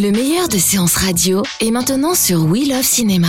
Le 0.00 0.12
meilleur 0.12 0.48
de 0.48 0.56
séances 0.56 0.96
radio 0.96 1.42
est 1.60 1.70
maintenant 1.70 2.14
sur 2.14 2.46
We 2.46 2.66
Love 2.66 2.82
Cinéma. 2.82 3.28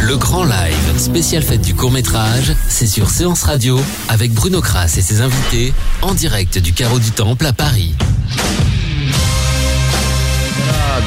Le 0.00 0.16
grand 0.16 0.44
live 0.44 0.98
spécial 0.98 1.42
fête 1.42 1.62
du 1.62 1.74
court 1.74 1.90
métrage, 1.90 2.52
c'est 2.68 2.86
sur 2.86 3.10
Séance 3.10 3.42
Radio 3.42 3.80
avec 4.08 4.32
Bruno 4.32 4.60
Kras 4.60 4.94
et 4.96 5.02
ses 5.02 5.20
invités 5.20 5.72
en 6.02 6.14
direct 6.14 6.58
du 6.58 6.72
Carreau 6.72 7.00
du 7.00 7.10
Temple 7.10 7.44
à 7.44 7.52
Paris. 7.52 7.96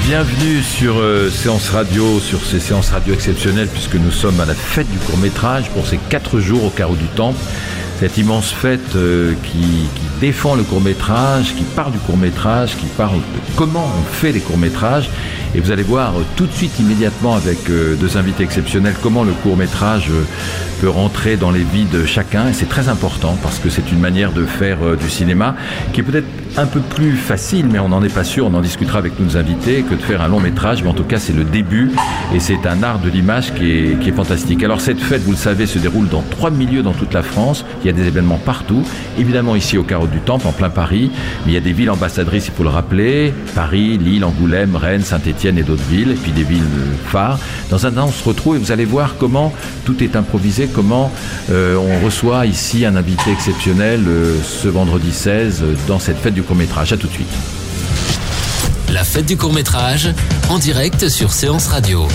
bienvenue 0.05 0.61
sur 0.63 0.97
euh, 0.97 1.29
Séance 1.29 1.69
Radio, 1.69 2.19
sur 2.19 2.43
ces 2.43 2.59
séances 2.59 2.89
radio 2.89 3.13
exceptionnelles 3.13 3.67
puisque 3.67 3.95
nous 3.95 4.11
sommes 4.11 4.39
à 4.39 4.45
la 4.45 4.55
fête 4.55 4.89
du 4.91 4.97
court 4.97 5.17
métrage 5.17 5.69
pour 5.69 5.85
ces 5.85 5.97
quatre 6.09 6.39
jours 6.39 6.65
au 6.65 6.69
Carreau 6.69 6.95
du 6.95 7.07
Temple 7.15 7.39
cette 8.01 8.17
immense 8.17 8.51
fête 8.51 8.95
euh, 8.95 9.35
qui, 9.43 9.87
défend 10.19 10.55
le 10.55 10.63
court 10.63 10.81
métrage, 10.81 11.53
qui 11.55 11.63
parle 11.63 11.91
du 11.91 11.99
court 11.99 12.17
métrage, 12.17 12.75
qui 12.75 12.87
parle 12.97 13.17
de 13.17 13.21
comment 13.55 13.85
on 13.85 14.03
fait 14.11 14.31
les 14.31 14.39
courts 14.39 14.57
métrages. 14.57 15.07
Et 15.53 15.59
vous 15.59 15.71
allez 15.71 15.83
voir 15.83 16.17
euh, 16.17 16.23
tout 16.35 16.47
de 16.47 16.51
suite, 16.51 16.79
immédiatement, 16.79 17.35
avec 17.35 17.69
euh, 17.69 17.95
deux 17.95 18.17
invités 18.17 18.43
exceptionnels, 18.43 18.95
comment 19.03 19.23
le 19.23 19.33
court 19.33 19.55
métrage 19.55 20.09
peut 20.79 20.89
rentrer 20.89 21.37
dans 21.37 21.51
les 21.51 21.63
vies 21.63 21.85
de 21.85 22.03
chacun. 22.07 22.49
Et 22.49 22.53
c'est 22.53 22.69
très 22.69 22.89
important 22.89 23.37
parce 23.43 23.59
que 23.59 23.69
c'est 23.69 23.91
une 23.91 23.99
manière 23.99 24.31
de 24.31 24.47
faire 24.47 24.79
du 24.99 25.07
cinéma 25.07 25.55
qui 25.93 25.99
est 25.99 26.03
peut-être 26.03 26.27
un 26.57 26.65
peu 26.65 26.79
plus 26.79 27.15
facile, 27.15 27.67
mais 27.71 27.79
on 27.79 27.89
n'en 27.89 28.03
est 28.03 28.13
pas 28.13 28.23
sûr, 28.23 28.47
on 28.47 28.53
en 28.53 28.61
discutera 28.61 28.99
avec 28.99 29.19
nos 29.19 29.37
invités, 29.37 29.83
que 29.83 29.95
de 29.95 30.01
faire 30.01 30.21
un 30.21 30.27
long 30.27 30.39
métrage. 30.39 30.83
Mais 30.83 30.89
en 30.89 30.93
tout 30.93 31.03
cas, 31.03 31.19
c'est 31.19 31.33
le 31.33 31.43
début 31.43 31.91
et 32.33 32.39
c'est 32.39 32.65
un 32.65 32.83
art 32.83 32.99
de 32.99 33.09
l'image 33.09 33.53
qui 33.53 33.71
est, 33.71 33.99
qui 33.99 34.09
est 34.09 34.13
fantastique. 34.13 34.63
Alors 34.63 34.81
cette 34.81 34.99
fête, 34.99 35.21
vous 35.21 35.31
le 35.31 35.37
savez, 35.37 35.65
se 35.65 35.79
déroule 35.79 36.09
dans 36.09 36.23
trois 36.23 36.51
milieux 36.51 36.83
dans 36.83 36.93
toute 36.93 37.13
la 37.13 37.23
France. 37.23 37.65
Il 37.83 37.87
y 37.87 37.89
a 37.89 37.93
des 37.93 38.07
événements 38.07 38.37
partout. 38.37 38.83
Évidemment 39.17 39.55
ici 39.55 39.77
au 39.77 39.83
Carreau 39.83 40.07
du 40.07 40.19
Temple, 40.19 40.47
en 40.47 40.51
plein 40.51 40.69
Paris, 40.69 41.11
mais 41.45 41.51
il 41.51 41.55
y 41.55 41.57
a 41.57 41.61
des 41.61 41.73
villes 41.73 41.89
ambassadrices, 41.89 42.47
il 42.47 42.53
faut 42.53 42.63
le 42.63 42.69
rappeler, 42.69 43.33
Paris, 43.55 43.97
Lille, 43.97 44.23
Angoulême, 44.25 44.75
Rennes, 44.75 45.03
Saint-Étienne 45.03 45.57
et 45.57 45.63
d'autres 45.63 45.83
villes, 45.89 46.11
et 46.11 46.15
puis 46.15 46.31
des 46.31 46.43
villes 46.43 46.61
phares. 47.05 47.39
Dans 47.69 47.85
un 47.85 47.91
temps, 47.91 48.07
on 48.07 48.11
se 48.11 48.23
retrouve 48.23 48.55
et 48.55 48.59
vous 48.59 48.71
allez 48.71 48.85
voir 48.85 49.15
comment 49.17 49.53
tout 49.85 50.03
est 50.03 50.15
improvisé, 50.15 50.67
comment 50.73 51.11
euh, 51.49 51.75
on 51.75 52.03
reçoit 52.03 52.45
ici 52.45 52.85
un 52.85 52.95
invité 52.95 53.31
exceptionnel 53.31 54.01
euh, 54.07 54.35
ce 54.43 54.67
vendredi 54.67 55.11
16 55.11 55.61
euh, 55.63 55.73
dans 55.87 55.99
cette 55.99 56.17
fête 56.17 56.33
du 56.33 56.40
court-métrage. 56.43 56.93
À 56.93 56.97
tout 56.97 57.07
de 57.07 57.13
suite. 57.13 57.27
La 58.89 59.03
fête 59.03 59.25
du 59.25 59.37
court-métrage 59.37 60.09
en 60.49 60.59
direct 60.59 61.07
sur 61.07 61.31
Séance 61.31 61.67
Radio. 61.67 62.07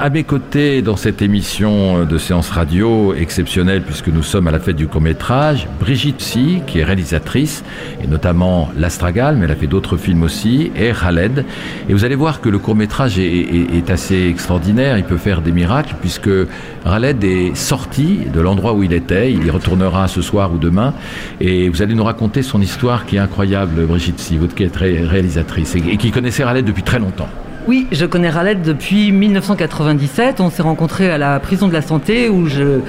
À 0.00 0.10
mes 0.10 0.22
côtés, 0.22 0.80
dans 0.80 0.94
cette 0.94 1.22
émission 1.22 2.04
de 2.04 2.18
séance 2.18 2.50
radio 2.50 3.14
exceptionnelle, 3.14 3.82
puisque 3.82 4.06
nous 4.06 4.22
sommes 4.22 4.46
à 4.46 4.52
la 4.52 4.60
fête 4.60 4.76
du 4.76 4.86
court-métrage, 4.86 5.66
Brigitte 5.80 6.20
Si, 6.20 6.62
qui 6.68 6.78
est 6.78 6.84
réalisatrice, 6.84 7.64
et 8.00 8.06
notamment 8.06 8.70
L'Astragal, 8.76 9.34
mais 9.34 9.46
elle 9.46 9.50
a 9.50 9.56
fait 9.56 9.66
d'autres 9.66 9.96
films 9.96 10.22
aussi, 10.22 10.70
et 10.76 10.92
Khaled. 10.92 11.44
Et 11.88 11.94
vous 11.94 12.04
allez 12.04 12.14
voir 12.14 12.40
que 12.40 12.48
le 12.48 12.60
court-métrage 12.60 13.18
est, 13.18 13.24
est, 13.24 13.74
est, 13.76 13.90
assez 13.90 14.28
extraordinaire, 14.28 14.98
il 14.98 15.04
peut 15.04 15.16
faire 15.16 15.42
des 15.42 15.50
miracles, 15.50 15.96
puisque 16.00 16.30
Khaled 16.84 17.24
est 17.24 17.56
sorti 17.56 18.20
de 18.32 18.40
l'endroit 18.40 18.74
où 18.74 18.84
il 18.84 18.92
était, 18.92 19.32
il 19.32 19.44
y 19.44 19.50
retournera 19.50 20.06
ce 20.06 20.22
soir 20.22 20.52
ou 20.52 20.58
demain, 20.58 20.94
et 21.40 21.68
vous 21.68 21.82
allez 21.82 21.96
nous 21.96 22.04
raconter 22.04 22.42
son 22.42 22.60
histoire 22.60 23.04
qui 23.04 23.16
est 23.16 23.18
incroyable, 23.18 23.84
Brigitte 23.84 24.20
Si, 24.20 24.36
vous 24.36 24.46
qui 24.46 24.62
êtes 24.62 24.76
réalisatrice, 24.76 25.74
et 25.74 25.96
qui 25.96 26.12
connaissait 26.12 26.44
Khaled 26.44 26.64
depuis 26.64 26.84
très 26.84 27.00
longtemps. 27.00 27.28
Oui, 27.68 27.86
je 27.92 28.06
connais 28.06 28.30
Raled 28.30 28.62
depuis 28.62 29.12
1997. 29.12 30.40
On 30.40 30.48
s'est 30.48 30.62
rencontrés 30.62 31.10
à 31.10 31.18
la 31.18 31.38
prison 31.38 31.68
de 31.68 31.74
la 31.74 31.82
santé 31.82 32.30
où 32.30 32.46
je, 32.46 32.80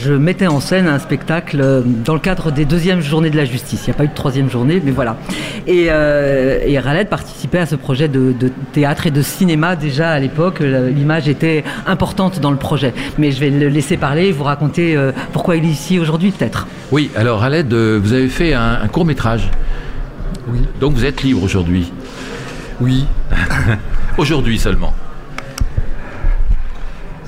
je 0.00 0.12
mettais 0.12 0.48
en 0.48 0.58
scène 0.58 0.88
un 0.88 0.98
spectacle 0.98 1.84
dans 2.04 2.14
le 2.14 2.18
cadre 2.18 2.50
des 2.50 2.64
deuxièmes 2.64 3.02
journées 3.02 3.30
de 3.30 3.36
la 3.36 3.44
justice. 3.44 3.82
Il 3.86 3.90
n'y 3.90 3.94
a 3.94 3.98
pas 3.98 4.02
eu 4.02 4.08
de 4.08 4.14
troisième 4.14 4.50
journée, 4.50 4.82
mais 4.84 4.90
voilà. 4.90 5.16
Et, 5.68 5.86
euh, 5.90 6.58
et 6.66 6.76
Raled 6.80 7.08
participait 7.08 7.60
à 7.60 7.66
ce 7.66 7.76
projet 7.76 8.08
de, 8.08 8.32
de, 8.32 8.50
théâtre 8.72 9.06
et 9.06 9.12
de 9.12 9.22
cinéma 9.22 9.76
déjà 9.76 10.10
à 10.10 10.18
l'époque. 10.18 10.58
L'image 10.58 11.28
était 11.28 11.62
importante 11.86 12.40
dans 12.40 12.50
le 12.50 12.56
projet. 12.56 12.94
Mais 13.18 13.30
je 13.30 13.38
vais 13.38 13.50
le 13.50 13.68
laisser 13.68 13.96
parler, 13.96 14.32
vous 14.32 14.42
raconter 14.42 14.96
euh, 14.96 15.12
pourquoi 15.32 15.54
il 15.54 15.64
est 15.64 15.68
ici 15.68 16.00
aujourd'hui 16.00 16.32
peut-être. 16.32 16.66
Oui, 16.90 17.12
alors 17.14 17.38
Raled, 17.38 17.72
euh, 17.72 18.00
vous 18.02 18.12
avez 18.12 18.28
fait 18.28 18.54
un, 18.54 18.80
un 18.82 18.88
court 18.88 19.04
métrage. 19.04 19.52
Oui. 20.48 20.58
Donc 20.80 20.94
vous 20.94 21.04
êtes 21.04 21.22
libre 21.22 21.44
aujourd'hui. 21.44 21.92
Oui. 22.80 23.06
Aujourd'hui 24.18 24.58
seulement. 24.58 24.92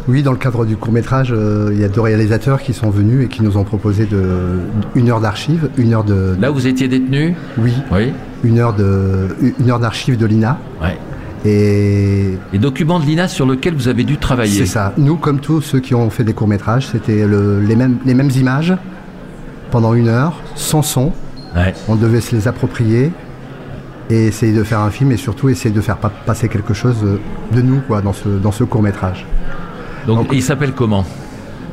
Oui, 0.09 0.23
dans 0.23 0.33
le 0.33 0.39
cadre 0.39 0.65
du 0.65 0.77
court 0.77 0.93
métrage, 0.93 1.33
euh, 1.33 1.69
il 1.73 1.81
y 1.81 1.85
a 1.85 1.89
deux 1.89 2.01
réalisateurs 2.01 2.63
qui 2.63 2.73
sont 2.73 2.89
venus 2.89 3.27
et 3.27 3.29
qui 3.29 3.43
nous 3.43 3.59
ont 3.59 3.65
proposé 3.65 4.07
de, 4.07 4.59
une 4.95 5.11
heure 5.11 5.21
d'archives, 5.21 5.69
une 5.77 5.93
heure 5.93 6.05
de. 6.05 6.35
Là, 6.41 6.49
vous 6.51 6.67
étiez 6.67 6.89
détenu 6.89 7.35
Oui. 7.59 7.75
Oui. 7.93 8.13
Une 8.43 8.59
heure 8.59 8.75
de, 8.75 9.29
une 9.59 9.71
heure 9.71 9.81
d'archives 9.81 10.17
de 10.17 10.25
l'INA. 10.25 10.59
Ouais. 10.81 10.97
Et. 11.45 12.39
Les 12.55 12.59
documents 12.59 13.01
de 13.01 13.05
l'INA 13.05 13.29
sur 13.29 13.47
lesquels 13.47 13.75
vous 13.75 13.89
avez 13.89 14.05
dû 14.05 14.17
travailler. 14.17 14.61
C'est 14.61 14.67
ça. 14.67 14.95
Nous, 14.97 15.17
comme 15.17 15.41
tous 15.41 15.61
ceux 15.61 15.81
qui 15.81 15.95
ont 15.95 16.09
fait 16.09 16.25
des 16.25 16.33
courts 16.33 16.49
métrages, 16.49 16.87
c'était 16.87 17.27
le, 17.27 17.61
les 17.61 17.77
mêmes, 17.77 17.99
les 18.07 18.15
mêmes 18.15 18.31
images 18.31 18.75
pendant 19.71 19.93
une 19.93 20.09
heure, 20.09 20.41
sans 20.55 20.81
son. 20.81 21.13
Ouais. 21.55 21.75
On 21.87 21.97
devait 21.97 22.23
se 22.23 22.35
les 22.35 22.49
approprier 22.49 23.13
et 24.11 24.27
essayer 24.27 24.53
de 24.53 24.65
faire 24.65 24.81
un 24.81 24.91
film 24.91 25.13
et 25.13 25.17
surtout 25.17 25.49
essayer 25.49 25.75
de 25.75 25.81
faire 25.81 25.99
passer 25.99 26.49
quelque 26.49 26.75
chose 26.75 26.97
de 27.53 27.63
nous 27.63 27.81
quoi, 27.81 28.01
dans 28.01 28.13
ce, 28.13 28.29
dans 28.29 28.53
ce 28.53 28.65
court 28.65 28.83
métrage. 28.83 29.27
Donc, 30.07 30.19
Donc 30.19 30.29
il 30.33 30.43
s'appelle 30.43 30.73
comment? 30.73 31.05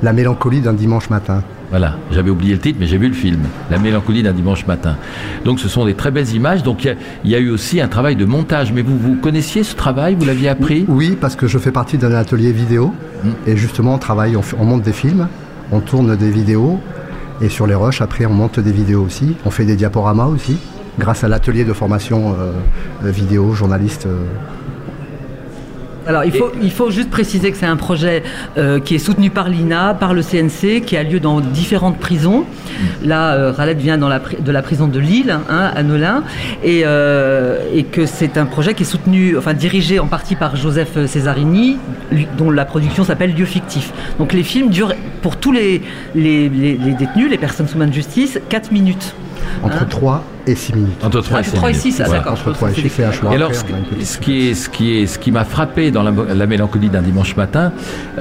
La 0.04 0.14
mélancolie 0.14 0.62
d'un 0.62 0.74
dimanche 0.74 1.10
matin. 1.10 1.44
Voilà, 1.72 1.96
j'avais 2.12 2.30
oublié 2.30 2.54
le 2.54 2.60
titre, 2.60 2.78
mais 2.80 2.86
j'ai 2.86 2.98
vu 2.98 3.08
le 3.08 3.14
film, 3.14 3.42
La 3.72 3.80
mélancolie 3.80 4.22
d'un 4.22 4.34
dimanche 4.34 4.68
matin. 4.68 4.98
Donc 5.46 5.60
ce 5.60 5.68
sont 5.68 5.86
des 5.86 5.96
très 5.96 6.12
belles 6.12 6.32
images. 6.34 6.62
Donc 6.62 6.86
il 6.86 6.96
y, 7.24 7.32
y, 7.32 7.36
a 7.36 7.40
eu 7.40 7.50
aussi 7.50 7.82
un 7.82 7.88
travail 7.88 8.16
de 8.16 8.26
montage. 8.26 8.72
Mais 8.72 8.84
vous, 8.84 8.98
vous 8.98 9.16
connaissiez 9.16 9.64
ce 9.64 9.76
travail? 9.76 10.16
Vous 10.16 10.26
l'aviez 10.26 10.50
appris? 10.50 10.86
Oui, 10.88 11.18
parce 11.20 11.36
que 11.36 11.48
je 11.48 11.58
fais 11.58 11.72
partie 11.72 11.98
d'un 11.98 12.14
atelier 12.14 12.52
vidéo. 12.52 12.94
Mmh. 13.24 13.30
Et 13.48 13.58
justement, 13.58 13.96
on 13.96 13.98
travaille, 13.98 14.36
on, 14.36 14.42
on 14.60 14.66
monte 14.66 14.84
des 14.84 14.94
films, 14.94 15.28
on 15.72 15.80
tourne 15.80 16.16
des 16.16 16.30
vidéos. 16.30 16.80
Et 17.42 17.50
sur 17.50 17.66
les 17.66 17.76
rushs, 17.76 18.02
après, 18.02 18.26
on 18.26 18.34
monte 18.34 18.60
des 18.60 18.72
vidéos 18.72 19.04
aussi. 19.04 19.36
On 19.44 19.50
fait 19.50 19.66
des 19.66 19.76
diaporamas 19.76 20.28
aussi 20.28 20.58
grâce 21.00 21.24
à 21.24 21.28
l'atelier 21.28 21.66
de 21.66 21.74
formation 21.74 22.36
euh, 22.40 23.12
vidéo, 23.12 23.54
journaliste. 23.54 24.06
Euh. 24.06 24.26
Alors 26.08 26.24
il 26.24 26.32
faut, 26.32 26.52
il 26.62 26.72
faut 26.72 26.92
juste 26.92 27.10
préciser 27.10 27.52
que 27.52 27.58
c'est 27.58 27.66
un 27.66 27.78
projet 27.78 28.22
euh, 28.58 28.80
qui 28.80 28.94
est 28.94 29.00
soutenu 29.00 29.32
par 29.32 29.50
l'INA, 29.50 29.96
par 29.96 30.14
le 30.14 30.22
CNC, 30.22 30.82
qui 30.86 30.98
a 30.98 31.04
lieu 31.04 31.20
dans 31.20 31.40
différentes 31.40 31.98
prisons. 31.98 32.46
Là, 33.04 33.34
euh, 33.34 33.74
vient 33.76 33.98
dans 33.98 34.08
la, 34.08 34.20
de 34.20 34.52
la 34.52 34.62
prison 34.62 34.88
de 34.88 35.00
Lille, 35.00 35.36
hein, 35.50 35.72
à 35.76 35.82
Nolin, 35.82 36.24
et, 36.64 36.84
euh, 36.86 37.60
et 37.74 37.84
que 37.84 38.06
c'est 38.06 38.38
un 38.38 38.46
projet 38.46 38.76
qui 38.76 38.84
est 38.84 38.86
soutenu, 38.86 39.36
enfin 39.38 39.54
dirigé 39.54 40.00
en 40.00 40.08
partie 40.08 40.36
par 40.36 40.56
Joseph 40.56 41.08
Cesarini, 41.08 41.78
dont 42.38 42.52
la 42.52 42.66
production 42.66 43.04
s'appelle 43.04 43.34
Lieu 43.34 43.46
fictif. 43.46 43.92
Donc 44.20 44.34
les 44.34 44.44
films 44.44 44.70
durent 44.70 44.94
pour 45.24 45.38
tous 45.38 45.52
les, 45.52 45.82
les, 46.14 46.50
les, 46.50 46.78
les 46.78 46.94
détenus, 46.94 47.30
les 47.30 47.38
personnes 47.38 47.68
sous 47.68 47.78
main 47.78 47.88
de 47.88 47.94
justice, 47.94 48.40
4 48.50 48.72
minutes. 48.72 49.16
Entre 49.64 49.82
hein 49.82 49.88
3 49.90 50.24
et 50.48 50.56
6 50.56 50.76
minutes. 50.76 51.04
Entre 51.04 51.22
3 51.22 51.38
ah, 51.38 51.42
et 51.42 51.44
6 51.44 51.52
3 51.52 51.70
minutes. 51.70 51.82
6, 51.82 51.96
voilà. 51.98 52.14
d'accord. 52.14 52.34
Entre 52.34 52.54
3 52.54 52.72
et 52.72 52.74
6, 52.74 52.90
c'est 52.90 53.04
un 53.04 53.12
choix. 53.12 53.32
Et 53.32 53.36
alors, 53.36 53.54
ce, 53.54 53.64
ce, 54.04 54.18
qui 54.18 54.50
est, 54.50 54.54
ce 54.54 54.70
qui 54.70 54.98
est, 54.98 55.08
ce 55.08 55.20
qui 55.20 55.32
m'a 55.32 55.44
frappé 55.44 55.92
dans 55.92 56.04
la, 56.04 56.12
la 56.34 56.46
mélancolie 56.46 56.90
d'un 56.90 57.02
dimanche 57.02 57.36
matin, 57.36 57.72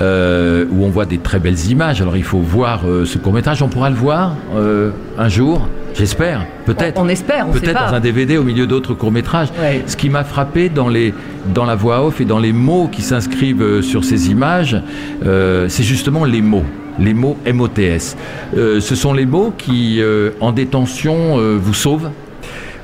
euh, 0.00 0.64
où 0.70 0.84
on 0.84 0.90
voit 0.90 1.06
des 1.06 1.18
très 1.18 1.38
belles 1.38 1.66
images. 1.70 2.00
Alors, 2.00 2.16
il 2.16 2.24
faut 2.24 2.38
voir 2.38 2.82
euh, 2.86 3.04
ce 3.04 3.18
court 3.18 3.32
métrage. 3.32 3.62
On 3.62 3.68
pourra 3.68 3.90
le 3.90 3.96
voir 3.96 4.34
euh, 4.56 4.90
un 5.18 5.28
jour. 5.28 5.68
J'espère, 5.94 6.46
peut-être. 6.66 6.98
On, 6.98 7.04
on, 7.04 7.08
espère, 7.08 7.46
on 7.48 7.52
Peut-être 7.52 7.88
dans 7.88 7.94
un 7.94 8.00
DVD 8.00 8.36
au 8.36 8.42
milieu 8.42 8.66
d'autres 8.66 8.94
courts-métrages. 8.94 9.48
Ouais. 9.60 9.82
Ce 9.86 9.96
qui 9.96 10.10
m'a 10.10 10.24
frappé 10.24 10.68
dans, 10.68 10.88
les, 10.88 11.14
dans 11.54 11.64
la 11.64 11.76
voix 11.76 12.04
off 12.04 12.20
et 12.20 12.24
dans 12.24 12.40
les 12.40 12.52
mots 12.52 12.88
qui 12.90 13.02
s'inscrivent 13.02 13.80
sur 13.80 14.04
ces 14.04 14.28
images, 14.30 14.80
euh, 15.24 15.68
c'est 15.68 15.84
justement 15.84 16.24
les 16.24 16.42
mots. 16.42 16.64
Les 16.98 17.14
mots 17.14 17.36
MOTS. 17.52 18.16
Euh, 18.56 18.80
ce 18.80 18.94
sont 18.94 19.12
les 19.12 19.26
mots 19.26 19.52
qui, 19.56 20.00
euh, 20.00 20.30
en 20.40 20.52
détention, 20.52 21.38
euh, 21.38 21.58
vous 21.60 21.74
sauvent? 21.74 22.10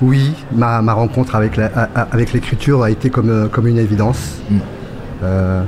Oui, 0.02 0.32
ma, 0.52 0.80
ma 0.82 0.94
rencontre 0.94 1.36
avec 1.36 1.56
l'écriture 2.32 2.82
avec 2.82 2.86
a 2.86 2.90
été 2.90 3.10
comme, 3.10 3.48
comme 3.50 3.66
une 3.66 3.78
évidence. 3.78 4.40
Mm. 4.50 4.56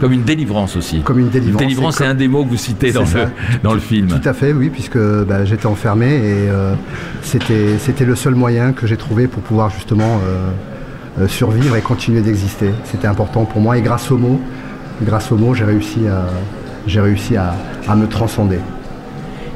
Comme 0.01 0.13
une 0.15 0.23
délivrance 0.23 0.77
aussi. 0.77 1.03
Comme 1.03 1.19
une 1.19 1.29
délivrance. 1.29 1.61
Une 1.61 1.69
délivrance, 1.69 1.97
c'est 1.97 2.07
un 2.07 2.15
des 2.15 2.27
mots 2.27 2.43
que 2.43 2.49
vous 2.49 2.57
citez 2.57 2.91
dans, 2.91 3.03
le, 3.03 3.29
dans 3.63 3.75
le 3.75 3.81
film. 3.81 4.09
Tout 4.09 4.27
à 4.27 4.33
fait, 4.33 4.55
oui, 4.55 4.71
puisque 4.71 4.97
bah, 4.97 5.45
j'étais 5.45 5.67
enfermé 5.67 6.07
et 6.07 6.49
euh, 6.49 6.75
c'était 7.21 8.07
le 8.07 8.15
seul 8.15 8.35
moyen 8.35 8.73
que 8.73 8.87
j'ai 8.87 8.97
trouvé 8.97 9.27
pour 9.27 9.43
pouvoir 9.43 9.69
justement 9.69 10.21
survivre 11.29 11.77
et 11.77 11.83
continuer 11.83 12.23
d'exister. 12.23 12.71
C'était 12.85 13.09
important 13.09 13.45
pour 13.45 13.61
moi 13.61 13.77
et 13.77 13.83
grâce 13.83 14.11
aux 14.11 14.17
mots, 14.17 14.41
grâce 15.03 15.31
aux 15.31 15.37
mots, 15.37 15.53
j'ai 15.53 15.65
réussi 15.65 16.09
à, 16.09 16.25
j'ai 16.87 17.01
réussi 17.01 17.37
à, 17.37 17.55
à, 17.89 17.97
me 17.97 18.07
transcender. 18.07 18.59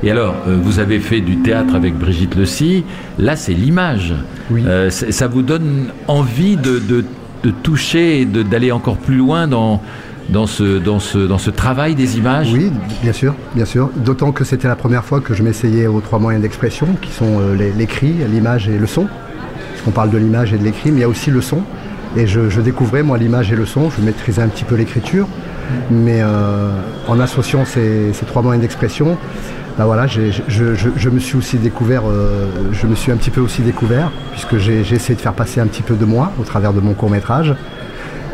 Et 0.02 0.10
alors, 0.10 0.34
euh, 0.46 0.58
vous 0.60 0.78
avez 0.78 1.00
fait 1.00 1.20
du 1.20 1.38
théâtre 1.38 1.74
avec 1.74 1.94
Brigitte 1.94 2.34
Lecy. 2.34 2.84
Là, 3.18 3.34
c'est 3.36 3.54
l'image. 3.54 4.14
Oui. 4.50 4.62
Euh, 4.66 4.90
ça 4.90 5.26
vous 5.26 5.42
donne 5.42 5.86
envie 6.06 6.56
de, 6.56 6.78
de, 6.78 7.04
de 7.42 7.50
toucher 7.50 8.20
et 8.20 8.24
d'aller 8.24 8.72
encore 8.72 8.98
plus 8.98 9.16
loin 9.16 9.48
dans, 9.48 9.80
dans, 10.28 10.46
ce, 10.46 10.78
dans, 10.78 10.98
ce, 10.98 11.18
dans 11.18 11.38
ce 11.38 11.50
travail 11.50 11.94
des 11.94 12.18
images? 12.18 12.52
Oui, 12.52 12.70
bien 13.02 13.12
sûr, 13.12 13.34
bien 13.54 13.64
sûr. 13.64 13.90
D'autant 13.96 14.32
que 14.32 14.44
c'était 14.44 14.68
la 14.68 14.76
première 14.76 15.04
fois 15.04 15.20
que 15.20 15.34
je 15.34 15.42
m'essayais 15.42 15.86
aux 15.86 16.00
trois 16.00 16.18
moyens 16.18 16.42
d'expression, 16.42 16.88
qui 17.00 17.10
sont 17.10 17.40
euh, 17.40 17.54
l'écrit, 17.76 18.14
l'image 18.30 18.68
et 18.68 18.78
le 18.78 18.86
son. 18.86 19.06
puisqu'on 19.72 19.92
parle 19.92 20.10
de 20.10 20.18
l'image 20.18 20.52
et 20.52 20.58
de 20.58 20.64
l'écrit, 20.64 20.90
mais 20.90 20.98
il 20.98 21.02
y 21.02 21.04
a 21.04 21.08
aussi 21.08 21.30
le 21.30 21.40
son. 21.40 21.62
Et 22.16 22.26
je, 22.26 22.60
découvrais, 22.60 23.02
moi, 23.02 23.18
l'image 23.18 23.52
et 23.52 23.56
le 23.56 23.66
son. 23.66 23.90
Je 23.90 24.00
maîtrisais 24.00 24.40
un 24.40 24.48
petit 24.48 24.64
peu 24.64 24.74
l'écriture. 24.74 25.28
Mais 25.90 26.20
euh, 26.20 26.70
en 27.08 27.20
associant 27.20 27.64
ces, 27.64 28.12
trois 28.26 28.42
moyens 28.42 28.62
d'expression, 28.62 29.16
bah 29.78 29.84
voilà, 29.84 30.06
je, 30.06 31.08
me 31.10 31.18
suis 31.18 31.36
aussi 31.36 31.58
découvert, 31.58 32.02
euh, 32.06 32.46
je 32.72 32.86
me 32.86 32.94
suis 32.94 33.12
un 33.12 33.16
petit 33.16 33.30
peu 33.30 33.40
aussi 33.40 33.62
découvert, 33.62 34.10
puisque 34.32 34.56
j'ai 34.56 34.80
essayé 34.80 35.14
de 35.14 35.20
faire 35.20 35.34
passer 35.34 35.60
un 35.60 35.66
petit 35.66 35.82
peu 35.82 35.94
de 35.94 36.04
moi 36.04 36.32
au 36.40 36.44
travers 36.44 36.72
de 36.72 36.80
mon 36.80 36.94
court 36.94 37.10
métrage. 37.10 37.54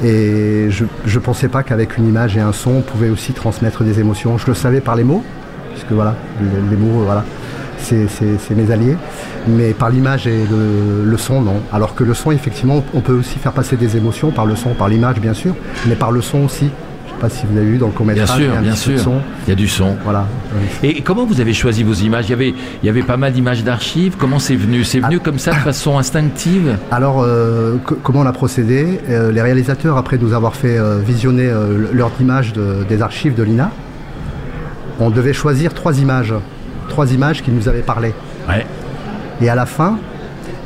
Et 0.04 0.68
je 0.70 0.84
ne 0.84 1.18
pensais 1.20 1.48
pas 1.48 1.62
qu'avec 1.62 1.96
une 1.96 2.08
image 2.08 2.36
et 2.36 2.40
un 2.40 2.52
son, 2.52 2.70
on 2.70 2.80
pouvait 2.80 3.10
aussi 3.10 3.32
transmettre 3.32 3.84
des 3.84 4.00
émotions. 4.00 4.38
Je 4.38 4.46
le 4.46 4.54
savais 4.54 4.80
par 4.80 4.96
les 4.96 5.04
mots, 5.04 5.22
puisque 5.72 5.92
voilà, 5.92 6.16
les, 6.40 6.76
mots, 6.76 7.02
voilà, 7.04 7.24
c'est 7.78 8.54
mes 8.54 8.70
alliés. 8.70 8.96
Mais 9.48 9.72
par 9.72 9.90
l'image 9.90 10.26
et 10.26 10.44
le, 10.50 11.16
son, 11.16 11.40
non. 11.40 11.60
Alors 11.72 11.94
que 11.94 12.04
le 12.04 12.14
son, 12.14 12.30
effectivement, 12.30 12.82
on 12.94 13.00
peut 13.00 13.12
aussi 13.12 13.38
faire 13.38 13.52
passer 13.52 13.76
des 13.76 13.96
émotions 13.96 14.30
par 14.30 14.46
le 14.46 14.56
son, 14.56 14.70
par 14.74 14.88
l'image, 14.88 15.20
bien 15.20 15.34
sûr, 15.34 15.54
mais 15.86 15.94
par 15.94 16.10
le 16.10 16.20
son 16.20 16.44
aussi. 16.44 16.70
Pas 17.22 17.28
si 17.28 17.46
vous 17.46 17.56
avez 17.56 17.66
vu 17.66 17.78
dans 17.78 17.86
le 17.86 17.92
comédien. 17.92 18.24
Bien 18.24 18.34
sûr, 18.34 18.56
bien 18.60 18.74
sûr. 18.74 19.00
Il 19.46 19.50
y 19.50 19.52
a 19.52 19.54
du 19.54 19.68
son. 19.68 19.94
Voilà. 20.02 20.26
Et 20.82 21.02
comment 21.02 21.24
vous 21.24 21.40
avez 21.40 21.54
choisi 21.54 21.84
vos 21.84 21.92
images? 21.92 22.26
Il 22.26 22.30
y, 22.30 22.32
avait, 22.32 22.48
il 22.48 22.86
y 22.86 22.88
avait 22.88 23.04
pas 23.04 23.16
mal 23.16 23.32
d'images 23.32 23.62
d'archives. 23.62 24.16
Comment 24.18 24.40
c'est 24.40 24.56
venu? 24.56 24.82
C'est 24.82 24.98
venu 24.98 25.18
ah. 25.20 25.24
comme 25.24 25.38
ça 25.38 25.52
de 25.52 25.56
façon 25.58 25.98
instinctive? 25.98 26.76
Alors, 26.90 27.22
euh, 27.22 27.76
comment 28.02 28.22
on 28.22 28.26
a 28.26 28.32
procédé? 28.32 29.00
Euh, 29.08 29.30
Les 29.30 29.40
réalisateurs, 29.40 29.98
après 29.98 30.18
nous 30.18 30.34
avoir 30.34 30.56
fait 30.56 30.76
euh, 30.76 30.98
visionner 30.98 31.48
leurs 31.92 32.10
images 32.20 32.52
des 32.88 33.02
archives 33.02 33.36
de 33.36 33.44
l'INA, 33.44 33.70
on 34.98 35.10
devait 35.10 35.32
choisir 35.32 35.74
trois 35.74 36.00
images. 36.00 36.34
Trois 36.88 37.12
images 37.12 37.42
qui 37.44 37.52
nous 37.52 37.68
avaient 37.68 37.82
parlé. 37.82 38.14
Ouais. 38.48 38.66
Et 39.40 39.48
à 39.48 39.54
la 39.54 39.66
fin, 39.66 39.96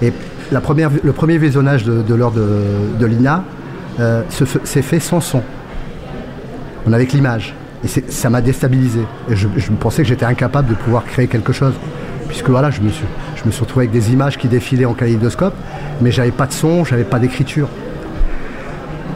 et 0.01 0.11
la 0.51 0.63
première, 0.63 0.91
le 1.03 1.13
premier 1.13 1.37
visionnage 1.37 1.85
de, 1.85 2.15
l'heure 2.15 2.33
de, 2.33 3.05
l'INA 3.07 3.45
euh, 4.01 4.23
s'est 4.31 4.81
fait 4.83 5.01
sans 5.01 5.21
son. 5.21 5.43
On 6.87 6.93
avait 6.93 7.07
que 7.07 7.13
l'image. 7.13 7.55
Et 7.85 7.89
ça 8.09 8.31
m'a 8.31 8.41
déstabilisé. 8.41 9.01
Et 9.31 9.37
je, 9.37 9.49
pensais 9.79 10.03
que 10.03 10.09
j'étais 10.09 10.25
incapable 10.25 10.69
de 10.69 10.75
pouvoir 10.75 11.05
créer 11.05 11.27
quelque 11.27 11.53
chose. 11.53 11.75
Puisque 12.29 12.49
voilà, 12.49 12.71
je 12.71 12.81
me 12.81 12.91
suis, 12.91 13.05
je 13.37 13.45
me 13.45 13.51
suis 13.51 13.61
retrouvé 13.61 13.87
avec 13.87 13.93
des 13.93 14.13
images 14.13 14.39
qui 14.39 14.49
défilaient 14.49 14.85
en 14.85 14.95
kaléidoscope, 14.95 15.55
mais 16.01 16.11
j'avais 16.11 16.33
pas 16.33 16.47
de 16.47 16.53
son, 16.53 16.85
j'avais 16.85 17.05
pas 17.05 17.19
d'écriture. 17.19 17.69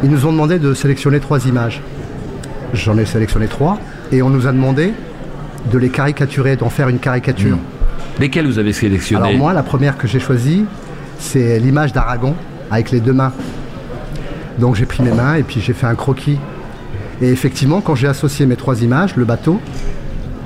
Ils 0.03 0.11
nous 0.11 0.27
ont 0.27 0.33
demandé 0.33 0.59
de 0.59 0.75
sélectionner 0.75 1.19
trois 1.21 1.47
images. 1.47 1.83
J'en 2.73 2.97
ai 2.99 3.05
sélectionné 3.05 3.49
trois, 3.49 3.79
et 4.13 4.23
on 4.23 4.31
nous 4.31 4.47
a 4.47 4.53
demandé 4.53 4.95
de 5.71 5.79
les 5.79 5.89
caricaturer, 5.89 6.57
d'en 6.57 6.71
faire 6.71 6.89
une 6.89 7.01
caricature. 7.01 7.57
Hmm. 7.57 8.21
Lesquelles 8.21 8.47
vous 8.47 8.59
avez 8.59 8.73
sélectionné 8.73 9.25
Alors 9.25 9.37
moi, 9.37 9.53
la 9.53 9.63
première 9.63 9.99
que 9.99 10.07
j'ai 10.07 10.21
choisie, 10.21 10.65
c'est 11.19 11.59
l'image 11.59 11.93
d'Aragon 11.93 12.35
avec 12.71 12.91
les 12.93 13.01
deux 13.01 13.13
mains. 13.13 13.33
Donc 14.59 14.77
j'ai 14.77 14.87
pris 14.87 15.03
mes 15.03 15.13
mains 15.13 15.35
et 15.35 15.43
puis 15.43 15.61
j'ai 15.61 15.73
fait 15.73 15.87
un 15.87 15.95
croquis. 15.95 16.39
Et 17.23 17.31
effectivement, 17.31 17.81
quand 17.81 17.95
j'ai 17.95 18.09
associé 18.09 18.47
mes 18.47 18.57
trois 18.57 18.83
images, 18.83 19.17
le 19.17 19.25
bateau, 19.25 19.61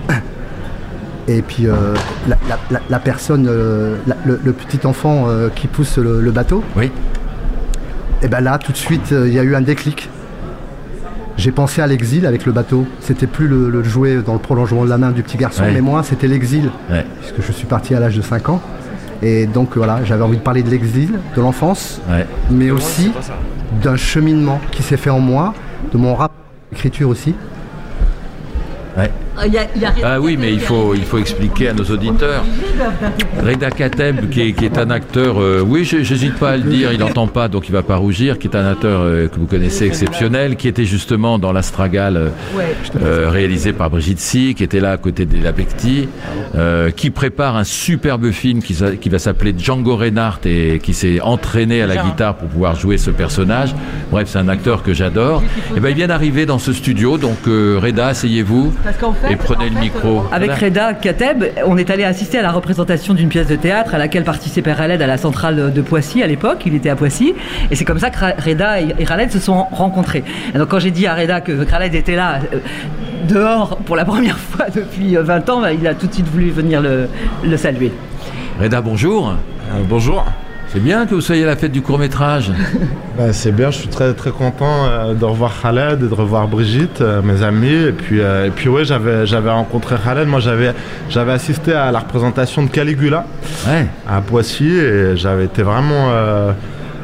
et 1.29 1.43
puis 1.43 1.67
euh, 1.67 1.95
la, 2.91 2.99
personne, 2.99 3.47
euh, 3.49 3.97
le, 4.25 4.53
petit 4.53 4.85
enfant 4.87 5.27
euh, 5.29 5.49
qui 5.55 5.69
pousse 5.69 5.99
le, 5.99 6.31
bateau, 6.31 6.65
oui. 6.77 6.91
et 8.23 8.29
bien 8.29 8.41
là, 8.41 8.59
tout 8.59 8.73
de 8.73 8.77
suite, 8.77 9.13
il 9.13 9.33
y 9.33 9.39
a 9.39 9.45
eu 9.45 9.55
un 9.55 9.61
déclic. 9.61 10.11
J'ai 11.37 11.51
pensé 11.51 11.83
à 11.83 11.87
l'exil 11.89 12.27
avec 12.27 12.47
le 12.47 12.53
bateau. 12.53 12.87
C'était 13.01 13.27
plus 13.27 13.49
le, 13.49 13.83
jouet 13.83 14.23
dans 14.25 14.35
le 14.35 14.39
prolongement 14.39 14.85
de 14.85 14.91
la 14.91 14.99
main 14.99 15.11
du 15.11 15.23
petit 15.23 15.37
garçon, 15.37 15.65
mais 15.73 15.81
moi, 15.81 16.03
c'était 16.03 16.29
l'exil. 16.29 16.71
Puisque 17.21 17.41
je 17.45 17.53
suis 17.53 17.67
parti 17.67 17.95
à 17.95 18.01
l'âge 18.01 18.17
de 18.17 18.23
5 18.23 18.49
ans. 18.49 18.61
Et 19.23 19.47
donc 19.47 19.77
voilà, 19.77 20.05
j'avais 20.05 20.23
envie 20.23 20.37
de 20.37 20.43
parler 20.43 20.63
de 20.63 20.71
l'exil, 20.71 21.19
de 21.37 21.41
l'enfance, 21.41 22.01
mais 22.51 22.71
aussi 22.71 23.13
d'un 23.83 23.97
cheminement 23.97 24.61
qui 24.71 24.83
s'est 24.83 24.97
fait 24.97 25.11
en 25.11 25.21
moi, 25.21 25.55
de 25.93 25.99
mon 25.99 26.15
rap 26.15 26.33
écriture 26.75 27.09
aussi? 27.09 27.35
Ah 30.03 30.21
oui, 30.21 30.37
mais 30.39 30.53
il 30.53 30.61
faut, 30.61 30.95
il 30.95 31.05
faut 31.05 31.19
expliquer 31.19 31.69
à 31.69 31.73
nos 31.73 31.85
auditeurs. 31.85 32.45
Reda 33.43 33.71
Kateb, 33.71 34.31
qui 34.31 34.41
est, 34.41 34.79
un 34.79 34.91
acteur, 34.91 35.41
euh, 35.41 35.61
oui, 35.67 35.85
j'hésite 35.85 36.35
pas 36.35 36.51
à 36.51 36.57
le 36.57 36.63
dire, 36.63 36.93
il 36.93 36.99
n'entend 36.99 37.27
pas, 37.27 37.49
donc 37.49 37.69
il 37.69 37.73
va 37.73 37.83
pas 37.83 37.97
rougir, 37.97 38.39
qui 38.39 38.49
est 38.49 38.57
un 38.57 38.67
acteur 38.67 39.01
euh, 39.03 39.29
que 39.29 39.39
vous 39.39 39.47
connaissez 39.47 39.87
exceptionnel, 39.87 40.57
qui 40.57 40.69
était 40.69 40.85
justement 40.85 41.39
dans 41.39 41.53
l'Astragale, 41.53 42.33
euh, 43.03 43.31
réalisé 43.31 43.73
par 43.73 43.91
Brigitte 43.91 44.21
Si, 44.21 44.55
qui 44.55 44.63
était 44.63 44.81
là 44.81 44.93
à 44.93 44.97
côté 44.97 45.27
de 45.27 45.43
Lapecti, 45.43 46.09
qui 46.97 47.11
prépare 47.11 47.57
un 47.57 47.65
superbe 47.65 48.31
film 48.31 48.63
qui, 48.63 48.77
qui 49.01 49.09
va 49.09 49.19
s'appeler 49.19 49.55
Django 49.57 49.97
Reinhardt 49.97 50.47
et 50.47 50.79
qui 50.79 50.95
s'est 50.95 51.21
entraîné 51.21 51.83
à 51.83 51.87
la 51.87 51.97
guitare 51.97 52.37
pour 52.37 52.49
pouvoir 52.49 52.77
jouer 52.77 52.99
ce 52.99 53.11
personnage. 53.11 53.75
Bref, 54.11 54.29
c'est 54.31 54.39
un 54.39 54.49
acteur 54.49 54.83
que 54.83 54.95
j'adore. 54.95 55.43
Et 55.77 55.81
ben, 55.81 55.89
il 55.89 55.97
vient 55.97 56.07
d'arriver 56.07 56.47
dans 56.47 56.59
ce 56.59 56.73
studio, 56.73 57.19
donc 57.19 57.39
Reda, 57.47 58.09
asseyez-vous 58.09 58.73
et 59.31 59.37
prenez 59.37 59.71
le 59.71 59.81
micro. 59.81 60.25
Avec 60.33 60.53
Reda 60.53 60.95
Kateb, 60.95 61.45
on 61.67 61.77
est 61.77 61.91
allé 61.91 62.05
assister 62.05 62.39
à 62.39 62.43
la 62.43 62.53
représentation 62.53 63.15
d'une 63.15 63.29
pièce 63.29 63.47
de 63.47 63.57
théâtre 63.57 63.95
à 63.95 63.99
laquelle 63.99 64.25
participait 64.25 64.75
Khaled 64.75 65.01
à 65.01 65.07
la 65.07 65.17
centrale 65.17 65.73
de 65.73 65.83
Poissy 65.83 66.23
à 66.23 66.27
l'époque. 66.27 66.63
Il 66.67 66.75
était 66.75 66.91
à 66.91 66.97
Poissy. 66.97 67.35
Et 67.71 67.77
c'est 67.77 67.85
comme 67.85 67.99
ça 67.99 68.11
que 68.11 68.19
Reda 68.19 68.81
et 68.81 69.05
Khaled 69.05 69.31
se 69.31 69.39
sont 69.39 69.65
rencontrés. 69.71 70.25
Et 70.55 70.59
donc 70.59 70.69
quand 70.69 70.79
j'ai 70.79 70.91
dit 70.91 71.07
à 71.07 71.15
Reda 71.15 71.41
que 71.41 71.65
Khaled 71.65 71.95
était 71.95 72.17
là, 72.17 72.41
euh, 72.53 72.59
dehors, 73.29 73.77
pour 73.79 73.97
la 73.97 74.05
première 74.15 74.39
fois 74.39 74.67
depuis 74.75 75.17
20 75.17 75.51
ans, 75.51 75.61
bah, 75.61 75.73
il 75.73 75.87
a 75.87 75.95
tout 75.95 76.07
de 76.07 76.13
suite 76.13 76.29
voulu 76.29 76.51
venir 76.51 76.83
le, 76.83 77.57
saluer. 77.57 77.93
Reda, 78.61 78.81
bonjour. 78.81 79.31
Euh, 79.31 79.83
bonjour. 79.89 80.25
C'est 80.69 80.83
bien 80.83 81.07
que 81.07 81.15
vous 81.15 81.21
soyez 81.21 81.45
à 81.45 81.47
la 81.47 81.57
fête 81.57 81.73
du 81.73 81.83
court 81.83 81.99
métrage. 81.99 82.53
Ben, 83.17 83.33
c'est 83.33 83.53
bien, 83.53 83.71
je 83.71 83.79
suis 83.79 83.89
très 83.89 84.13
très 84.13 84.33
content 84.33 84.87
euh, 84.87 85.15
de 85.15 85.25
revoir 85.25 85.53
Khaled 85.63 86.03
et 86.03 86.09
de 86.09 86.15
revoir 86.15 86.49
Brigitte, 86.49 87.01
euh, 87.01 87.23
mes 87.23 87.45
amis. 87.45 87.73
Et 87.73 87.93
puis, 87.93 88.21
euh, 88.21 88.49
et 88.49 88.51
puis 88.51 88.69
ouais, 88.69 88.85
j'avais, 88.85 89.25
j'avais 89.25 89.53
rencontré 89.53 89.95
Khaled. 90.05 90.27
Moi, 90.27 90.41
j'avais, 90.41 90.73
j'avais 91.09 91.31
assisté 91.31 91.75
à 91.75 91.93
la 91.93 92.01
représentation 92.01 92.65
de 92.65 92.71
Caligula 92.71 93.25
à 94.09 94.21
Poissy 94.21 94.67
et 94.67 95.17
j'avais 95.17 95.45
été 95.45 95.63
vraiment 95.63 96.11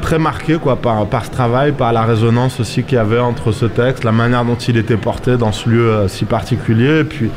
très 0.01 0.19
marqué 0.19 0.55
quoi, 0.55 0.75
par, 0.75 1.05
par 1.05 1.23
ce 1.23 1.31
travail, 1.31 1.71
par 1.71 1.93
la 1.93 2.03
résonance 2.03 2.59
aussi 2.59 2.83
qu'il 2.83 2.95
y 2.95 2.99
avait 2.99 3.19
entre 3.19 3.53
ce 3.53 3.65
texte, 3.65 4.03
la 4.03 4.11
manière 4.11 4.43
dont 4.43 4.55
il 4.55 4.75
était 4.75 4.97
porté 4.97 5.37
dans 5.37 5.53
ce 5.53 5.69
lieu 5.69 6.07
si 6.09 6.25
particulier. 6.25 6.99
Et 6.99 7.03
puis 7.05 7.31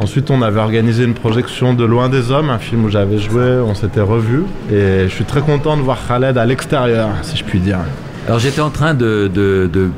Ensuite, 0.00 0.30
on 0.30 0.42
avait 0.42 0.60
organisé 0.60 1.02
une 1.02 1.14
projection 1.14 1.74
de 1.74 1.84
Loin 1.84 2.08
des 2.08 2.30
Hommes, 2.30 2.50
un 2.50 2.58
film 2.58 2.84
où 2.84 2.88
j'avais 2.88 3.18
joué, 3.18 3.58
on 3.66 3.74
s'était 3.74 4.00
revu. 4.00 4.44
Et 4.70 5.08
je 5.08 5.12
suis 5.12 5.24
très 5.24 5.40
content 5.40 5.76
de 5.76 5.82
voir 5.82 5.98
Khaled 6.06 6.38
à 6.38 6.46
l'extérieur, 6.46 7.08
si 7.22 7.36
je 7.36 7.42
puis 7.42 7.58
dire. 7.58 7.80
Alors 8.28 8.38
j'étais 8.38 8.60
en 8.60 8.70
train 8.70 8.94
de, 8.94 9.90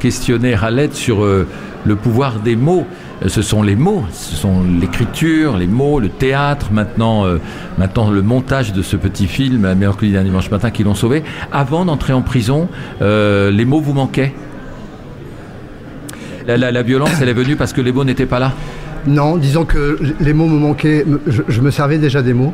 questionner 0.00 0.54
Khaled 0.54 0.92
sur 0.92 1.24
euh, 1.24 1.46
le 1.86 1.96
pouvoir 1.96 2.40
des 2.40 2.56
mots. 2.56 2.86
Euh, 3.24 3.28
ce 3.28 3.40
sont 3.40 3.62
les 3.62 3.74
mots, 3.74 4.04
ce 4.12 4.36
sont 4.36 4.64
l'écriture, 4.78 5.56
les 5.56 5.66
mots, 5.66 5.98
le 5.98 6.10
théâtre, 6.10 6.66
maintenant, 6.70 7.24
euh, 7.24 7.38
maintenant 7.78 8.10
le 8.10 8.20
montage 8.20 8.74
de 8.74 8.82
ce 8.82 8.96
petit 8.96 9.26
film, 9.26 9.72
Mercredi 9.72 10.12
d'un 10.12 10.24
dimanche 10.24 10.50
matin, 10.50 10.70
qui 10.70 10.84
l'ont 10.84 10.94
sauvé. 10.94 11.22
Avant 11.52 11.86
d'entrer 11.86 12.12
en 12.12 12.20
prison, 12.20 12.68
les 13.00 13.64
mots 13.64 13.80
vous 13.80 13.94
manquaient? 13.94 14.34
La 16.46 16.82
violence, 16.82 17.20
elle 17.22 17.30
est 17.30 17.34
venue 17.34 17.56
parce 17.56 17.72
que 17.72 17.80
les 17.80 17.92
mots 17.92 18.04
n'étaient 18.04 18.26
pas 18.26 18.40
là? 18.40 18.52
Non, 19.06 19.36
disons 19.36 19.64
que 19.64 19.98
les 20.20 20.32
mots 20.32 20.46
me 20.46 20.58
manquaient. 20.58 21.04
Je, 21.26 21.60
me 21.60 21.70
servais 21.70 21.98
déjà 21.98 22.22
des 22.22 22.34
mots. 22.34 22.52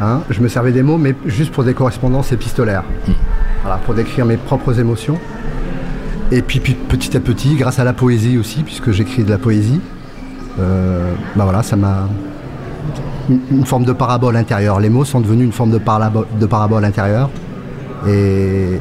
Hein, 0.00 0.22
je 0.30 0.40
me 0.40 0.48
servais 0.48 0.72
des 0.72 0.82
mots, 0.82 0.98
mais 0.98 1.14
juste 1.26 1.52
pour 1.52 1.64
des 1.64 1.74
correspondances 1.74 2.32
épistolaires. 2.32 2.84
Voilà, 3.62 3.78
pour 3.78 3.94
décrire 3.94 4.26
mes 4.26 4.36
propres 4.36 4.78
émotions. 4.80 5.18
Et 6.32 6.42
puis, 6.42 6.60
petit 6.60 7.16
à 7.16 7.20
petit, 7.20 7.54
grâce 7.54 7.78
à 7.78 7.84
la 7.84 7.92
poésie 7.92 8.38
aussi, 8.38 8.62
puisque 8.62 8.90
j'écris 8.90 9.24
de 9.24 9.30
la 9.30 9.38
poésie, 9.38 9.80
euh, 10.58 11.12
bah 11.36 11.62
ça 11.62 11.76
m'a 11.76 12.08
une, 13.28 13.64
forme 13.64 13.84
de 13.84 13.92
parabole 13.92 14.36
intérieure. 14.36 14.80
Les 14.80 14.90
mots 14.90 15.04
sont 15.04 15.20
devenus 15.20 15.46
une 15.46 15.52
forme 15.52 15.70
de, 15.70 15.78
parabole, 15.78 16.26
de 16.38 16.46
parabole 16.46 16.84
intérieure. 16.84 17.30
Et, 18.06 18.80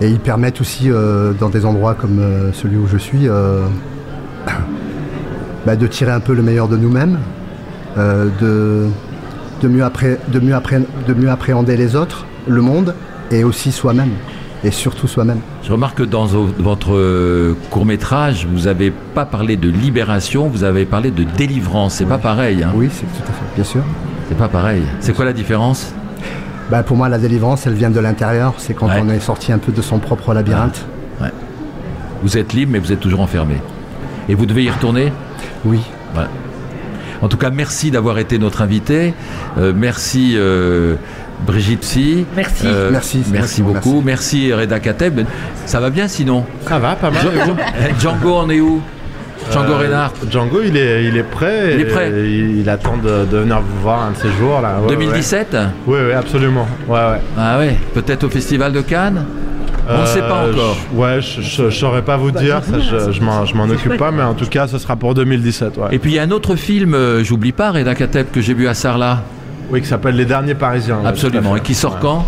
et 0.00 0.08
ils 0.08 0.20
permettent 0.20 0.60
aussi, 0.60 0.90
euh, 0.90 1.32
dans 1.32 1.48
des 1.48 1.64
endroits 1.64 1.94
comme 1.94 2.18
euh, 2.18 2.52
celui 2.52 2.76
où 2.76 2.86
je 2.86 2.98
suis, 2.98 3.28
bah, 5.66 5.76
de 5.76 5.86
tirer 5.86 6.12
un 6.12 6.20
peu 6.20 6.34
le 6.34 6.42
meilleur 6.42 6.68
de 6.68 6.76
nous-mêmes, 6.76 7.18
euh, 7.96 8.28
de, 8.40 8.86
de, 9.62 9.68
mieux 9.68 9.84
de, 10.28 10.40
mieux 10.40 10.56
de 11.08 11.14
mieux 11.14 11.30
appréhender 11.30 11.76
les 11.76 11.96
autres, 11.96 12.26
le 12.46 12.60
monde 12.60 12.94
et 13.30 13.44
aussi 13.44 13.72
soi-même. 13.72 14.10
Et 14.62 14.70
surtout 14.70 15.06
soi-même. 15.06 15.40
Je 15.62 15.70
remarque 15.72 15.98
que 15.98 16.02
dans 16.04 16.24
votre 16.24 16.94
euh, 16.94 17.54
court 17.68 17.84
métrage, 17.84 18.46
vous 18.50 18.64
n'avez 18.64 18.90
pas 18.90 19.26
parlé 19.26 19.56
de 19.58 19.68
libération, 19.68 20.48
vous 20.48 20.64
avez 20.64 20.86
parlé 20.86 21.10
de 21.10 21.22
délivrance. 21.22 21.96
C'est 21.96 22.06
pas 22.06 22.16
pareil. 22.16 22.62
Hein 22.62 22.72
oui, 22.74 22.88
c'est 22.90 23.04
tout 23.04 23.28
à 23.28 23.32
fait, 23.32 23.44
bien 23.54 23.64
sûr. 23.64 23.82
C'est 24.28 24.38
pas 24.38 24.48
pareil. 24.48 24.82
C'est 25.00 25.12
quoi 25.14 25.26
la 25.26 25.34
différence? 25.34 25.92
Bah, 26.70 26.82
Pour 26.82 26.96
moi, 26.96 27.10
la 27.10 27.18
délivrance, 27.18 27.66
elle 27.66 27.74
vient 27.74 27.90
de 27.90 28.00
l'intérieur. 28.00 28.54
C'est 28.56 28.72
quand 28.72 28.88
on 28.88 29.10
est 29.10 29.20
sorti 29.20 29.52
un 29.52 29.58
peu 29.58 29.70
de 29.70 29.82
son 29.82 29.98
propre 29.98 30.32
labyrinthe. 30.32 30.86
Vous 32.22 32.38
êtes 32.38 32.54
libre, 32.54 32.72
mais 32.72 32.78
vous 32.78 32.90
êtes 32.90 33.00
toujours 33.00 33.20
enfermé. 33.20 33.56
Et 34.30 34.34
vous 34.34 34.46
devez 34.46 34.64
y 34.64 34.70
retourner? 34.70 35.12
Oui. 35.64 35.80
En 37.22 37.28
tout 37.28 37.36
cas, 37.38 37.50
merci 37.50 37.90
d'avoir 37.90 38.18
été 38.18 38.38
notre 38.38 38.60
invité. 38.62 39.14
Euh, 39.58 39.72
merci. 39.74 40.34
Euh, 40.36 40.96
Brigitte 41.46 41.84
Si. 41.84 42.24
Merci. 42.36 42.64
Euh, 42.66 42.90
Merci, 42.92 43.18
merci. 43.18 43.32
merci, 43.32 43.62
beaucoup. 43.62 44.02
Merci 44.04 44.52
Reda 44.52 44.78
Kateb. 44.78 45.20
Ça 45.66 45.80
va 45.80 45.90
bien 45.90 46.06
sinon? 46.08 46.44
Ça 46.66 46.78
va, 46.78 46.94
pas 46.96 47.10
mal. 47.10 47.22
Eh, 47.80 48.00
Django 48.00 48.34
en 48.34 48.48
est 48.50 48.60
où? 48.60 48.80
Django 49.50 49.72
Euh, 49.72 49.76
Reinhardt 49.78 50.14
Django, 50.30 50.60
il 50.64 50.76
est, 50.76 51.04
il 51.04 51.16
est 51.16 51.22
prêt. 51.24 51.72
Il 51.74 51.80
est 51.80 51.82
et 51.82 51.84
prêt. 51.86 52.12
Il, 52.14 52.60
il 52.60 52.68
attend 52.70 52.96
de, 52.96 53.26
de 53.30 53.38
venir 53.38 53.60
vous 53.60 53.82
voir 53.82 54.02
un 54.04 54.12
de 54.12 54.16
ces 54.16 54.30
jours 54.38 54.60
là. 54.60 54.76
Ouais, 54.80 54.88
2017 54.94 55.56
Oui, 55.86 55.98
oui, 56.06 56.12
absolument. 56.12 56.66
Ouais, 56.88 56.94
ouais. 56.98 57.20
Ah 57.36 57.58
ouais, 57.58 57.76
peut-être 57.94 58.24
au 58.24 58.30
Festival 58.30 58.72
de 58.72 58.80
Cannes? 58.80 59.24
On 59.88 60.00
ne 60.00 60.06
sait 60.06 60.20
pas 60.20 60.44
Euh, 60.44 60.52
encore. 60.52 60.76
je- 60.92 60.96
ouais, 60.98 61.20
je, 61.20 61.42
je 61.70 61.70
saurais 61.70 62.02
pas 62.02 62.16
vous 62.16 62.30
dire, 62.30 62.62
ça, 62.64 62.78
je, 62.78 63.12
je 63.12 63.20
m'en, 63.22 63.68
occupe 63.68 63.96
pas, 63.96 64.10
mais 64.10 64.22
en 64.22 64.34
tout 64.34 64.46
cas, 64.46 64.66
ce 64.66 64.78
sera 64.78 64.96
pour 64.96 65.14
2017. 65.14 65.76
Ouais. 65.76 65.88
Et 65.92 65.98
puis 65.98 66.12
il 66.12 66.14
y 66.14 66.18
a 66.18 66.22
un 66.22 66.30
autre 66.30 66.56
film, 66.56 66.94
euh, 66.94 67.22
j'oublie 67.22 67.52
pas, 67.52 67.70
Reda 67.70 67.94
Kateb, 67.94 68.28
que 68.32 68.40
j'ai 68.40 68.54
vu 68.54 68.66
à 68.68 68.74
Sarlat. 68.74 69.22
Oui, 69.70 69.80
qui 69.80 69.86
s'appelle 69.88 70.16
Les 70.16 70.24
Derniers 70.24 70.54
Parisiens. 70.54 71.00
Absolument. 71.04 71.56
Et 71.56 71.60
qui 71.60 71.74
sort 71.74 71.94
Ouais. 71.94 71.98
quand 72.02 72.26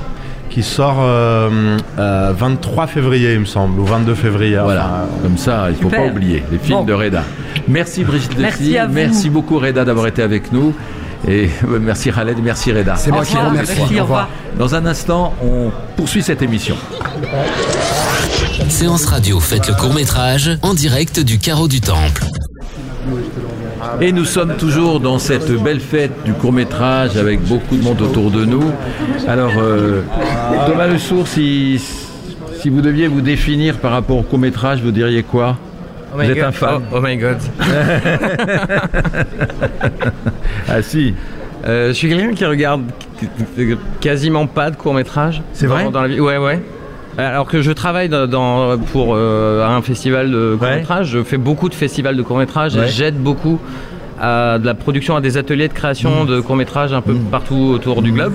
Qui 0.49 0.63
sort 0.63 0.99
euh, 1.01 1.77
euh, 1.99 2.33
23 2.39 2.87
février, 2.87 3.35
il 3.35 3.41
me 3.41 3.45
semble, 3.47 3.79
ou 3.81 3.85
22 3.85 4.15
février. 4.15 4.59
Voilà, 4.63 4.85
enfin, 4.85 5.23
comme 5.23 5.37
ça, 5.37 5.65
il 5.69 5.73
ne 5.73 5.77
faut 5.77 5.83
Super. 5.91 6.05
pas 6.05 6.11
oublier 6.11 6.43
les 6.53 6.59
films 6.59 6.79
Bon. 6.79 6.85
de 6.85 6.93
Reda. 6.95 7.23
Merci 7.69 8.05
Brigitte 8.05 8.39
Merci 8.39 8.63
Dessy, 8.63 8.79
à 8.79 8.87
vous. 8.87 8.93
merci 8.95 9.29
beaucoup 9.29 9.59
Reda 9.59 9.85
d'avoir 9.85 10.07
été 10.07 10.23
avec 10.23 10.53
nous. 10.53 10.73
Et 11.29 11.49
euh, 11.69 11.79
merci 11.81 12.11
Khaled, 12.11 12.39
merci 12.43 12.73
Reda. 12.73 12.97
C'est 12.97 13.11
moi 13.11 13.25
qui 13.25 13.35
vous 13.37 13.49
remercie. 13.49 13.73
Merci, 13.79 13.95
Au 13.95 13.99
au 13.99 14.03
revoir. 14.03 14.03
revoir. 14.03 14.29
Dans 14.59 14.75
un 14.75 14.87
instant, 14.87 15.35
on 15.43 15.71
poursuit 15.97 16.23
cette 16.23 16.43
émission. 16.43 16.77
Séance 18.69 19.07
radio, 19.07 19.41
faites 19.41 19.69
le 19.69 19.75
court-métrage 19.75 20.59
en 20.63 20.75
direct 20.75 21.21
du 21.21 21.39
carreau 21.39 21.69
du 21.69 21.81
Temple. 21.81 22.25
Et 24.01 24.13
nous 24.13 24.25
sommes 24.25 24.57
toujours 24.57 25.01
dans 25.01 25.19
cette 25.19 25.51
belle 25.63 25.81
fête 25.81 26.13
du 26.25 26.33
court 26.33 26.53
métrage 26.53 27.17
avec 27.17 27.41
beaucoup 27.43 27.77
de 27.77 27.83
monde 27.83 28.01
autour 28.03 28.31
de 28.31 28.45
nous. 28.45 28.73
Alors, 29.29 29.53
euh, 29.59 30.03
Thomas 30.67 30.87
Le 30.87 30.99
Sourd, 30.99 31.29
si, 31.29 31.81
si 32.61 32.69
vous 32.69 32.81
deviez 32.81 33.07
vous 33.07 33.21
définir 33.21 33.79
par 33.79 33.93
rapport 33.93 34.19
au 34.19 34.23
court 34.23 34.39
métrage, 34.39 34.83
vous 34.83 34.91
diriez 34.91 35.23
quoi? 35.23 35.57
Oh 36.17 36.21
my 36.21 36.25
Vous 36.27 36.31
êtes 36.33 36.37
God. 36.39 36.45
un 36.47 36.53
fan 36.53 36.83
Oh, 36.93 36.97
oh 36.97 37.01
my 37.03 37.17
god. 37.19 37.37
Ah 40.69 40.83
si, 40.83 41.15
Euh, 41.67 41.89
je 41.89 41.93
suis 41.95 42.09
quelqu'un 42.09 42.33
qui 42.33 42.45
regarde 42.45 42.83
quasiment 44.01 44.47
pas 44.47 44.71
de 44.71 44.77
court 44.77 44.95
métrage. 44.95 45.43
C'est 45.53 45.67
vrai 45.67 45.91
dans 45.91 46.03
la 46.03 46.09
vie. 46.09 46.21
Ouais, 46.21 46.39
ouais. 46.39 46.63
Alors 47.19 47.47
que 47.47 47.61
je 47.63 47.73
travaille 47.73 48.09
dans, 48.09 48.27
dans- 48.27 48.79
pour 48.79 49.15
euh, 49.17 49.67
un 49.67 49.81
festival 49.83 50.31
de 50.31 50.55
court 50.59 50.69
métrage, 50.69 51.09
je 51.09 51.23
fais 51.25 51.39
beaucoup 51.39 51.69
de 51.69 51.75
festivals 51.75 52.15
de 52.17 52.23
court 52.23 52.39
métrage 52.39 52.77
Ouais. 52.77 52.85
et 52.87 52.89
j'aide 52.89 53.17
beaucoup 53.17 53.59
à 54.21 54.59
de 54.59 54.67
la 54.67 54.75
production, 54.75 55.17
à 55.17 55.21
des 55.21 55.37
ateliers 55.37 55.69
de 55.69 55.73
création 55.73 56.25
Mmh. 56.25 56.27
de 56.27 56.41
court 56.41 56.57
métrage 56.57 56.93
un 56.93 57.01
peu 57.03 57.15
partout 57.15 57.71
autour 57.75 58.03
du 58.03 58.13
globe. 58.13 58.33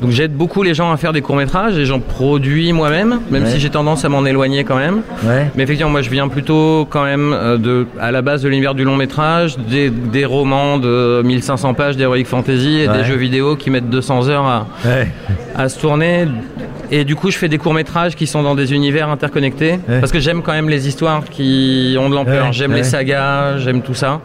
Donc 0.00 0.10
j'aide 0.10 0.32
beaucoup 0.32 0.64
les 0.64 0.74
gens 0.74 0.90
à 0.90 0.96
faire 0.96 1.12
des 1.12 1.20
courts 1.22 1.36
métrages 1.36 1.78
et 1.78 1.84
j'en 1.86 2.00
produis 2.00 2.72
moi-même, 2.72 3.20
même 3.30 3.44
Ouais. 3.44 3.48
si 3.50 3.60
j'ai 3.60 3.70
tendance 3.70 4.04
à 4.04 4.08
m'en 4.08 4.24
éloigner 4.26 4.64
quand 4.64 4.76
même. 4.76 5.02
ouais. 5.24 5.46
Mais 5.54 5.62
effectivement, 5.62 5.92
moi 5.92 6.02
je 6.02 6.10
viens 6.10 6.26
plutôt 6.26 6.86
quand 6.90 7.04
même 7.04 7.32
euh, 7.32 7.56
de, 7.56 7.86
à 8.00 8.10
la 8.10 8.20
base 8.20 8.42
de 8.42 8.48
l'univers 8.48 8.74
du 8.74 8.82
long 8.82 8.96
métrage, 8.96 9.56
des, 9.58 9.90
des 9.90 10.24
romans 10.24 10.78
de 10.78 11.22
1500 11.24 11.74
pages 11.74 11.96
d'Heroic 11.96 12.24
Fantasy 12.24 12.80
et 12.80 12.88
Ouais. 12.88 12.98
des 12.98 13.04
jeux 13.04 13.14
vidéo 13.16 13.54
qui 13.54 13.70
mettent 13.70 13.90
200 13.90 14.28
heures 14.28 14.44
à, 14.46 14.66
à 15.56 15.68
se 15.68 15.78
tourner. 15.78 16.26
Et 16.90 17.04
du 17.04 17.14
coup, 17.14 17.30
je 17.30 17.38
fais 17.38 17.48
des 17.48 17.58
courts 17.58 17.72
métrages 17.74 18.16
qui 18.16 18.26
sont 18.26 18.42
dans 18.42 18.54
des 18.56 18.74
univers 18.74 19.08
interconnectés 19.08 19.78
Ouais. 19.88 20.00
parce 20.00 20.10
que 20.10 20.18
j'aime 20.18 20.42
quand 20.42 20.52
même 20.52 20.68
les 20.68 20.88
histoires 20.88 21.22
qui 21.30 21.96
ont 21.98 22.10
de 22.10 22.14
l'ampleur. 22.16 22.46
Ouais, 22.46 22.52
J'aime 22.52 22.72
ouais. 22.72 22.78
les 22.78 22.82
sagas, 22.84 23.58
j'aime 23.58 23.82
tout 23.82 23.94
ça. 23.94 24.20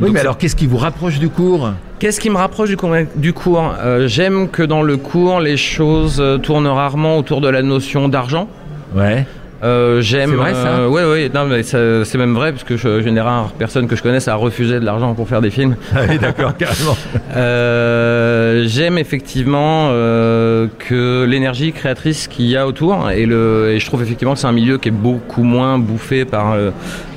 Oui, 0.00 0.06
Donc, 0.06 0.14
mais 0.14 0.20
alors 0.20 0.36
qu'est-ce 0.38 0.56
qui 0.56 0.66
vous 0.66 0.76
rapproche 0.76 1.18
du 1.18 1.28
cours 1.28 1.72
Qu'est-ce 1.98 2.20
qui 2.20 2.28
me 2.28 2.36
rapproche 2.36 2.68
du 2.68 2.76
cours, 2.76 2.94
du 3.16 3.32
cours 3.32 3.74
Euh, 3.80 4.06
J'aime 4.06 4.48
que 4.48 4.62
dans 4.62 4.82
le 4.82 4.96
cours, 4.98 5.40
les 5.40 5.56
choses 5.56 6.20
euh, 6.20 6.36
tournent 6.36 6.66
rarement 6.66 7.16
autour 7.16 7.40
de 7.40 7.48
la 7.48 7.62
notion 7.62 8.08
d'argent. 8.08 8.48
Ouais. 8.94 9.26
Euh, 9.64 10.02
j'aime. 10.02 10.30
C'est 10.30 10.36
vrai, 10.36 10.52
ça 10.52 10.66
euh, 10.80 10.88
ouais, 10.88 11.04
ouais. 11.04 11.30
Non, 11.34 11.46
mais 11.46 11.62
ça- 11.62 12.04
c'est 12.04 12.18
même 12.18 12.34
vrai 12.34 12.52
parce 12.52 12.62
que 12.64 12.76
je, 12.76 13.00
j'ai 13.00 13.08
une 13.08 13.14
des 13.14 13.20
rares 13.22 13.52
personnes 13.52 13.86
que 13.88 13.96
je 13.96 14.02
connaisse 14.02 14.28
à 14.28 14.34
refuser 14.34 14.80
de 14.80 14.84
l'argent 14.84 15.14
pour 15.14 15.28
faire 15.28 15.40
des 15.40 15.50
films. 15.50 15.76
Ah 15.94 16.00
oui, 16.08 16.18
d'accord, 16.18 16.54
carrément. 16.58 16.96
Euh, 17.34 18.64
j'aime 18.66 18.98
effectivement 18.98 19.88
euh, 19.90 20.66
que 20.78 21.24
l'énergie 21.24 21.72
créatrice 21.72 22.28
qu'il 22.28 22.46
y 22.46 22.56
a 22.56 22.66
autour 22.66 23.10
et 23.10 23.24
le 23.26 23.70
et 23.70 23.80
je 23.80 23.86
trouve 23.86 24.02
effectivement 24.02 24.34
que 24.34 24.40
c'est 24.40 24.46
un 24.46 24.52
milieu 24.52 24.78
qui 24.78 24.88
est 24.88 24.92
beaucoup 24.92 25.42
moins 25.42 25.78
bouffé 25.78 26.24
par 26.24 26.54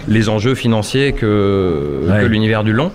les 0.08 0.30
enjeux 0.30 0.56
financiers 0.56 1.12
que, 1.14 2.02
Ouais. 2.10 2.22
que 2.22 2.26
l'univers 2.26 2.64
du 2.64 2.74
long. 2.74 2.92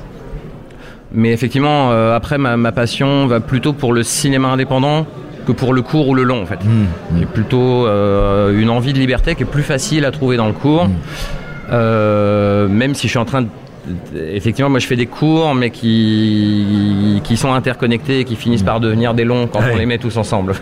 Mais 1.13 1.33
effectivement, 1.33 1.91
euh, 1.93 2.17
après 2.17 2.39
ma, 2.39 2.57
ma 2.57 2.73
passion 2.73 3.27
va 3.27 3.41
plutôt 3.41 3.73
pour 3.73 3.93
le 3.93 4.03
cinéma 4.03 4.49
indépendant 4.49 5.07
que 5.47 5.53
pour 5.53 5.73
le 5.75 5.83
court 5.83 6.09
ou 6.09 6.15
le 6.15 6.23
long 6.23 6.43
en 6.43 6.47
fait. 6.47 6.63
Mmh, 6.65 7.19
J'ai 7.19 7.27
plutôt 7.27 7.87
euh, 7.87 8.59
une 8.59 8.71
envie 8.71 8.93
de 8.93 8.99
liberté 8.99 9.35
qui 9.35 9.43
est 9.43 9.47
plus 9.47 9.63
facile 9.63 10.05
à 10.05 10.11
trouver 10.11 10.37
dans 10.37 10.47
le 10.47 10.53
cours. 10.53 10.89
Euh, 11.71 12.69
même 12.69 12.95
si 12.95 13.07
je 13.07 13.11
suis 13.13 13.19
en 13.19 13.25
train 13.25 13.43
de 13.43 13.49
effectivement, 14.35 14.71
moi 14.71 14.79
je 14.79 14.87
fais 14.87 14.97
des 14.97 15.07
cours, 15.07 15.55
mais 15.55 15.71
qui, 15.71 17.21
qui 17.25 17.37
sont 17.37 17.53
interconnectés 17.53 18.21
et 18.21 18.25
qui 18.25 18.37
finissent 18.37 18.63
par 18.63 18.81
devenir 18.81 19.13
des 19.15 19.25
longs 19.25 19.47
quand 19.47 19.61
Ouais. 19.61 19.73
on 19.75 19.77
les 19.77 19.87
met 19.87 19.99
tous 19.99 20.17
ensemble. 20.17 20.55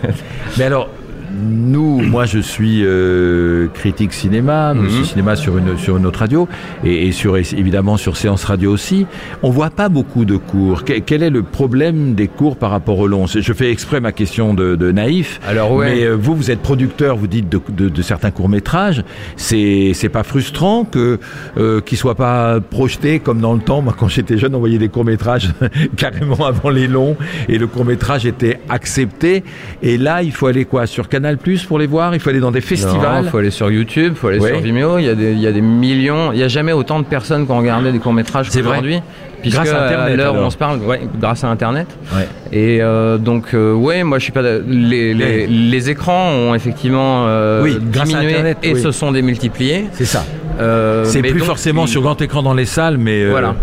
Mais 0.57 0.65
alors, 0.65 0.89
nous, 1.33 2.01
moi 2.01 2.25
je 2.25 2.39
suis 2.39 2.81
euh, 2.83 3.67
critique 3.73 4.13
cinéma, 4.13 4.73
Mhm. 4.73 4.83
monsieur 4.83 5.03
cinéma 5.03 5.35
sur 5.35 5.57
une, 5.57 5.77
sur 5.77 5.97
une 5.97 6.05
autre 6.05 6.19
radio, 6.19 6.47
et, 6.83 7.07
et 7.07 7.11
sur, 7.11 7.37
évidemment 7.37 7.97
sur 7.97 8.17
Séance 8.17 8.43
Radio 8.43 8.71
aussi. 8.71 9.05
On 9.41 9.49
voit 9.49 9.69
pas 9.69 9.89
beaucoup 9.89 10.25
de 10.25 10.37
cours. 10.37 10.83
Que- 10.83 10.99
quel 10.99 11.23
est 11.23 11.29
le 11.29 11.43
problème 11.43 12.13
des 12.13 12.27
cours 12.27 12.55
par 12.57 12.71
rapport 12.71 12.99
au 12.99 13.07
long? 13.07 13.25
Je 13.27 13.53
fais 13.53 13.71
exprès 13.71 13.99
ma 13.99 14.11
question 14.11 14.53
de, 14.53 14.75
de 14.75 14.91
naïf. 14.91 15.39
Alors 15.47 15.71
ouais. 15.73 15.95
Mais 15.95 16.03
euh, 16.05 16.13
vous, 16.15 16.35
vous 16.35 16.51
êtes 16.51 16.59
producteur, 16.61 17.17
vous 17.17 17.27
dites 17.27 17.49
de, 17.49 17.59
de- 17.69 17.89
de 17.89 18.01
certains 18.01 18.31
courts 18.31 18.49
métrages. 18.49 19.03
C'est 19.35 20.09
pas 20.11 20.23
frustrant 20.23 20.83
que 20.85 21.19
euh, 21.57 21.81
qu'ils 21.81 21.97
soient 21.97 22.15
pas 22.15 22.59
projetés 22.59 23.19
comme 23.19 23.39
dans 23.39 23.53
le 23.53 23.59
temps. 23.61 23.81
Moi, 23.81 23.95
quand 23.97 24.07
j'étais 24.07 24.37
jeune, 24.37 24.53
on 24.55 24.59
voyait 24.59 24.77
des 24.77 24.89
courts 24.89 25.05
métrages 25.05 25.49
carrément 25.97 26.45
avant 26.45 26.69
les 26.69 26.87
longs, 26.87 27.15
et 27.49 27.57
le 27.57 27.67
court 27.67 27.85
métrage 27.85 28.25
était 28.25 28.59
accepté. 28.69 29.43
Et 29.81 29.97
là, 29.97 30.21
il 30.23 30.31
faut 30.31 30.47
aller 30.47 30.65
quoi? 30.65 30.85
Sur 30.85 31.09
Canal 31.09 31.22
Plus 31.37 31.63
pour 31.65 31.79
les 31.79 31.87
voir 31.87 32.13
Il 32.13 32.19
faut 32.19 32.29
aller 32.29 32.39
dans 32.39 32.51
des 32.51 32.61
festivals. 32.61 33.23
Il 33.25 33.29
faut 33.29 33.37
aller 33.37 33.51
sur 33.51 33.71
YouTube, 33.71 34.13
il 34.15 34.19
faut 34.19 34.27
aller 34.27 34.39
sur 34.39 34.59
Vimeo. 34.59 34.97
Il 34.99 35.05
y, 35.05 35.09
a 35.09 35.15
des, 35.15 35.31
il 35.31 35.39
y 35.39 35.47
a 35.47 35.51
des 35.51 35.61
millions. 35.61 36.31
Il 36.31 36.37
n'y 36.37 36.43
a 36.43 36.47
jamais 36.47 36.71
autant 36.73 36.99
de 36.99 37.05
personnes 37.05 37.45
qui 37.45 37.51
ont 37.51 37.57
regardé 37.57 37.91
des 37.91 37.99
courts 37.99 38.13
métrages 38.13 38.47
C'est 38.49 38.61
vrai. 38.61 38.77
qu'aujourd'hui. 38.79 39.01
Grâce 39.45 39.69
à 39.71 39.85
Internet, 39.87 40.17
l'heure 40.17 40.35
où 40.35 40.37
on 40.37 40.49
se 40.49 40.55
parle, 40.57 40.79
ouais, 40.83 41.01
grâce 41.19 41.43
à 41.43 41.49
Internet. 41.49 41.87
Ouais. 42.15 42.27
Et 42.53 42.81
euh, 42.81 43.17
donc, 43.17 43.53
euh, 43.53 43.73
ouais, 43.73 44.03
moi 44.03 44.17
je 44.17 44.23
suis 44.23 44.31
pas. 44.31 44.41
Les, 44.41 45.13
les, 45.13 45.47
les 45.47 45.89
écrans 45.89 46.29
ont 46.31 46.55
effectivement 46.55 47.25
euh, 47.27 47.61
Oui, 47.61 47.77
diminué 47.81 48.29
Internet, 48.29 48.57
et 48.63 48.73
oui. 48.73 48.81
se 48.81 48.91
sont 48.91 49.11
démultipliés. 49.11 49.87
C'est 49.91 50.05
ça. 50.05 50.23
Euh, 50.61 51.03
C'est 51.05 51.21
plus 51.21 51.39
donc, 51.39 51.43
forcément 51.47 51.87
sur 51.87 52.01
grand 52.01 52.21
écran 52.21 52.41
dans 52.41 52.53
les 52.53 52.65
salles, 52.65 52.97
mais 52.97 53.23
euh, 53.23 53.31
Voilà. 53.31 53.55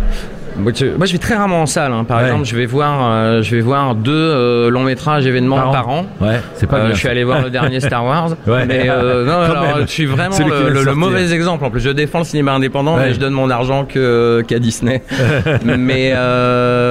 Moi 0.61 0.73
je, 0.75 1.13
vais 1.13 1.19
très 1.19 1.35
rarement 1.35 1.63
en 1.63 1.67
salle. 1.67 1.93
hein. 1.93 2.05
Par 2.05 2.19
Ouais. 2.19 2.25
exemple, 2.27 2.45
je 2.45 2.55
vais 2.57 2.67
voir, 2.67 3.11
euh, 3.13 3.43
je 3.43 3.55
vais 3.57 3.61
voir 3.63 3.95
deux 3.95 4.13
euh, 4.13 4.71
longs 4.71 4.85
métrages 4.85 5.27
événements 5.27 5.57
Par 5.57 5.69
an. 5.69 5.73
par 5.73 5.89
an. 5.89 6.07
Ouais, 6.21 6.41
c'est 6.55 6.67
pas 6.69 6.77
Euh, 6.79 6.85
bien. 6.87 6.95
je 6.95 6.99
suis 6.99 7.09
allé 7.09 7.25
voir 7.25 7.43
le 7.43 7.51
dernier 7.51 7.81
Star 7.81 8.05
Wars. 8.05 8.31
Ouais. 8.47 8.67
Mais 8.67 8.87
non, 8.87 8.93
alors, 9.41 9.81
je 9.81 9.87
suis 9.87 10.07
vraiment 10.07 10.37
le, 10.39 10.95
mauvais 10.95 11.33
exemple. 11.33 11.65
En 11.65 11.71
plus, 11.71 11.81
je 11.81 11.91
défends 11.91 12.19
le 12.21 12.25
cinéma 12.25 12.53
indépendant, 12.53 12.97
mais 12.97 13.13
je 13.15 13.19
donne 13.21 13.33
mon 13.33 13.51
argent 13.51 13.85
que 13.85 14.43
qu'à 14.47 14.59
Disney. 14.59 15.03
mais 15.65 16.15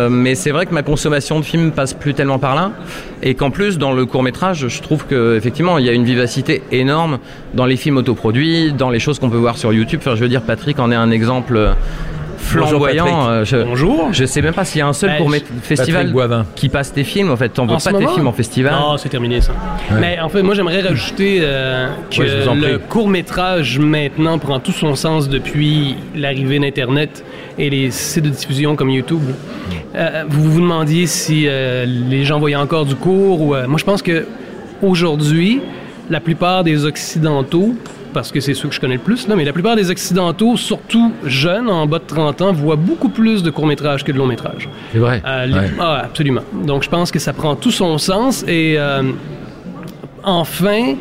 mais 0.10 0.36
c'est 0.36 0.52
vrai 0.52 0.66
que 0.66 0.74
ma 0.74 0.84
consommation 0.84 1.40
de 1.40 1.46
films 1.46 1.72
passe 1.72 1.94
plus 1.94 2.14
tellement 2.14 2.40
par 2.40 2.56
là, 2.56 2.72
et 3.24 3.36
qu'en 3.36 3.52
plus 3.52 3.78
dans 3.78 3.94
le 3.94 4.06
court 4.06 4.24
métrage, 4.24 4.68
je 4.68 4.82
trouve 4.82 5.06
que 5.06 5.36
effectivement 5.36 5.78
il 5.78 5.86
y 5.86 5.90
a 5.90 5.94
une 5.94 6.04
vivacité 6.06 6.64
énorme 6.72 7.20
dans 7.54 7.66
les 7.66 7.76
films 7.78 7.98
autoproduits, 7.98 8.74
dans 8.74 8.90
les 8.90 9.00
choses 9.00 9.20
qu'on 9.20 9.30
peut 9.30 9.38
voir 9.38 9.58
sur 9.58 9.74
YouTube. 9.74 10.00
Enfin, 10.02 10.16
je 10.16 10.22
veux 10.22 10.30
dire, 10.30 10.42
Patrick 10.42 10.80
en 10.80 10.92
est 10.92 10.96
un 10.96 11.12
exemple 11.12 11.60
flamboyant. 12.50 13.30
Euh, 13.30 13.46
je, 13.46 13.58
Bonjour. 13.58 14.10
je 14.12 14.26
sais 14.26 14.42
même 14.42 14.54
pas 14.54 14.66
s'il 14.66 14.80
y 14.80 14.82
a 14.82 14.88
un 14.88 14.94
seul 14.94 15.18
court 15.18 15.32
je- 15.32 15.40
festival 15.62 16.14
qui 16.56 16.70
passe 16.70 16.92
tes 16.94 17.04
films. 17.04 17.32
En 17.32 17.38
fait, 17.38 17.50
t'envoies 17.50 17.76
En 17.78 17.80
pas 17.80 17.94
tes 17.94 18.08
films 18.08 18.28
en 18.28 18.32
festival. 18.34 18.74
Non, 18.74 18.98
c'est 18.98 19.10
terminé 19.10 19.42
ça. 19.42 19.54
Mais 20.00 20.20
en 20.20 20.30
fait, 20.30 20.42
moi 20.42 20.56
j'aimerais 20.56 20.82
rajouter 20.82 21.40
euh, 21.42 21.90
que 22.12 22.22
le 22.22 22.78
court 22.78 23.08
métrage 23.08 23.80
maintenant 23.80 24.38
prend 24.40 24.60
tout 24.60 24.72
son 24.72 24.96
sens 24.96 25.30
depuis 25.30 25.96
l'arrivée 26.16 26.60
d'Internet 26.60 27.24
et 27.58 27.70
les 27.70 27.92
sites 27.92 28.24
de 28.26 28.30
diffusion 28.30 28.76
comme 28.76 28.90
YouTube. 28.90 29.22
Euh, 29.96 30.24
vous 30.30 30.52
vous 30.52 30.62
demandiez 30.62 31.08
si 31.08 31.46
euh, 31.48 31.86
les 31.86 32.24
gens 32.24 32.40
voyaient 32.40 32.56
encore 32.56 32.86
du 32.86 32.96
court 32.96 33.42
ou 33.42 33.56
euh, 33.56 33.68
moi 33.68 33.78
je 33.80 33.84
pense 33.84 34.02
que 34.02 34.26
aujourd'hui 34.82 35.62
la 36.10 36.20
plupart 36.20 36.64
des 36.64 36.86
occidentaux 36.86 37.74
parce 38.14 38.32
que 38.32 38.40
c'est 38.40 38.54
ceux 38.54 38.68
que 38.70 38.76
je 38.76 38.80
connais 38.80 38.96
le 38.96 39.00
plus, 39.02 39.28
là, 39.28 39.36
mais 39.36 39.46
la 39.46 39.54
plupart 39.54 39.76
des 39.76 39.90
Occidentaux, 39.92 40.58
surtout 40.58 41.14
jeunes, 41.26 41.70
en 41.70 41.86
bas 41.88 42.00
de 42.00 42.04
30 42.06 42.42
ans, 42.42 42.52
voient 42.54 42.76
beaucoup 42.76 43.10
plus 43.10 43.44
de 43.44 43.50
courts-métrages 43.50 44.04
que 44.04 44.12
de 44.12 44.18
longs-métrages. 44.18 44.68
C'est 44.92 45.00
vrai. 45.00 45.22
Euh, 45.26 45.46
les- 45.46 45.54
Ouais. 45.54 45.70
Ah, 45.80 46.02
absolument. 46.06 46.42
Donc, 46.66 46.84
je 46.84 46.90
pense 46.90 47.12
que 47.12 47.20
ça 47.20 47.34
prend 47.34 47.56
tout 47.56 47.72
son 47.72 47.98
sens. 47.98 48.44
Et 48.48 48.76
euh, 48.78 49.04
enfin, 50.24 50.96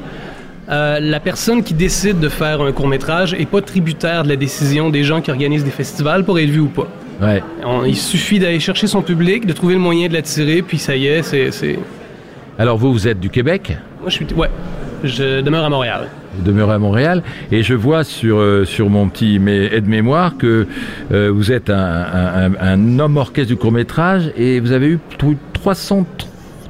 euh, 0.70 1.00
la 1.00 1.20
personne 1.20 1.62
qui 1.62 1.74
décide 1.74 2.20
de 2.20 2.28
faire 2.28 2.60
un 2.60 2.72
court 2.72 2.88
métrage 2.88 3.34
est 3.34 3.46
pas 3.46 3.60
tributaire 3.62 4.22
de 4.24 4.28
la 4.28 4.36
décision 4.36 4.90
des 4.90 5.04
gens 5.04 5.20
qui 5.20 5.30
organisent 5.30 5.64
des 5.64 5.70
festivals 5.70 6.24
pour 6.24 6.38
être 6.38 6.50
vu 6.50 6.60
ou 6.60 6.66
pas. 6.68 6.86
Ouais. 7.20 7.42
On- 7.64 7.84
il 7.84 7.96
suffit 7.96 8.38
d'aller 8.38 8.60
chercher 8.60 8.86
son 8.86 9.02
public, 9.02 9.44
de 9.46 9.52
trouver 9.52 9.74
le 9.74 9.80
moyen 9.80 10.08
de 10.08 10.12
l'attirer, 10.12 10.62
puis 10.62 10.78
ça 10.78 10.94
y 10.94 11.06
est, 11.06 11.22
c'est- 11.22 11.78
Alors 12.58 12.76
vous, 12.76 12.92
vous 12.92 13.08
êtes 13.08 13.18
du 13.20 13.30
Québec? 13.30 13.76
Moi, 14.00 14.08
je 14.10 14.14
suis... 14.14 14.26
Ouais, 14.36 14.50
je 15.04 15.40
demeure 15.40 15.64
à 15.64 15.68
Montréal. 15.68 16.08
Vous 16.38 16.44
demeurez 16.44 16.74
à 16.74 16.78
Montréal 16.78 17.22
et 17.52 17.62
je 17.62 17.74
vois 17.74 18.04
sur, 18.04 18.38
euh, 18.38 18.64
sur 18.64 18.88
mon 18.88 19.08
petit 19.08 19.38
mé- 19.38 19.72
aide-mémoire 19.72 20.36
que 20.38 20.66
euh, 21.12 21.30
vous 21.34 21.50
êtes 21.52 21.68
un, 21.70 22.52
un- 22.60 22.98
homme 22.98 23.16
orchestre 23.16 23.48
du 23.52 23.56
court-métrage 23.56 24.30
et 24.36 24.60
vous 24.60 24.72
avez 24.72 24.86
eu 24.88 24.98
t- 25.18 25.36
300 25.54 26.06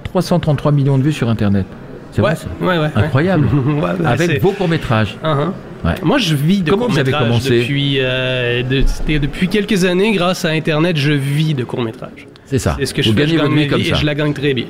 333 0.04 0.72
millions 0.72 0.98
de 0.98 1.02
vues 1.02 1.12
sur 1.12 1.28
Internet. 1.28 1.66
C'est 2.12 2.22
ouais, 2.22 2.32
vrai 2.60 2.78
ouais, 2.78 2.82
ouais. 2.84 2.90
Incroyable. 2.96 3.46
Ben, 3.98 4.06
Avec 4.06 4.40
vos 4.42 4.52
courts-métrages. 4.52 5.16
Uh-huh. 5.22 5.52
Ouais. 5.84 5.94
Moi, 6.02 6.18
je 6.18 6.34
vis 6.34 6.62
de 6.62 6.72
court-métrage 6.72 7.22
commencé 7.22 7.60
depuis, 7.60 7.98
euh, 8.00 8.62
de- 8.62 9.18
depuis 9.18 9.48
quelques 9.48 9.84
années, 9.84 10.12
grâce 10.12 10.44
à 10.44 10.48
Internet, 10.50 10.96
je 10.96 11.12
vis 11.12 11.54
de 11.54 11.64
court-métrage. 11.64 12.26
C'est 12.46 12.58
ça. 12.58 12.76
C'est 12.80 12.86
ce 12.86 12.94
que 12.94 13.02
vous 13.02 13.08
je 13.10 13.12
fais, 13.12 13.20
gagnez 13.20 13.32
je 13.34 13.38
gagne 13.38 13.68
comme 13.68 13.78
vie 13.78 13.88
ça. 13.90 13.96
et 13.96 13.98
je 14.00 14.06
la 14.06 14.14
gagne 14.14 14.32
très 14.32 14.54
bien. 14.54 14.64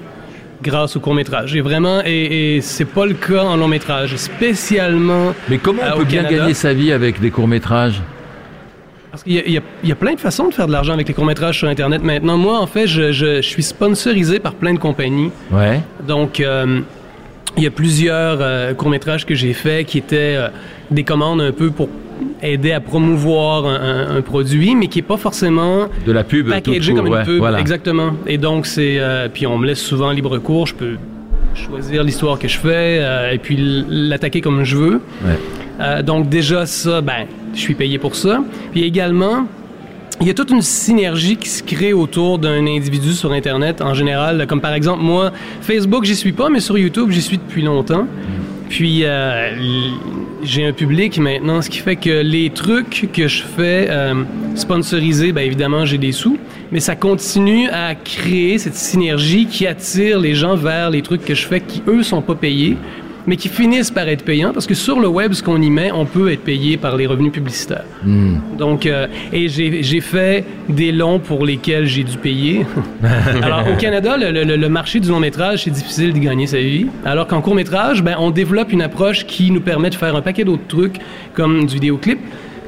Grâce 0.62 0.97
au 0.97 1.00
court-métrage. 1.00 1.55
Et 1.55 1.61
vraiment, 1.61 2.00
et, 2.05 2.57
et 2.57 2.61
c'est 2.61 2.85
pas 2.85 3.07
le 3.07 3.15
cas 3.15 3.45
en 3.45 3.57
long-métrage. 3.57 4.17
Spécialement 4.17 5.33
Mais 5.49 5.59
comment 5.59 5.83
euh, 5.83 5.91
on 5.95 5.99
peut 5.99 6.05
bien 6.05 6.23
Canada. 6.23 6.38
gagner 6.43 6.55
sa 6.55 6.73
vie 6.75 6.91
avec 6.93 7.21
des 7.21 7.31
courts-métrages? 7.31 8.00
Parce 9.11 9.23
qu'il 9.23 9.35
y, 9.35 9.38
a- 9.57 9.61
y 9.83 9.88
y 9.88 9.95
plein 9.95 10.15
de 10.15 10.21
façons 10.21 10.49
de 10.49 10.55
faire 10.55 10.67
de 10.67 10.73
l'argent 10.73 10.93
avec 10.95 11.07
les 11.09 11.15
courts-métrages 11.15 11.59
sur 11.59 11.69
Internet 11.69 12.03
maintenant. 12.03 12.37
Moi, 12.37 12.59
en 12.59 12.67
fait, 12.67 12.87
je, 12.87 13.12
je- 13.12 13.37
je 13.37 13.49
suis 13.49 13.62
sponsorisé 13.62 14.38
par 14.41 14.55
plein 14.55 14.75
de 14.75 14.79
compagnies. 14.79 15.31
Ouais. 15.53 15.81
Donc, 16.07 16.41
euh, 16.41 16.81
il 17.57 17.62
y 17.62 17.67
a 17.67 17.71
plusieurs 17.71 18.38
euh, 18.41 18.75
courts-métrages 18.75 19.25
que 19.27 19.35
j'ai 19.35 19.53
faits 19.55 19.87
qui 19.87 19.99
étaient 19.99 20.35
euh, 20.37 20.49
des 20.91 21.05
commandes 21.05 21.41
un 21.41 21.53
peu 21.53 21.71
pour 21.71 21.88
aider 22.43 22.73
à 22.73 22.81
promouvoir 22.81 23.67
un, 23.67 23.75
un- 23.75 24.17
un 24.17 24.23
produit, 24.23 24.75
mais 24.75 24.87
qui 24.89 24.99
n'est 24.99 25.03
pas 25.07 25.17
forcément 25.17 25.89
De 26.07 26.13
la 26.13 26.25
pub 26.25 26.49
packagé 26.49 26.95
comme 26.95 27.09
ouais, 27.09 27.21
une 27.21 27.25
pub. 27.25 27.39
voilà. 27.39 27.61
Exactement. 27.61 28.13
Et 28.27 28.39
donc, 28.39 28.67
c'est. 28.67 28.97
euh, 28.99 29.29
puis 29.33 29.47
on 29.47 29.59
me 29.59 29.67
laisse 29.67 29.81
souvent 29.81 30.11
libre 30.11 30.39
cours. 30.39 30.67
Je 30.67 30.75
peux 30.75 30.97
choisir 31.55 32.05
l'histoire 32.05 32.39
que 32.39 32.47
je 32.49 32.59
fais 32.59 32.99
euh, 33.01 33.33
et 33.33 33.39
puis 33.39 33.85
l'attaquer 33.89 34.41
comme 34.41 34.65
je 34.65 34.77
veux. 34.77 35.01
Ouais. 35.25 35.39
Euh, 35.81 36.03
donc, 36.03 36.29
déjà, 36.29 36.67
ça, 36.67 37.01
ben, 37.01 37.27
je 37.55 37.59
suis 37.61 37.75
payé 37.75 37.99
pour 37.99 38.15
ça. 38.15 38.43
Puis 38.73 38.85
également. 38.85 39.47
Il 40.21 40.27
y 40.27 40.31
a 40.31 40.35
toute 40.35 40.51
une 40.51 40.63
synergie 40.63 41.37
qui 41.37 41.49
se 41.49 41.63
crée 41.63 41.93
autour 41.93 42.41
d'un 42.41 42.67
individu 42.67 43.13
sur 43.13 43.31
Internet 43.31 43.81
en 43.81 43.95
général. 43.95 44.49
Comme 44.49 44.61
par 44.61 44.73
exemple, 44.73 45.01
moi, 45.01 45.31
Facebook, 45.61 46.03
j'y 46.05 46.17
suis 46.17 46.33
pas, 46.33 46.49
mais 46.49 46.59
sur 46.59 46.77
YouTube, 46.77 47.11
j'y 47.13 47.23
suis 47.23 47.39
depuis 47.39 47.63
longtemps. 47.63 48.05
Puis, 48.69 49.03
euh, 49.05 49.51
l- 49.53 49.93
j'ai 50.42 50.64
un 50.64 50.73
public 50.73 51.18
maintenant, 51.18 51.62
ce 51.62 51.71
qui 51.71 51.78
fait 51.78 51.97
que 51.97 52.23
les 52.23 52.50
trucs 52.50 53.09
que 53.12 53.28
je 53.28 53.42
fais 53.42 53.87
euh, 53.90 54.25
sponsorisés, 54.54 55.33
bien 55.33 55.45
évidemment, 55.45 55.85
j'ai 55.85 55.99
des 55.99 56.12
sous, 56.12 56.38
mais 56.71 56.80
ça 56.80 56.97
continue 56.97 57.68
à 57.71 57.95
créer 57.95 58.59
cette 58.59 58.75
synergie 58.75 59.47
qui 59.47 59.66
attire 59.66 60.18
les 60.21 60.35
gens 60.35 60.57
vers 60.57 60.90
les 60.90 61.02
trucs 61.02 61.25
que 61.25 61.35
je 61.35 61.47
fais 61.47 61.61
qui, 61.61 61.83
eux, 61.87 62.02
sont 62.02 62.23
pas 62.23 62.35
payés, 62.35 62.76
mais 63.28 63.37
qui 63.37 63.49
finissent 63.49 63.92
par 63.92 64.08
être 64.08 64.25
payants 64.25 64.52
parce 64.52 64.66
que 64.66 64.75
sur 64.75 64.99
le 64.99 65.06
web, 65.06 65.32
ce 65.35 65.42
qu'on 65.42 65.61
y 65.62 65.70
met, 65.70 65.92
on 65.92 66.04
peut 66.06 66.32
être 66.32 66.42
payé 66.42 66.76
par 66.76 66.97
les 66.97 67.06
revenus 67.06 67.30
publicitaires. 67.30 67.85
Donc, 68.58 68.87
euh, 68.87 69.06
et 69.32 69.49
j'ai 69.49 70.00
fait 70.00 70.44
des 70.68 70.90
longs 70.90 71.20
pour 71.20 71.44
lesquels 71.47 71.87
j'ai 71.87 72.02
dû 72.02 72.16
payer. 72.18 72.66
Alors, 73.42 73.62
au 73.73 73.76
Canada, 73.76 74.16
le, 74.16 74.32
le- 74.44 74.56
le 74.56 74.68
marché 74.68 74.99
du 74.99 75.08
long 75.08 75.20
métrage, 75.20 75.64
c'est 75.64 75.70
difficile 75.70 76.12
d'y 76.12 76.20
gagner 76.20 76.47
sa 76.49 76.58
vie. 76.58 76.87
Alors 77.04 77.26
qu'en 77.28 77.40
court 77.40 77.54
métrage, 77.54 78.02
ben, 78.02 78.16
on 78.18 78.30
développe 78.30 78.73
une 78.73 78.82
approche 78.82 79.26
qui 79.26 79.50
nous 79.50 79.61
permet 79.61 79.90
de 79.90 79.94
faire 79.94 80.16
un 80.16 80.23
paquet 80.23 80.44
d'autres 80.44 80.66
trucs, 80.66 80.97
comme 81.35 81.66
du 81.66 81.75
vidéoclip, 81.75 82.18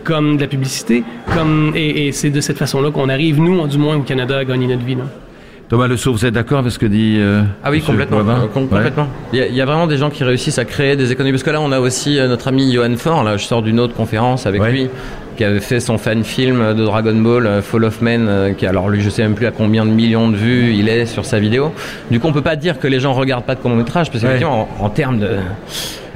comme 0.05 0.37
de 0.37 0.43
la 0.43 0.47
publicité, 0.49 1.03
comme 1.35 1.73
et, 1.75 2.07
et 2.09 2.13
c'est 2.13 2.31
de 2.31 2.41
cette 2.41 2.59
façon-là 2.59 2.91
qu'on 2.91 3.09
arrive, 3.09 3.41
nous, 3.41 3.67
du 3.67 3.79
moins 3.79 3.97
au 3.97 4.03
Canada, 4.03 4.39
à 4.39 4.45
gagner 4.45 4.67
notre 4.67 4.85
vie. 4.85 4.95
là. 4.95 5.05
Thomas 5.71 5.87
Le 5.87 5.97
Sceau, 5.97 6.11
vous 6.11 6.27
êtes 6.27 6.35
d'accord 6.35 6.59
avec 6.59 6.73
ce 6.73 6.81
que 6.81 6.87
dit 6.87 7.19
euh, 7.21 7.43
Ah 7.63 7.71
oui, 7.71 7.81
complètement. 7.81 8.19
Euh, 8.19 8.49
Ouais. 8.73 8.91
Il 9.33 9.55
y, 9.55 9.61
a, 9.61 9.65
vraiment 9.65 9.87
des 9.87 9.99
gens 9.99 10.11
qui 10.11 10.25
réussissent 10.25 10.59
à 10.59 10.65
créer 10.65 10.97
des 10.97 11.13
économies. 11.13 11.31
Parce 11.31 11.45
que 11.45 11.51
là, 11.51 11.61
on 11.61 11.71
a 11.71 11.79
aussi 11.79 12.19
euh, 12.19 12.27
notre 12.27 12.49
ami 12.49 12.73
Johan 12.73 12.97
Fort. 12.97 13.23
Là, 13.23 13.37
je 13.37 13.45
sors 13.45 13.63
d'une 13.63 13.79
autre 13.79 13.95
conférence 13.95 14.47
avec 14.47 14.61
Ouais. 14.61 14.73
lui, 14.73 14.89
qui 15.37 15.45
avait 15.45 15.61
fait 15.61 15.79
son 15.79 15.97
fan 15.97 16.25
film 16.25 16.75
de 16.75 16.85
Dragon 16.85 17.15
Ball, 17.15 17.63
Fall 17.63 17.85
of 17.85 18.03
Men, 18.03 18.27
euh, 18.29 18.53
qui 18.53 18.67
alors 18.67 18.89
lui, 18.89 19.01
je 19.01 19.11
sais 19.11 19.23
même 19.23 19.37
plus 19.37 19.47
à 19.47 19.53
combien 19.53 19.87
de 19.87 19.91
millions 19.93 20.29
de 20.29 20.35
vues 20.35 20.73
il 20.75 20.89
est 20.89 21.07
sur 21.07 21.25
sa 21.25 21.39
vidéo. 21.39 21.73
Du 22.11 22.19
coup, 22.19 22.27
on 22.27 22.33
peut 22.33 22.43
pas 22.43 22.57
dire 22.57 22.81
que 22.81 22.89
les 22.89 22.99
gens 22.99 23.13
regardent 23.13 23.45
pas 23.45 23.55
de 23.55 23.61
court 23.61 23.71
métrage, 23.71 24.11
parce 24.11 24.25
Ouais. 24.25 24.31
qu'effectivement, 24.31 24.69
en, 24.81 24.87
en 24.87 24.89
termes 24.91 25.21
de 25.21 25.37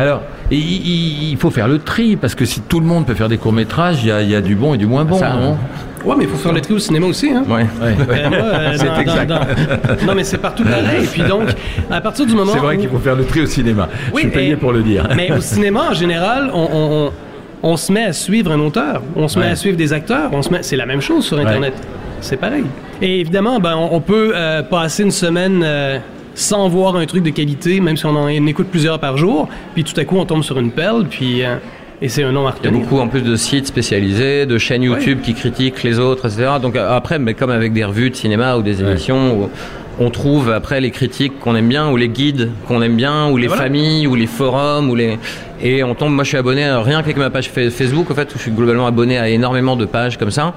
Alors, 0.00 0.22
il, 0.50 1.36
faut 1.38 1.50
faire 1.52 1.68
le 1.68 1.78
tri, 1.78 2.16
parce 2.16 2.34
que 2.34 2.44
si 2.44 2.60
tout 2.60 2.80
le 2.80 2.86
monde 2.86 3.06
peut 3.06 3.14
faire 3.14 3.28
des 3.28 3.38
courts-métrages, 3.38 4.02
il 4.02 4.08
y 4.08 4.10
a, 4.10 4.20
il 4.20 4.30
y 4.30 4.34
a 4.34 4.40
du 4.40 4.56
bon 4.56 4.74
et 4.74 4.78
du 4.78 4.86
moins 4.86 5.04
bon, 5.04 5.16
Ça, 5.16 5.32
non 5.34 5.56
Ouais, 6.04 6.14
mais 6.18 6.24
il 6.24 6.30
faut 6.30 6.36
faire 6.36 6.52
le 6.52 6.60
tri 6.60 6.74
au 6.74 6.78
cinéma 6.78 7.06
aussi, 7.06 7.30
hein? 7.30 7.44
ouais. 7.48 7.62
Ouais. 7.62 7.96
Euh, 8.08 8.28
moi, 8.28 8.38
euh, 8.38 8.72
C'est 8.76 8.86
dans- 8.86 8.98
exact. 9.00 9.26
dans- 9.26 9.38
dans- 9.38 10.06
Non, 10.06 10.14
mais 10.14 10.24
c'est 10.24 10.38
partout 10.38 10.62
pareil. 10.64 11.04
Et 11.04 11.06
puis 11.06 11.22
donc, 11.22 11.44
à 11.90 12.00
partir 12.00 12.26
du 12.26 12.34
moment 12.34 12.52
C'est 12.52 12.58
vrai 12.58 12.76
où- 12.76 12.80
qu'il 12.80 12.88
faut 12.90 12.98
faire 12.98 13.16
le 13.16 13.24
tri 13.24 13.40
au 13.42 13.46
cinéma. 13.46 13.88
Oui, 14.12 14.22
Je 14.24 14.28
suis 14.28 14.36
payé 14.36 14.50
et- 14.52 14.56
pour 14.56 14.72
le 14.72 14.82
dire. 14.82 15.08
Mais 15.16 15.32
au 15.32 15.40
cinéma, 15.40 15.88
en 15.90 15.94
général, 15.94 16.50
on, 16.52 16.68
on- 16.72 17.06
on- 17.06 17.12
on 17.72 17.76
se 17.78 17.90
met 17.92 18.04
à 18.04 18.12
suivre 18.12 18.52
un 18.52 18.60
auteur, 18.60 19.00
on 19.16 19.26
se 19.28 19.38
met 19.38 19.46
à 19.46 19.56
suivre 19.56 19.76
des 19.78 19.92
acteurs, 19.94 20.28
on 20.32 20.42
se 20.42 20.50
met... 20.50 20.62
c'est 20.62 20.76
la 20.76 20.84
même 20.86 21.00
chose 21.00 21.24
sur 21.24 21.38
Internet. 21.38 21.72
C'est 22.20 22.36
pareil. 22.36 22.64
Et 23.00 23.20
évidemment, 23.20 23.58
ben, 23.60 23.74
on, 23.76 24.00
peut 24.00 24.32
euh, 24.34 24.62
passer 24.62 25.02
une 25.02 25.10
semaine 25.10 25.62
euh, 25.64 25.98
sans 26.34 26.68
voir 26.68 26.96
un 26.96 27.06
truc 27.06 27.22
de 27.22 27.30
qualité, 27.30 27.80
même 27.80 27.96
si 27.96 28.04
on 28.06 28.16
en 28.16 28.28
écoute 28.28 28.66
plusieurs 28.70 28.98
par 28.98 29.16
jour, 29.16 29.48
puis 29.74 29.84
tout 29.84 29.98
à 29.98 30.04
coup, 30.04 30.16
on 30.18 30.26
tombe 30.26 30.42
sur 30.42 30.58
une 30.58 30.70
perle, 30.70 31.06
puis... 31.06 31.42
et 32.02 32.08
c'est 32.08 32.22
un 32.22 32.32
nom 32.32 32.46
à 32.46 32.54
Il 32.62 32.66
y 32.66 32.68
a 32.68 32.70
beaucoup 32.72 32.98
en 32.98 33.08
plus 33.08 33.22
de 33.22 33.36
sites 33.36 33.66
spécialisés, 33.66 34.46
de 34.46 34.58
chaînes 34.58 34.82
YouTube 34.82 35.20
qui 35.22 35.34
critiquent 35.34 35.82
les 35.82 35.98
autres, 35.98 36.26
etc. 36.26 36.52
Donc 36.60 36.76
euh, 36.76 36.94
après, 36.96 37.18
mais 37.18 37.34
comme 37.34 37.50
avec 37.50 37.72
des 37.72 37.84
revues 37.84 38.10
de 38.10 38.16
cinéma 38.16 38.56
ou 38.56 38.62
des 38.62 38.80
émissions, 38.82 39.48
on 40.00 40.10
trouve 40.10 40.50
après 40.50 40.80
les 40.80 40.90
critiques 40.90 41.38
qu'on 41.38 41.54
aime 41.54 41.68
bien, 41.68 41.88
ou 41.90 41.96
les 41.96 42.08
guides 42.08 42.50
qu'on 42.66 42.82
aime 42.82 42.96
bien, 42.96 43.28
ou 43.30 43.36
les 43.36 43.46
voilà. 43.46 43.62
familles, 43.62 44.06
ou 44.08 44.16
les 44.16 44.26
forums, 44.26 44.90
ou 44.90 44.94
les 44.96 45.18
et 45.62 45.84
on 45.84 45.94
tombe. 45.94 46.12
Moi, 46.12 46.24
je 46.24 46.28
suis 46.30 46.36
abonné 46.36 46.64
à- 46.64 46.82
rien 46.82 47.00
qu'avec 47.00 47.16
ma 47.16 47.30
page 47.30 47.48
fa- 47.48 47.70
Facebook, 47.70 48.10
en 48.10 48.14
fait, 48.14 48.28
où 48.34 48.36
je 48.36 48.42
suis 48.42 48.50
globalement 48.50 48.86
abonné 48.88 49.18
à 49.18 49.28
énormément 49.28 49.76
de 49.76 49.84
pages 49.84 50.18
comme 50.18 50.32
ça, 50.32 50.52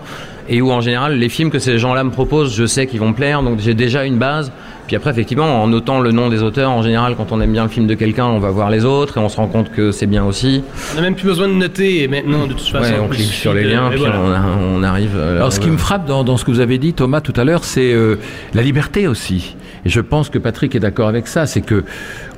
et 0.50 0.60
où 0.62 0.72
en 0.72 0.82
général 0.82 1.18
les 1.20 1.30
films 1.30 1.52
que 1.52 1.60
ces 1.60 1.78
gens-là 1.78 2.04
me 2.04 2.10
proposent, 2.10 2.56
je 2.56 2.66
sais 2.66 2.88
qu'ils 2.88 3.00
vont 3.00 3.10
me 3.10 3.14
plaire, 3.14 3.44
donc 3.44 3.60
j'ai 3.60 3.76
déjà 3.76 4.06
une 4.06 4.18
base. 4.18 4.52
Puis 4.88 4.96
après, 4.96 5.10
effectivement, 5.12 5.62
en 5.64 5.68
notant 5.68 6.00
le 6.00 6.12
nom 6.12 6.30
des 6.30 6.42
auteurs, 6.44 6.72
en 6.72 6.82
général, 6.82 7.16
quand 7.18 7.32
on 7.34 7.42
aime 7.42 7.52
bien 7.52 7.64
le 7.64 7.70
film 7.70 7.88
de 7.88 7.94
quelqu'un, 7.94 8.26
on 8.26 8.40
va 8.40 8.50
voir 8.52 8.70
les 8.70 8.86
autres 8.86 9.18
et 9.18 9.20
on 9.20 9.28
se 9.30 9.36
rend 9.38 9.48
compte 9.48 9.70
que 9.72 9.92
c'est 9.92 10.06
bien 10.08 10.24
aussi. 10.24 10.64
On 10.94 10.96
n'a 10.96 11.02
même 11.02 11.16
plus 11.16 11.26
besoin 11.28 11.48
de 11.50 11.54
noter 11.54 12.08
maintenant, 12.08 12.48
de 12.48 12.54
toute 12.54 12.62
façon. 12.68 12.94
Ouais, 12.94 13.00
on 13.04 13.08
clique 13.10 13.32
sur 13.32 13.54
les 13.54 13.64
de- 13.64 13.70
liens, 13.70 13.88
et 13.88 13.90
puis 13.92 14.00
voilà. 14.00 14.20
on, 14.22 14.32
a- 14.32 14.58
on 14.80 14.84
arrive. 14.84 15.12
euh, 15.18 15.36
Alors, 15.38 15.52
ce 15.52 15.60
qui 15.60 15.70
me 15.70 15.78
frappe 15.78 16.06
dans, 16.08 16.24
dans 16.24 16.38
ce 16.38 16.46
que 16.46 16.52
vous 16.52 16.62
avez 16.62 16.78
dit, 16.78 16.94
Thomas, 16.94 17.20
tout 17.22 17.34
à 17.36 17.44
l'heure, 17.44 17.64
c'est 17.66 17.92
euh, 17.94 18.16
la 18.54 18.62
liberté 18.62 19.08
aussi. 19.08 19.56
Et 19.86 19.90
je 19.90 20.00
pense 20.00 20.30
que 20.30 20.38
Patrick 20.40 20.74
est 20.76 20.80
d'accord 20.80 21.10
avec 21.10 21.28
ça. 21.28 21.46
C'est 21.46 21.62
que 21.62 21.84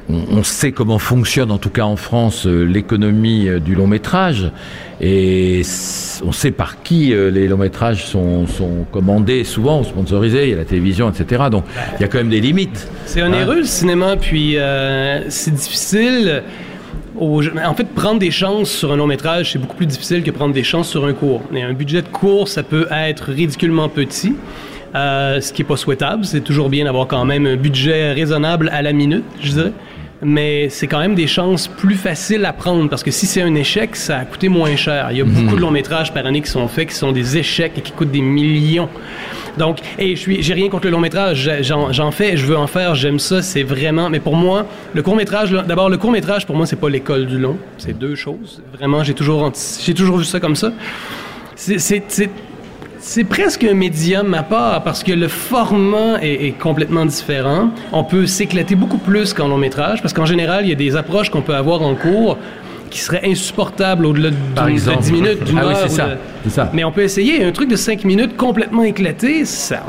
on, 0.09 0.43
sait 0.43 0.71
comment 0.71 0.99
fonctionne, 0.99 1.51
en 1.51 1.57
tout 1.57 1.69
cas 1.69 1.83
en 1.83 1.95
France, 1.95 2.47
euh, 2.47 2.63
l'économie 2.63 3.47
euh, 3.47 3.59
du 3.59 3.75
long 3.75 3.87
métrage. 3.87 4.51
Et 5.01 5.61
on 6.25 6.31
sait 6.31 6.51
par 6.51 6.81
qui 6.83 7.13
euh, 7.13 7.29
les 7.31 7.47
longs 7.47 7.57
métrages 7.57 8.05
sont, 8.05 8.47
sont 8.47 8.85
commandés, 8.91 9.43
souvent, 9.43 9.81
ou 9.81 9.83
sponsorisés. 9.83 10.45
Il 10.45 10.49
y 10.49 10.53
a 10.53 10.57
la 10.57 10.65
télévision, 10.65 11.09
etc. 11.09 11.43
Donc, 11.49 11.63
il 11.97 12.01
y 12.01 12.03
a 12.03 12.07
quand 12.07 12.17
même 12.17 12.29
des 12.29 12.41
limites. 12.41 12.87
C'est 13.05 13.21
Hein? 13.21 13.27
onéreux 13.27 13.57
le 13.57 13.63
cinéma, 13.65 14.15
puis 14.17 14.57
euh, 14.57 15.29
c'est 15.29 15.53
difficile. 15.53 16.43
En 17.19 17.73
fait, 17.73 17.87
prendre 17.93 18.19
des 18.19 18.31
chances 18.31 18.69
sur 18.69 18.93
un 18.93 18.95
long 18.95 19.07
métrage, 19.07 19.51
c'est 19.51 19.59
beaucoup 19.59 19.75
plus 19.75 19.85
difficile 19.85 20.23
que 20.23 20.31
prendre 20.31 20.53
des 20.53 20.63
chances 20.63 20.87
sur 20.87 21.05
un 21.05 21.13
court. 21.13 21.41
Mais 21.51 21.63
un 21.63 21.73
budget 21.73 22.01
de 22.01 22.07
court, 22.07 22.47
ça 22.47 22.63
peut 22.63 22.87
être 22.91 23.31
ridiculement 23.31 23.89
petit, 23.89 24.35
euh, 24.95 25.41
ce 25.41 25.51
qui 25.51 25.63
est 25.63 25.65
pas 25.65 25.75
souhaitable. 25.75 26.23
C'est 26.23 26.41
toujours 26.41 26.69
bien 26.69 26.85
d'avoir 26.85 27.07
quand 27.07 27.25
même 27.25 27.45
un 27.45 27.57
budget 27.57 28.13
raisonnable 28.13 28.69
à 28.71 28.81
la 28.81 28.93
minute, 28.93 29.25
je 29.41 29.51
dirais. 29.51 29.73
Mais 30.21 30.67
c'est 30.69 30.87
quand 30.87 30.99
même 30.99 31.15
des 31.15 31.27
chances 31.27 31.67
plus 31.67 31.95
faciles 31.95 32.43
à 32.43 32.51
prendre 32.51 32.89
parce 32.89 33.03
que 33.03 33.11
si 33.11 33.25
c'est 33.25 33.41
un 33.41 33.55
échec, 33.55 33.95
ça 33.95 34.19
a 34.19 34.25
coûté 34.25 34.49
moins 34.49 34.75
cher. 34.75 35.07
Il 35.11 35.17
y 35.17 35.21
a 35.21 35.23
beaucoup 35.23 35.55
de 35.55 35.61
longs 35.61 35.71
métrages 35.71 36.13
par 36.13 36.25
année 36.25 36.41
qui 36.41 36.49
sont 36.49 36.67
faits, 36.67 36.89
qui 36.89 36.95
sont 36.95 37.13
des 37.13 37.37
échecs 37.37 37.73
et 37.77 37.81
qui 37.81 37.93
coûtent 37.93 38.11
des 38.11 38.21
millions. 38.21 38.89
Donc, 39.57 39.79
et 39.97 40.15
je 40.15 40.19
suis, 40.19 40.43
j'ai 40.43 40.53
rien 40.53 40.69
contre 40.69 40.85
le 40.85 40.91
long 40.91 40.99
métrage. 40.99 41.49
J'en, 41.61 41.91
j'en 41.93 42.11
fais, 42.11 42.35
je 42.35 42.45
veux 42.45 42.57
en 42.57 42.67
faire, 42.67 42.95
j'aime 42.95 43.19
ça. 43.19 43.41
C'est 43.41 43.63
vraiment. 43.63 44.09
Mais 44.09 44.19
pour 44.19 44.35
moi, 44.35 44.65
le 44.93 45.01
court 45.01 45.15
métrage, 45.15 45.51
d'abord, 45.51 45.89
le 45.89 45.97
court 45.97 46.11
métrage 46.11 46.45
pour 46.45 46.55
moi, 46.55 46.65
c'est 46.65 46.75
pas 46.75 46.89
l'école 46.89 47.25
du 47.25 47.37
long. 47.37 47.57
C'est 47.77 47.97
deux 47.97 48.15
choses. 48.15 48.61
Vraiment, 48.73 49.03
j'ai 49.03 49.13
toujours, 49.13 49.51
j'ai 49.81 49.93
toujours 49.93 50.17
vu 50.17 50.25
ça 50.25 50.39
comme 50.39 50.55
ça. 50.55 50.71
C'est, 51.55 51.79
c'est, 51.79 52.03
c'est, 52.07 52.29
c'est 53.01 53.23
presque 53.23 53.63
un 53.63 53.73
médium 53.73 54.33
à 54.33 54.43
part 54.43 54.83
parce 54.83 55.03
que 55.03 55.11
le 55.11 55.27
format 55.27 56.21
est, 56.21 56.57
complètement 56.59 57.05
différent. 57.05 57.69
On 57.91 58.03
peut 58.03 58.25
s'éclater 58.25 58.75
beaucoup 58.75 58.97
plus 58.97 59.33
qu'en 59.33 59.47
long 59.47 59.57
métrage 59.57 60.01
parce 60.01 60.13
qu'en 60.13 60.25
général, 60.25 60.65
il 60.65 60.69
y 60.69 60.73
a 60.73 60.75
des 60.75 60.95
approches 60.95 61.29
qu'on 61.29 61.41
peut 61.41 61.55
avoir 61.55 61.81
en 61.81 61.95
cours 61.95 62.37
qui 62.89 62.99
serait 62.99 63.21
insupportable 63.25 64.05
au-delà 64.05 64.29
de 64.31 64.69
exemple. 64.69 65.01
10 65.03 65.11
minutes, 65.11 65.43
d'une 65.43 65.57
Ah 65.57 65.63
oui, 65.67 65.71
heure. 65.73 65.77
c'est 65.79 65.85
ou 65.93 65.95
ça, 65.95 66.05
de- 66.07 66.17
c'est 66.43 66.49
ça. 66.49 66.71
Mais 66.73 66.83
on 66.83 66.91
peut 66.91 67.01
essayer. 67.03 67.43
Un 67.43 67.51
truc 67.51 67.69
de 67.69 67.75
5 67.75 68.03
minutes 68.05 68.35
complètement 68.37 68.83
éclaté, 68.83 69.45
ça, 69.45 69.83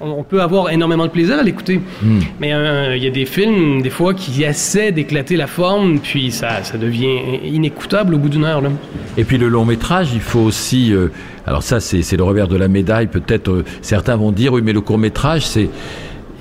on, 0.00 0.10
on 0.10 0.22
peut 0.22 0.42
avoir 0.42 0.70
énormément 0.70 1.06
de 1.06 1.10
plaisir 1.10 1.38
à 1.38 1.42
l'écouter. 1.42 1.80
Hmm. 2.02 2.20
Mais 2.40 2.52
euh, 2.52 2.96
il 2.96 3.02
y 3.02 3.06
a 3.06 3.10
des 3.10 3.24
films, 3.26 3.82
des 3.82 3.90
fois, 3.90 4.14
qui 4.14 4.42
essaient 4.42 4.92
d'éclater 4.92 5.36
la 5.36 5.46
forme, 5.46 5.98
puis 5.98 6.30
ça, 6.30 6.62
ça 6.62 6.76
devient 6.78 7.18
inécoutable 7.44 8.14
au 8.14 8.18
bout 8.18 8.28
d'une 8.28 8.44
heure. 8.44 8.60
Là. 8.60 8.70
Et 9.16 9.24
puis 9.24 9.38
le 9.38 9.48
long 9.48 9.64
métrage, 9.64 10.08
il 10.12 10.20
faut 10.20 10.40
aussi. 10.40 10.92
euh, 10.92 11.08
alors 11.46 11.62
ça, 11.62 11.80
c'est 11.80 12.02
c'est 12.02 12.16
le 12.16 12.22
revers 12.24 12.48
de 12.48 12.56
la 12.56 12.68
médaille. 12.68 13.06
Peut-être 13.08 13.50
euh, 13.50 13.64
certains 13.82 14.16
vont 14.16 14.30
dire, 14.32 14.52
oui, 14.52 14.62
mais 14.64 14.72
le 14.72 14.80
court 14.80 14.98
métrage, 14.98 15.44
c'est 15.46 15.68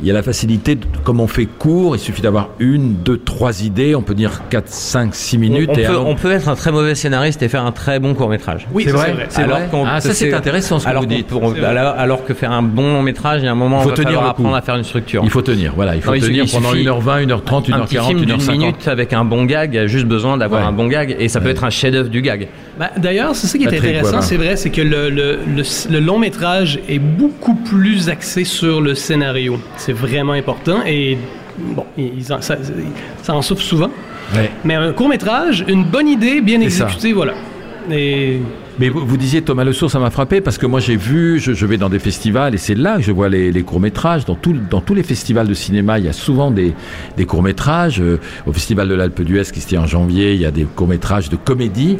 il 0.01 0.07
y 0.07 0.11
a 0.11 0.13
la 0.13 0.23
facilité, 0.23 0.75
de- 0.75 0.85
comme 1.03 1.19
on 1.19 1.27
fait 1.27 1.45
court, 1.45 1.95
il 1.95 1.99
suffit 1.99 2.21
d'avoir 2.21 2.49
une, 2.59 2.95
deux, 2.95 3.17
trois 3.17 3.63
idées, 3.63 3.95
on 3.95 4.01
peut 4.01 4.13
dire 4.15 4.41
4, 4.49 4.67
5, 4.67 5.13
6 5.15 5.37
minutes. 5.37 5.69
on, 5.71 5.73
et 5.77 5.83
peut, 5.83 5.89
alors- 5.89 6.07
on 6.07 6.15
peut 6.15 6.31
être 6.31 6.49
un 6.49 6.55
très 6.55 6.71
mauvais 6.71 6.95
scénariste 6.95 7.41
et 7.43 7.47
faire 7.49 7.65
un 7.65 7.71
très 7.71 7.99
bon 7.99 8.13
court 8.13 8.29
métrage. 8.29 8.67
Oui, 8.73 8.83
C'est 8.85 8.91
vrai, 8.91 9.15
c'est 9.29 9.43
Alors 9.43 9.57
vrai. 9.59 9.67
qu'on- 9.69 9.85
Ah, 9.85 10.01
ça 10.01 10.13
c'est 10.13 10.33
intéressant 10.33 10.79
ce 10.79 10.85
que 10.85 10.89
alors 10.89 11.03
vous 11.03 11.07
dites. 11.09 11.31
on- 11.31 11.53
alors, 11.63 11.93
alors 11.97 12.25
que 12.25 12.33
faire 12.33 12.51
un 12.51 12.61
bon 12.63 12.93
long 12.93 13.01
métrage, 13.03 13.41
il 13.41 13.45
y 13.45 13.47
a 13.47 13.51
un 13.51 13.55
moment 13.55 13.77
Il 13.77 13.85
où 13.85 13.89
faut 13.89 13.95
il 13.95 13.97
va 13.97 14.03
tenir 14.03 14.23
apprendre 14.25 14.55
à 14.55 14.61
faire 14.61 14.75
une 14.75 14.83
structure. 14.83 15.21
Il 15.23 15.29
faut 15.29 15.41
tenir, 15.41 15.73
voilà, 15.75 15.95
il 15.95 16.01
faut 16.01 16.09
Non, 16.11 16.15
il 16.15 16.21
tenir 16.23 16.45
pendant 16.51 16.69
il 16.73 16.77
suffit- 16.77 16.83
1h20, 16.89 17.19
1h30, 17.21 17.57
un 17.73 17.79
petit 17.85 17.97
1h40, 17.97 18.07
film 18.07 18.19
d'une 18.21 18.29
1h50. 18.37 18.57
minute 18.57 18.87
avec 18.87 19.13
un 19.13 19.23
bon 19.23 19.45
gag, 19.45 19.73
il 19.73 19.77
y 19.77 19.79
a 19.79 19.87
juste 19.87 20.05
besoin 20.07 20.37
d'avoir 20.37 20.61
Ouais. 20.61 20.67
un 20.67 20.71
bon 20.71 20.87
gag 20.87 21.15
et 21.19 21.27
ça 21.29 21.39
peut 21.41 21.49
être 21.49 21.63
un 21.63 21.69
chef-d'œuvre 21.69 22.09
du 22.09 22.21
gag. 22.21 22.47
Ben, 22.81 22.89
D'ailleurs, 22.97 23.35
c'est 23.35 23.45
ça 23.45 23.59
qui 23.59 23.63
est 23.65 23.67
Patrick 23.67 23.83
intéressant, 23.95 24.21
c'est 24.23 24.37
vrai, 24.37 24.55
c'est 24.55 24.71
que 24.71 24.81
le, 24.81 25.11
le- 25.11 25.37
le- 25.55 25.91
le 25.91 25.99
long 25.99 26.17
métrage 26.17 26.79
est 26.89 26.97
beaucoup 26.97 27.53
plus 27.53 28.09
axé 28.09 28.43
sur 28.43 28.81
le 28.81 28.95
scénario. 28.95 29.59
C'est 29.77 29.93
vraiment 29.93 30.33
important 30.33 30.79
et 30.87 31.15
bon, 31.59 31.85
ils 31.95 32.33
en- 32.33 32.41
ça, 32.41 32.55
ça 33.21 33.35
en 33.35 33.43
souffre 33.43 33.61
souvent. 33.61 33.91
Ouais. 34.35 34.49
Mais 34.63 34.73
un 34.73 34.93
court 34.93 35.09
métrage, 35.09 35.63
une 35.67 35.83
bonne 35.83 36.07
idée, 36.07 36.41
bien 36.41 36.59
exécutée, 36.59 37.13
voilà. 37.13 37.33
Et 37.91 38.39
Mais 38.79 38.89
vous, 38.89 39.05
vous 39.05 39.17
disiez 39.17 39.41
Thomas 39.41 39.63
Le 39.63 39.73
Sourd, 39.73 39.91
ça 39.91 39.99
m'a 39.99 40.09
frappé 40.09 40.41
parce 40.41 40.57
que 40.57 40.65
moi 40.65 40.79
j'ai 40.79 40.95
vu, 40.95 41.39
je, 41.39 41.53
je 41.53 41.65
vais 41.65 41.77
dans 41.77 41.89
des 41.89 41.99
festivals 41.99 42.55
et 42.55 42.57
c'est 42.57 42.73
là 42.75 42.97
que 42.97 43.03
je 43.03 43.11
vois 43.11 43.29
les, 43.29 43.51
les 43.51 43.63
courts-métrages. 43.63 44.25
Dans, 44.25 44.35
tout- 44.35 44.55
dans 44.69 44.81
tous 44.81 44.95
les 44.95 45.03
festivals 45.03 45.47
de 45.47 45.53
cinéma, 45.53 45.99
il 45.99 46.05
y 46.05 46.07
a 46.09 46.13
souvent 46.13 46.49
des, 46.51 46.73
des 47.17 47.25
courts-métrages. 47.25 48.01
Euh, 48.01 48.19
au 48.47 48.53
Festival 48.53 48.87
de 48.87 48.93
l'Alpe 48.95 49.21
d'Huez 49.21 49.43
qui 49.53 49.61
se 49.61 49.67
tient 49.67 49.81
en 49.81 49.87
janvier, 49.87 50.33
il 50.33 50.41
y 50.41 50.45
a 50.45 50.51
des 50.51 50.63
courts-métrages 50.63 51.29
de 51.29 51.35
comédie. 51.35 51.97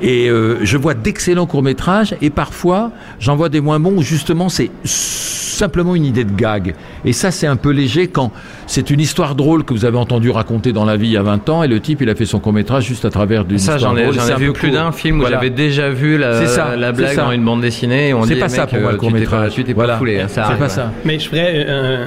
Et 0.00 0.30
euh, 0.30 0.58
je 0.62 0.76
vois 0.78 0.94
d'excellents 0.94 1.46
courts-métrages 1.46 2.14
et 2.22 2.30
parfois 2.30 2.92
j'en 3.20 3.36
vois 3.36 3.48
des 3.48 3.60
moins 3.60 3.80
bons 3.80 3.96
où 3.98 4.02
justement 4.02 4.48
c'est 4.48 4.70
simplement 4.84 5.94
une 5.94 6.04
idée 6.04 6.24
de 6.24 6.32
gag. 6.34 6.74
Et 7.04 7.12
ça 7.12 7.30
c'est 7.30 7.46
un 7.46 7.56
peu 7.56 7.70
léger 7.70 8.06
quand 8.08 8.32
c'est 8.66 8.90
une 8.90 9.00
histoire 9.00 9.34
drôle 9.34 9.64
que 9.64 9.74
vous 9.74 9.84
avez 9.84 9.98
entendu 9.98 10.30
raconter 10.30 10.72
dans 10.72 10.84
la 10.84 10.96
vie 10.96 11.08
il 11.08 11.12
y 11.12 11.16
a 11.16 11.22
20 11.22 11.48
ans 11.50 11.62
et 11.62 11.68
le 11.68 11.78
type 11.80 12.00
il 12.00 12.08
a 12.08 12.14
fait 12.14 12.24
son 12.24 12.38
court-métrage 12.40 12.84
juste 12.86 13.04
à 13.04 13.10
travers 13.10 13.44
d'une 13.44 13.58
Ça, 13.58 13.74
histoire 13.76 13.92
j'en 13.92 13.98
ai, 13.98 14.04
drôle. 14.04 14.14
j'en 14.14 14.28
ai 14.28 14.32
un 14.32 14.36
vu 14.36 14.52
plus 14.52 14.70
d'un 14.70 14.92
film 14.92 15.18
où 15.18 15.20
Voilà. 15.20 15.36
j'avais 15.36 15.50
déjà 15.50 15.90
vu 15.90 16.11
la, 16.16 16.40
C'est 16.40 16.46
ça, 16.46 16.76
la 16.76 16.92
blague 16.92 17.14
ça. 17.14 17.22
dans 17.24 17.32
une 17.32 17.44
bande 17.44 17.60
dessinée 17.60 18.08
et 18.08 18.14
on 18.14 18.22
C'est 18.24 18.34
dit 18.34 18.40
pas 18.40 18.46
mec, 18.46 18.54
ça 18.56 18.66
pour 18.66 18.78
moi, 18.78 18.88
euh, 18.88 18.92
le 18.92 18.96
pas- 18.98 19.00
court-métrage. 19.00 19.52
Tu 19.54 19.64
t'es 19.64 19.72
Voilà. 19.72 19.94
pas 19.94 19.98
foulé, 19.98 20.18
ça 20.20 20.28
C'est 20.28 20.40
arrive, 20.40 20.56
pas 20.58 20.64
ouais. 20.64 20.68
ça. 20.70 20.92
Mais 21.04 21.18
je 21.18 21.28
ferais 21.28 21.52
euh, 21.66 22.06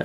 euh, 0.00 0.04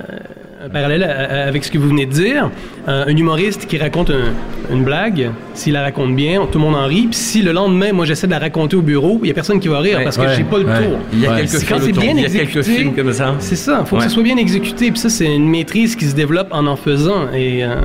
un 0.66 0.68
parallèle 0.70 1.04
à- 1.04 1.44
à- 1.44 1.46
avec 1.48 1.64
ce 1.64 1.70
que 1.70 1.78
vous 1.78 1.88
venez 1.88 2.04
de 2.06 2.10
dire. 2.12 2.50
Euh, 2.88 3.04
un 3.06 3.16
humoriste 3.16 3.66
qui 3.66 3.78
raconte 3.78 4.10
un- 4.10 4.74
une 4.74 4.82
blague, 4.82 5.30
s'il 5.54 5.74
la 5.74 5.82
raconte 5.82 6.14
bien, 6.16 6.40
tout 6.50 6.58
le 6.58 6.64
monde 6.64 6.74
en 6.74 6.86
rit. 6.86 7.02
Puis 7.10 7.14
si 7.18 7.42
le 7.42 7.52
lendemain, 7.52 7.92
moi, 7.92 8.04
j'essaie 8.04 8.26
de 8.26 8.32
la 8.32 8.38
raconter 8.40 8.76
au 8.76 8.82
bureau, 8.82 9.18
il 9.22 9.26
n'y 9.26 9.30
a 9.30 9.34
personne 9.34 9.60
qui 9.60 9.68
va 9.68 9.78
rire 9.80 9.98
Ouais, 9.98 10.04
parce 10.04 10.16
que 10.16 10.22
ouais, 10.22 10.34
j'ai 10.36 10.44
pas 10.44 10.58
le 10.58 10.64
ouais. 10.66 10.76
tour. 10.82 10.98
Il 11.12 11.20
y 11.20 11.26
a 11.26 11.36
quelques 11.36 11.52
quand 11.68 11.78
films, 11.78 11.80
c'est 11.80 11.92
bien 11.92 12.10
il 12.10 12.16
y 12.20 12.22
a 12.22 12.24
exécuté. 12.24 12.52
quelques 12.52 12.66
films 12.66 12.94
comme 12.94 13.12
ça. 13.12 13.34
C'est 13.38 13.56
ça, 13.56 13.78
il 13.84 13.86
faut 13.88 13.96
que 13.96 14.02
ça 14.02 14.08
soit 14.08 14.22
bien 14.22 14.36
exécuté. 14.36 14.90
Puis 14.90 14.98
ça, 14.98 15.08
c'est 15.08 15.32
une 15.32 15.48
maîtrise 15.48 15.94
qui 15.96 16.06
se 16.06 16.14
développe 16.14 16.48
en 16.50 16.66
en 16.66 16.76
faisant. 16.76 17.28
Et 17.34 17.64
euh, 17.64 17.76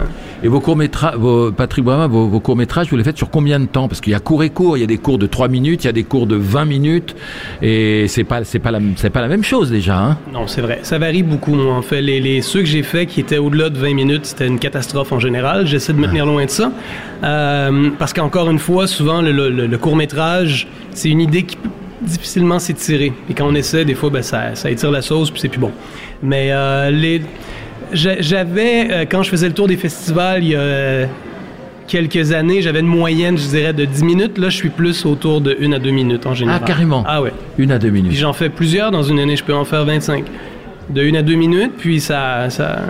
Et 0.45 0.49
vos 0.49 0.59
courts-métrages, 0.59 1.15
vos, 1.15 1.53
Patrick 1.53 1.85
Boivin, 1.85 2.07
vos, 2.07 2.27
vos 2.27 2.41
courts-métrages, 2.41 2.89
vous 2.89 2.97
les 2.97 3.05
faites 3.05 3.15
sur 3.15 3.29
combien 3.29 3.61
de 3.61 3.65
temps? 3.65 3.87
Parce 3.87 4.01
qu'il 4.01 4.11
y 4.11 4.15
a 4.15 4.19
court 4.19 4.43
et 4.43 4.49
court, 4.49 4.75
il 4.75 4.81
y 4.81 4.83
a 4.83 4.87
des 4.87 4.97
cours 4.97 5.17
de 5.17 5.25
3 5.25 5.47
minutes, 5.47 5.85
il 5.85 5.87
y 5.87 5.89
a 5.89 5.93
des 5.93 6.03
cours 6.03 6.27
de 6.27 6.35
20 6.35 6.65
minutes, 6.65 7.15
et 7.61 8.07
c'est 8.09 8.25
pas, 8.25 8.43
c'est 8.43 8.59
pas 8.59 8.71
la, 8.71 8.79
c'est 8.97 9.09
pas 9.09 9.21
la 9.21 9.29
même 9.29 9.43
chose 9.45 9.71
déjà, 9.71 9.97
hein? 9.97 10.17
Non, 10.33 10.45
c'est 10.47 10.59
vrai. 10.59 10.79
Ça 10.83 10.99
varie 10.99 11.23
beaucoup, 11.23 11.53
moi, 11.55 11.73
en 11.73 11.81
fait. 11.81 12.01
Les, 12.01 12.19
les- 12.19 12.41
ceux 12.41 12.59
que 12.59 12.65
j'ai 12.65 12.83
faits 12.83 13.07
qui 13.07 13.21
étaient 13.21 13.37
au-delà 13.37 13.69
de 13.69 13.77
20 13.77 13.93
minutes, 13.93 14.25
c'était 14.25 14.47
une 14.47 14.59
catastrophe 14.59 15.13
en 15.13 15.19
général. 15.19 15.65
J'essaie 15.65 15.93
de 15.93 15.99
me 15.99 16.07
tenir 16.07 16.25
loin 16.25 16.43
de 16.43 16.49
ça. 16.49 16.73
Euh, 17.23 17.89
parce 17.97 18.11
qu'encore 18.11 18.49
une 18.49 18.59
fois, 18.59 18.85
souvent, 18.85 19.21
le, 19.21 19.31
le- 19.31 19.65
le 19.67 19.77
court-métrage, 19.77 20.67
c'est 20.91 21.09
une 21.09 21.21
idée 21.21 21.43
qui 21.43 21.55
peut 21.55 21.69
difficilement 22.01 22.59
s'étirer. 22.59 23.13
Et 23.29 23.33
quand 23.33 23.47
on 23.47 23.55
essaie, 23.55 23.85
des 23.85 23.95
fois, 23.95 24.09
ben, 24.09 24.21
ça, 24.21 24.55
ça 24.55 24.69
étire 24.69 24.91
la 24.91 25.01
sauce, 25.01 25.31
puis 25.31 25.39
c'est 25.39 25.47
plus 25.47 25.61
bon. 25.61 25.71
Mais 26.21 26.49
euh, 26.51 26.91
les... 26.91 27.21
j'a- 27.93 28.21
J'avais, 28.21 28.87
euh, 28.91 29.05
quand 29.09 29.23
je 29.23 29.29
faisais 29.29 29.47
le 29.47 29.53
tour 29.53 29.67
des 29.67 29.77
festivals, 29.77 30.43
il 30.43 30.49
y 30.49 30.55
a 30.55 31.07
quelques 31.87 32.31
années, 32.31 32.61
j'avais 32.61 32.79
une 32.79 32.87
moyenne, 32.87 33.37
je 33.37 33.47
dirais, 33.47 33.73
de 33.73 33.85
10 33.85 34.03
minutes. 34.03 34.37
Là, 34.37 34.49
je 34.49 34.55
suis 34.55 34.69
plus 34.69 35.05
autour 35.05 35.41
de 35.41 35.55
1 35.61 35.73
à 35.73 35.79
2 35.79 35.91
minutes 35.91 36.25
en 36.25 36.33
général. 36.33 36.61
Ah, 36.63 36.67
carrément. 36.67 37.03
Ah 37.07 37.21
ouais. 37.21 37.33
Une 37.57 37.71
à 37.71 37.79
deux 37.79 37.91
Puis 37.91 38.01
minutes. 38.01 38.17
j'en 38.17 38.33
fais 38.33 38.49
plusieurs 38.49 38.91
dans 38.91 39.03
une 39.03 39.19
année, 39.19 39.35
je 39.35 39.43
peux 39.43 39.53
en 39.53 39.65
faire 39.65 39.83
25. 39.85 40.23
De 40.89 41.01
1 41.01 41.15
à 41.15 41.21
2 41.21 41.35
minutes, 41.35 41.73
puis 41.77 41.99
ça. 41.99 42.49
ça... 42.49 42.81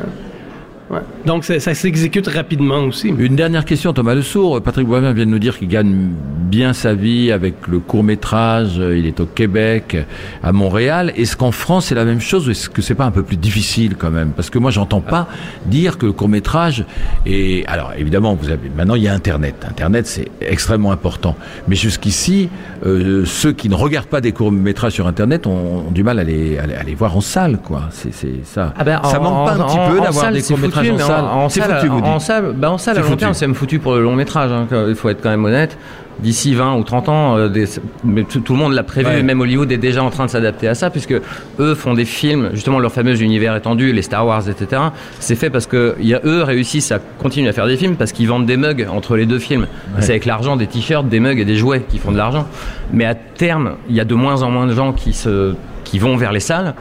ouais. 0.89 0.99
Donc 1.25 1.43
ça, 1.45 1.59
ça 1.59 1.73
s'exécute 1.73 2.27
rapidement 2.27 2.79
aussi. 2.85 3.09
Une 3.09 3.35
dernière 3.35 3.65
question, 3.65 3.93
Thomas 3.93 4.15
Le 4.15 4.21
Sourd. 4.21 4.61
Patrick 4.61 4.87
Boivin 4.87 5.13
vient 5.13 5.25
de 5.25 5.31
nous 5.31 5.39
dire 5.39 5.57
qu'il 5.57 5.67
gagne 5.67 6.09
bien 6.49 6.73
sa 6.73 6.93
vie 6.93 7.31
avec 7.31 7.67
le 7.67 7.79
court-métrage. 7.79 8.75
Il 8.77 9.05
est 9.05 9.19
au 9.19 9.25
Québec, 9.25 9.97
à 10.43 10.51
Montréal. 10.51 11.11
Est-ce 11.15 11.35
qu'en 11.35 11.51
France, 11.51 11.85
c'est 11.87 11.95
la 11.95 12.05
même 12.05 12.21
chose 12.21 12.47
ou 12.47 12.51
est-ce 12.51 12.69
que 12.69 12.81
c'est 12.81 12.95
pas 12.95 13.05
un 13.05 13.11
peu 13.11 13.23
plus 13.23 13.37
difficile 13.37 13.95
quand 13.97 14.11
même? 14.11 14.31
Parce 14.35 14.49
que 14.49 14.59
moi, 14.59 14.71
j'entends 14.71 15.01
pas 15.01 15.27
dire 15.65 15.97
que 15.97 16.05
le 16.05 16.11
court-métrage 16.11 16.85
est... 17.25 17.65
Alors, 17.67 17.93
évidemment, 17.97 18.35
vous 18.35 18.49
avez... 18.49 18.69
maintenant, 18.75 18.95
il 18.95 19.03
y 19.03 19.07
a 19.07 19.13
Internet. 19.13 19.65
Internet, 19.69 20.05
c'est 20.07 20.29
extrêmement 20.41 20.91
important. 20.91 21.35
Mais 21.67 21.75
jusqu'ici, 21.75 22.49
euh, 22.85 23.23
ceux 23.25 23.53
qui 23.53 23.69
ne 23.69 23.75
regardent 23.75 24.07
pas 24.07 24.21
des 24.21 24.31
courts-métrages 24.31 24.93
sur 24.93 25.07
Internet 25.07 25.47
ont, 25.47 25.85
ont 25.87 25.91
du 25.91 26.03
mal 26.03 26.19
à 26.19 26.23
les, 26.23 26.57
à 26.57 26.65
les, 26.67 26.75
à 26.75 26.83
les 26.83 26.95
voir 26.95 27.15
en 27.17 27.21
salle, 27.21 27.57
quoi. 27.57 27.83
C'est 27.91 28.11
ça. 28.43 28.73
Ah 28.77 28.83
ben, 28.83 28.99
ça 29.03 29.19
en- 29.19 29.23
manque 29.23 29.47
pas 29.47 29.53
un 29.55 29.59
en- 29.61 29.67
petit 29.67 29.79
en- 29.79 29.89
peu 29.91 30.01
d'avoir 30.01 30.31
des 30.31 30.41
courts-métrages 30.41 30.72
foutu, 30.73 30.91
en 30.91 30.97
salle. 30.97 31.23
En, 31.25 31.49
C'est 31.49 31.59
salle, 31.61 31.75
foutu, 31.79 31.87
vous 31.89 31.99
en 31.99 32.19
salle, 32.19 32.53
bah, 32.55 32.71
en 32.71 32.77
salle, 32.77 32.97
à 32.97 33.01
long 33.01 33.15
terme, 33.15 33.33
c'est 33.33 33.47
même 33.47 33.55
foutu 33.55 33.79
pour 33.79 33.95
le 33.95 34.03
long 34.03 34.15
métrage. 34.15 34.51
hein, 34.51 34.67
il 34.87 34.95
faut 34.95 35.09
être 35.09 35.21
quand 35.21 35.29
même 35.29 35.45
honnête. 35.45 35.77
D'ici 36.19 36.53
20 36.53 36.75
ou 36.75 36.83
30 36.83 37.09
ans, 37.09 37.37
euh, 37.37 37.49
des- 37.49 37.65
mais 38.03 38.23
tout, 38.23 38.39
tout 38.39 38.53
le 38.53 38.59
monde 38.59 38.73
l'a 38.73 38.83
prévu, 38.83 39.07
Ouais. 39.07 39.23
même 39.23 39.41
Hollywood 39.41 39.71
est 39.71 39.77
déjà 39.79 40.03
en 40.03 40.11
train 40.11 40.25
de 40.25 40.29
s'adapter 40.29 40.67
à 40.67 40.75
ça, 40.75 40.91
puisque 40.91 41.15
eux 41.59 41.73
font 41.73 41.95
des 41.95 42.05
films, 42.05 42.51
justement 42.53 42.77
leur 42.77 42.91
fameux 42.91 43.19
univers 43.19 43.55
étendu, 43.55 43.91
les 43.91 44.03
Star 44.03 44.23
Wars, 44.27 44.47
etc. 44.47 44.79
C'est 45.19 45.35
fait 45.35 45.49
parce 45.49 45.65
que 45.65 45.95
il 45.99 46.05
y 46.07 46.13
a, 46.13 46.21
eux 46.23 46.43
réussissent 46.43 46.91
à 46.91 46.99
continuer 46.99 47.49
à 47.49 47.51
faire 47.53 47.65
des 47.65 47.77
films 47.77 47.95
parce 47.95 48.11
qu'ils 48.11 48.27
vendent 48.27 48.45
des 48.45 48.57
mugs 48.57 48.87
entre 48.91 49.15
les 49.17 49.25
deux 49.25 49.39
films. 49.39 49.65
C'est 50.01 50.11
avec 50.11 50.25
l'argent 50.25 50.55
des 50.55 50.67
t-shirts, 50.67 51.07
des 51.09 51.19
mugs 51.19 51.39
et 51.39 51.45
des 51.45 51.55
jouets 51.55 51.81
qui 51.89 51.97
font 51.97 52.11
de 52.11 52.17
l'argent. 52.17 52.45
Mais 52.91 53.05
à 53.05 53.15
terme, 53.15 53.71
il 53.89 53.95
y 53.95 53.99
a 53.99 54.05
de 54.05 54.13
moins 54.15 54.43
en 54.43 54.51
moins 54.51 54.67
de 54.67 54.73
gens 54.75 54.93
qui, 54.93 55.13
se, 55.13 55.55
qui 55.83 55.97
vont 55.97 56.15
vers 56.15 56.31
les 56.31 56.39
salles. 56.39 56.75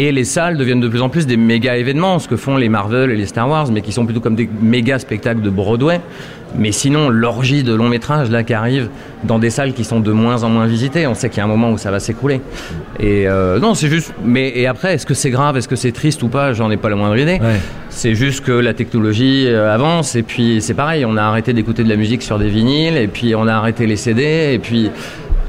Et 0.00 0.12
les 0.12 0.24
salles 0.24 0.56
deviennent 0.56 0.80
de 0.80 0.88
plus 0.88 1.02
en 1.02 1.08
plus 1.08 1.26
des 1.26 1.36
méga 1.36 1.76
événements, 1.76 2.20
ce 2.20 2.28
que 2.28 2.36
font 2.36 2.56
les 2.56 2.68
Marvel 2.68 3.10
et 3.10 3.16
les 3.16 3.26
Star 3.26 3.48
Wars, 3.48 3.68
mais 3.72 3.80
qui 3.80 3.90
sont 3.90 4.04
plutôt 4.04 4.20
comme 4.20 4.36
des 4.36 4.48
méga 4.62 5.00
spectacles 5.00 5.40
de 5.40 5.50
Broadway. 5.50 6.00
Mais 6.56 6.70
sinon, 6.72 7.08
l'orgie 7.10 7.62
de 7.64 7.74
long 7.74 7.88
métrage 7.88 8.30
là 8.30 8.42
qui 8.42 8.54
arrive 8.54 8.88
dans 9.24 9.38
des 9.38 9.50
salles 9.50 9.74
qui 9.74 9.84
sont 9.84 10.00
de 10.00 10.12
moins 10.12 10.44
en 10.44 10.48
moins 10.48 10.66
visitées, 10.66 11.06
on 11.06 11.14
sait 11.14 11.28
qu'il 11.28 11.38
y 11.38 11.40
a 11.40 11.44
un 11.44 11.48
moment 11.48 11.72
où 11.72 11.78
ça 11.78 11.90
va 11.90 11.98
s'écrouler. 11.98 12.40
Et 13.00 13.28
euh, 13.28 13.58
non, 13.58 13.74
c'est 13.74 13.88
juste. 13.88 14.14
Mais 14.24 14.52
et 14.54 14.66
après, 14.66 14.94
est-ce 14.94 15.04
que 15.04 15.14
c'est 15.14 15.30
grave, 15.30 15.56
est-ce 15.56 15.68
que 15.68 15.76
c'est 15.76 15.92
triste 15.92 16.22
ou 16.22 16.28
pas 16.28 16.52
J'en 16.52 16.70
ai 16.70 16.76
pas 16.76 16.88
la 16.88 16.96
moindre 16.96 17.16
idée. 17.16 17.40
Ouais. 17.40 17.60
C'est 17.90 18.14
juste 18.14 18.44
que 18.44 18.52
la 18.52 18.74
technologie 18.74 19.46
euh, 19.48 19.74
avance 19.74 20.14
et 20.14 20.22
puis 20.22 20.62
c'est 20.62 20.74
pareil, 20.74 21.04
on 21.04 21.16
a 21.16 21.22
arrêté 21.22 21.52
d'écouter 21.52 21.82
de 21.82 21.88
la 21.88 21.96
musique 21.96 22.22
sur 22.22 22.38
des 22.38 22.48
vinyles 22.48 22.96
et 22.96 23.08
puis 23.08 23.34
on 23.34 23.48
a 23.48 23.54
arrêté 23.54 23.86
les 23.86 23.96
CD 23.96 24.52
et 24.54 24.58
puis 24.60 24.90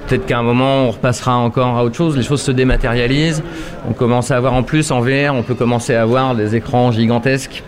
peut-être 0.09 0.25
qu'à 0.25 0.39
un 0.39 0.43
moment 0.43 0.87
on 0.87 0.91
repassera 0.91 1.37
encore 1.37 1.77
à 1.77 1.83
autre 1.83 1.95
chose, 1.95 2.17
les 2.17 2.23
choses 2.23 2.41
se 2.41 2.51
dématérialisent, 2.51 3.43
on 3.87 3.93
commence 3.93 4.31
à 4.31 4.37
avoir 4.37 4.53
en 4.53 4.63
plus 4.63 4.91
en 4.91 5.01
VR, 5.01 5.35
on 5.35 5.43
peut 5.43 5.53
commencer 5.53 5.93
à 5.93 6.01
avoir 6.01 6.35
des 6.35 6.55
écrans 6.55 6.91
gigantesques. 6.91 7.63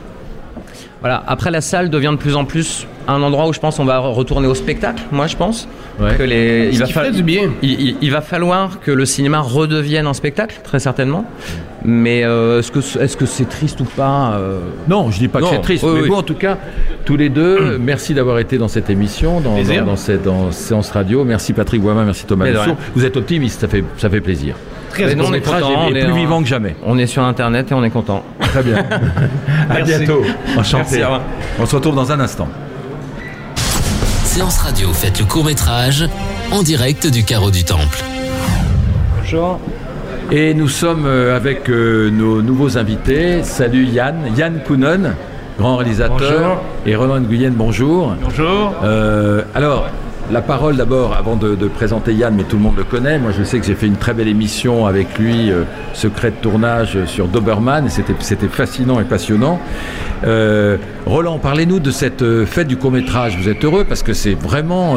Voilà, 1.02 1.24
après 1.28 1.52
la 1.52 1.62
salle 1.62 1.90
devient 1.90 2.12
de 2.12 2.18
plus 2.18 2.36
en 2.36 2.46
plus 2.46 2.88
un 3.12 3.22
endroit 3.22 3.48
où 3.48 3.54
je 3.54 3.60
pense 3.60 3.80
on 3.80 3.86
va 3.86 4.00
retourner 4.00 4.48
au 4.48 4.56
spectacle, 4.56 5.04
moi 5.12 5.28
je 5.28 5.36
pense. 5.36 5.68
Ouais. 6.00 6.16
Que 6.18 6.24
les, 6.24 6.70
il 6.72 6.80
va 6.80 6.86
falloir- 6.88 7.06
ferait 7.06 7.16
du 7.16 7.24
bien. 7.24 7.52
il, 7.62 7.80
il- 7.82 7.98
il 8.02 8.12
va 8.12 8.22
falloir 8.22 8.80
que 8.80 8.92
le 8.92 9.06
cinéma 9.06 9.40
redevienne 9.40 10.08
un 10.08 10.14
spectacle, 10.14 10.60
très 10.64 10.80
certainement. 10.80 11.26
Mais 11.84 12.24
euh, 12.24 12.60
est-ce 12.60 12.72
que 12.72 12.80
est-ce 13.02 13.18
que 13.18 13.26
c'est 13.26 13.50
triste 13.50 13.82
ou 13.82 13.86
pas 13.86 14.34
euh, 14.36 14.60
Non, 14.88 15.10
je 15.12 15.18
dis 15.20 15.28
pas 15.28 15.40
que 15.40 15.48
c'est 15.48 15.62
triste, 15.62 15.84
oui, 15.84 15.92
mais 15.96 16.02
oui. 16.02 16.08
vous, 16.10 16.16
en 16.16 16.22
tout 16.24 16.36
cas, 16.36 16.58
tous 17.06 17.18
les 17.18 17.30
deux, 17.30 17.78
merci 17.80 18.14
d'avoir 18.14 18.38
été 18.40 18.58
dans 18.60 18.68
cette 18.68 18.90
émission, 18.92 19.42
dans, 19.42 19.56
Plaisir. 19.56 19.82
dans, 19.86 19.92
dans 19.92 19.96
cette 19.98 20.24
dans 20.24 20.52
séance 20.52 20.92
radio. 20.92 21.24
Merci 21.24 21.54
Patrick 21.54 21.82
Boimin, 21.82 22.04
merci 22.06 22.26
Thomas. 22.26 22.46
Vous 22.96 23.06
êtes 23.06 23.18
optimiste, 23.18 23.62
ça 23.62 23.68
fait, 23.68 23.84
ça 23.98 24.10
fait 24.10 24.22
plaisir. 24.22 24.56
Très 24.92 25.16
bon. 25.16 25.24
on 25.30 25.34
est 25.34 25.40
content, 25.40 25.86
on 25.88 25.96
est 25.96 26.02
plus 26.04 26.12
en- 26.12 26.16
vivant 26.16 26.42
que 26.44 26.48
jamais. 26.50 26.76
On 26.86 26.98
est 26.98 27.06
sur 27.08 27.24
Internet 27.24 27.72
et 27.72 27.74
on 27.74 27.84
est 27.84 27.90
content. 27.90 28.24
Très 28.42 28.62
bien. 28.62 28.76
à 29.70 29.74
Merci. 29.76 29.98
bientôt. 29.98 30.22
Enchanté. 30.58 30.98
Merci. 31.00 31.22
On 31.60 31.66
se 31.66 31.76
retrouve 31.78 31.96
dans 31.96 32.12
un 32.12 32.20
instant. 32.20 32.50
Séance 34.32 34.60
radio, 34.60 34.94
faites 34.94 35.20
le 35.20 35.26
court 35.26 35.44
métrage 35.44 36.08
en 36.54 36.64
direct 36.64 37.06
du 37.06 37.26
carreau 37.26 37.52
du 37.52 37.66
temple. 37.66 38.02
Bonjour. 39.20 39.60
Et 40.32 40.54
nous 40.54 40.70
sommes 40.70 41.06
euh, 41.06 41.36
avec 41.36 41.70
euh, 41.70 42.10
nos 42.10 42.42
nouveaux 42.42 42.78
invités. 42.78 43.44
Salut 43.44 43.84
Yann, 43.84 44.34
Yann 44.38 44.62
Kounon. 44.66 45.12
grand 45.60 45.76
réalisateur. 45.76 46.18
Bonjour. 46.18 46.64
Et 46.86 46.96
Roland 46.96 47.20
Guyenne, 47.20 47.56
bonjour. 47.56 48.16
Bonjour. 48.24 48.74
Euh, 48.86 49.42
alors, 49.54 49.90
la 50.30 50.42
parole 50.42 50.78
d'abord 50.78 51.14
avant 51.14 51.36
de, 51.36 51.56
de 51.56 51.68
présenter 51.68 52.14
Yann, 52.14 52.34
mais 52.36 52.44
tout 52.44 52.58
le 52.58 52.62
monde 52.62 52.78
le 52.78 52.84
connaît. 52.84 53.20
Moi, 53.20 53.32
je 53.38 53.44
sais 53.44 53.60
que 53.60 53.66
j'ai 53.66 53.76
fait 53.76 53.88
une 53.88 53.98
très 53.98 54.14
belle 54.14 54.28
émission 54.28 54.86
avec 54.86 55.18
lui, 55.18 55.52
euh, 55.52 55.64
Secret 55.94 56.32
de 56.32 56.36
tournage 56.36 56.96
euh, 56.96 57.06
sur 57.06 57.28
Doberman, 57.28 57.86
et 57.86 57.90
c'était 57.90 58.48
fascinant 58.48 59.00
et 59.00 59.04
passionnant. 59.04 59.60
Euh, 60.26 60.78
Roland, 61.06 61.40
parlez-nous 61.40 61.80
de 61.80 61.92
cette 61.92 62.22
euh, 62.22 62.46
fête 62.46 62.68
du 62.68 62.78
court 62.78 62.92
métrage. 62.92 63.38
Vous 63.38 63.50
êtes 63.50 63.64
heureux 63.64 63.86
parce 63.86 64.04
que 64.04 64.14
c'est 64.14 64.34
vraiment 64.34 64.96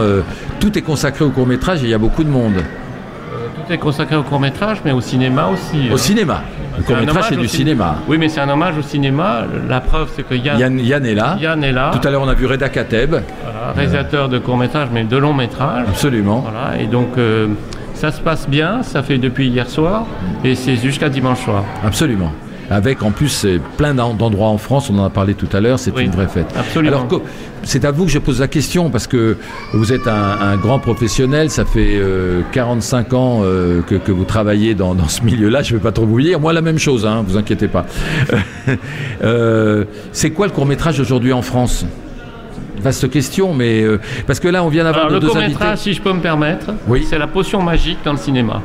tout 0.60 0.76
est 0.78 0.82
consacré 0.82 1.24
au 1.24 1.30
court 1.30 1.46
métrage 1.46 1.82
et 1.82 1.84
il 1.84 1.90
y 1.90 1.94
a 1.94 1.98
beaucoup 1.98 2.24
de 2.24 2.28
monde. 2.28 2.54
Tout 2.54 3.72
est 3.72 3.78
consacré 3.78 4.16
au 4.16 4.22
court 4.22 4.40
métrage, 4.40 4.78
mais 4.84 4.92
au 4.92 5.00
cinéma 5.00 5.48
aussi. 5.48 5.88
Au 5.90 5.94
hein. 5.94 5.96
cinéma. 5.96 6.42
Le 6.76 6.82
C'est 6.82 6.86
court 6.86 6.96
un 6.96 7.00
métrage, 7.00 7.16
hommage 7.16 7.28
c'est 7.30 7.36
du 7.36 7.46
cin- 7.46 7.56
cinéma. 7.56 7.94
Oui, 8.08 8.18
mais 8.18 8.28
c'est 8.28 8.40
un 8.40 8.48
hommage 8.48 8.76
au 8.78 8.82
cinéma. 8.82 9.42
La 9.68 9.80
preuve, 9.80 10.10
c'est 10.14 10.22
que 10.26 10.34
Yann, 10.34 10.58
Yann, 10.58 10.78
Yann 10.80 11.06
est 11.06 11.14
là. 11.14 11.36
Yann 11.40 11.62
est 11.64 11.72
là, 11.72 11.90
Tout 12.00 12.06
à 12.06 12.10
l'heure, 12.10 12.22
on 12.22 12.28
a 12.28 12.34
vu 12.34 12.46
Reda 12.46 12.68
Kateb. 12.68 13.10
voilà, 13.10 13.72
réalisateur 13.76 14.28
de 14.28 14.38
court 14.38 14.56
métrage, 14.56 14.88
mais 14.92 15.04
de 15.04 15.16
long 15.16 15.32
métrage. 15.32 15.86
Absolument. 15.88 16.40
Voilà, 16.40 16.80
et 16.80 16.86
donc 16.86 17.16
euh, 17.18 17.48
ça 17.94 18.10
se 18.10 18.20
passe 18.20 18.48
bien, 18.48 18.82
ça 18.82 19.02
fait 19.02 19.18
depuis 19.18 19.48
hier 19.48 19.68
soir, 19.68 20.06
et 20.44 20.54
c'est 20.56 20.76
jusqu'à 20.76 21.08
dimanche 21.08 21.40
soir. 21.44 21.62
Absolument. 21.86 22.32
Avec 22.70 23.02
en 23.02 23.10
plus 23.10 23.46
plein 23.76 23.94
d'en- 23.94 24.14
d'endroits 24.14 24.48
en 24.48 24.58
France, 24.58 24.88
on 24.90 24.98
en 24.98 25.04
a 25.04 25.10
parlé 25.10 25.34
tout 25.34 25.48
à 25.52 25.60
l'heure, 25.60 25.78
c'est 25.78 25.92
Oui, 25.94 26.04
une 26.04 26.10
vraie 26.12 26.28
fête. 26.28 26.46
absolument. 26.58 26.96
Alors 27.08 27.22
c'est 27.62 27.84
à 27.84 27.90
vous 27.90 28.04
que 28.06 28.10
je 28.10 28.18
pose 28.18 28.40
la 28.40 28.48
question 28.48 28.90
parce 28.90 29.06
que 29.06 29.36
vous 29.72 29.92
êtes 29.92 30.06
un, 30.06 30.12
un 30.40 30.56
grand 30.56 30.78
professionnel, 30.78 31.48
ça 31.50 31.64
fait 31.64 31.92
euh, 31.96 32.40
45 32.52 33.12
ans 33.14 33.40
euh, 33.42 33.80
que, 33.82 33.94
que 33.94 34.12
vous 34.12 34.24
travaillez 34.24 34.74
dans, 34.74 34.94
dans 34.94 35.08
ce 35.08 35.22
milieu-là, 35.22 35.62
je 35.62 35.72
ne 35.74 35.78
vais 35.78 35.82
pas 35.82 35.92
trop 35.92 36.04
vous 36.06 36.20
dire, 36.20 36.40
moi 36.40 36.52
la 36.52 36.60
même 36.62 36.78
chose, 36.78 37.06
hein, 37.06 37.24
vous 37.26 37.36
inquiétez 37.36 37.68
pas. 37.68 37.86
Euh, 39.22 39.84
c'est 40.12 40.30
quoi 40.30 40.46
le 40.46 40.52
court 40.52 40.66
métrage 40.66 41.00
aujourd'hui 41.00 41.32
en 41.32 41.42
France? 41.42 41.86
Vaste 42.82 43.08
question, 43.10 43.54
mais 43.54 43.82
euh, 43.82 43.98
parce 44.26 44.40
que 44.40 44.48
là 44.48 44.62
on 44.64 44.68
vient 44.68 44.84
d'avoir 44.84 45.06
nos 45.08 45.14
le 45.14 45.20
deux 45.20 45.28
court 45.28 45.36
invités. 45.38 45.52
métrage, 45.52 45.78
si 45.78 45.92
je 45.94 46.02
peux 46.02 46.12
me 46.12 46.20
permettre, 46.20 46.66
Oui. 46.88 47.06
c'est 47.08 47.18
la 47.18 47.26
potion 47.26 47.62
magique 47.62 47.98
dans 48.04 48.12
le 48.12 48.18
cinéma. 48.18 48.60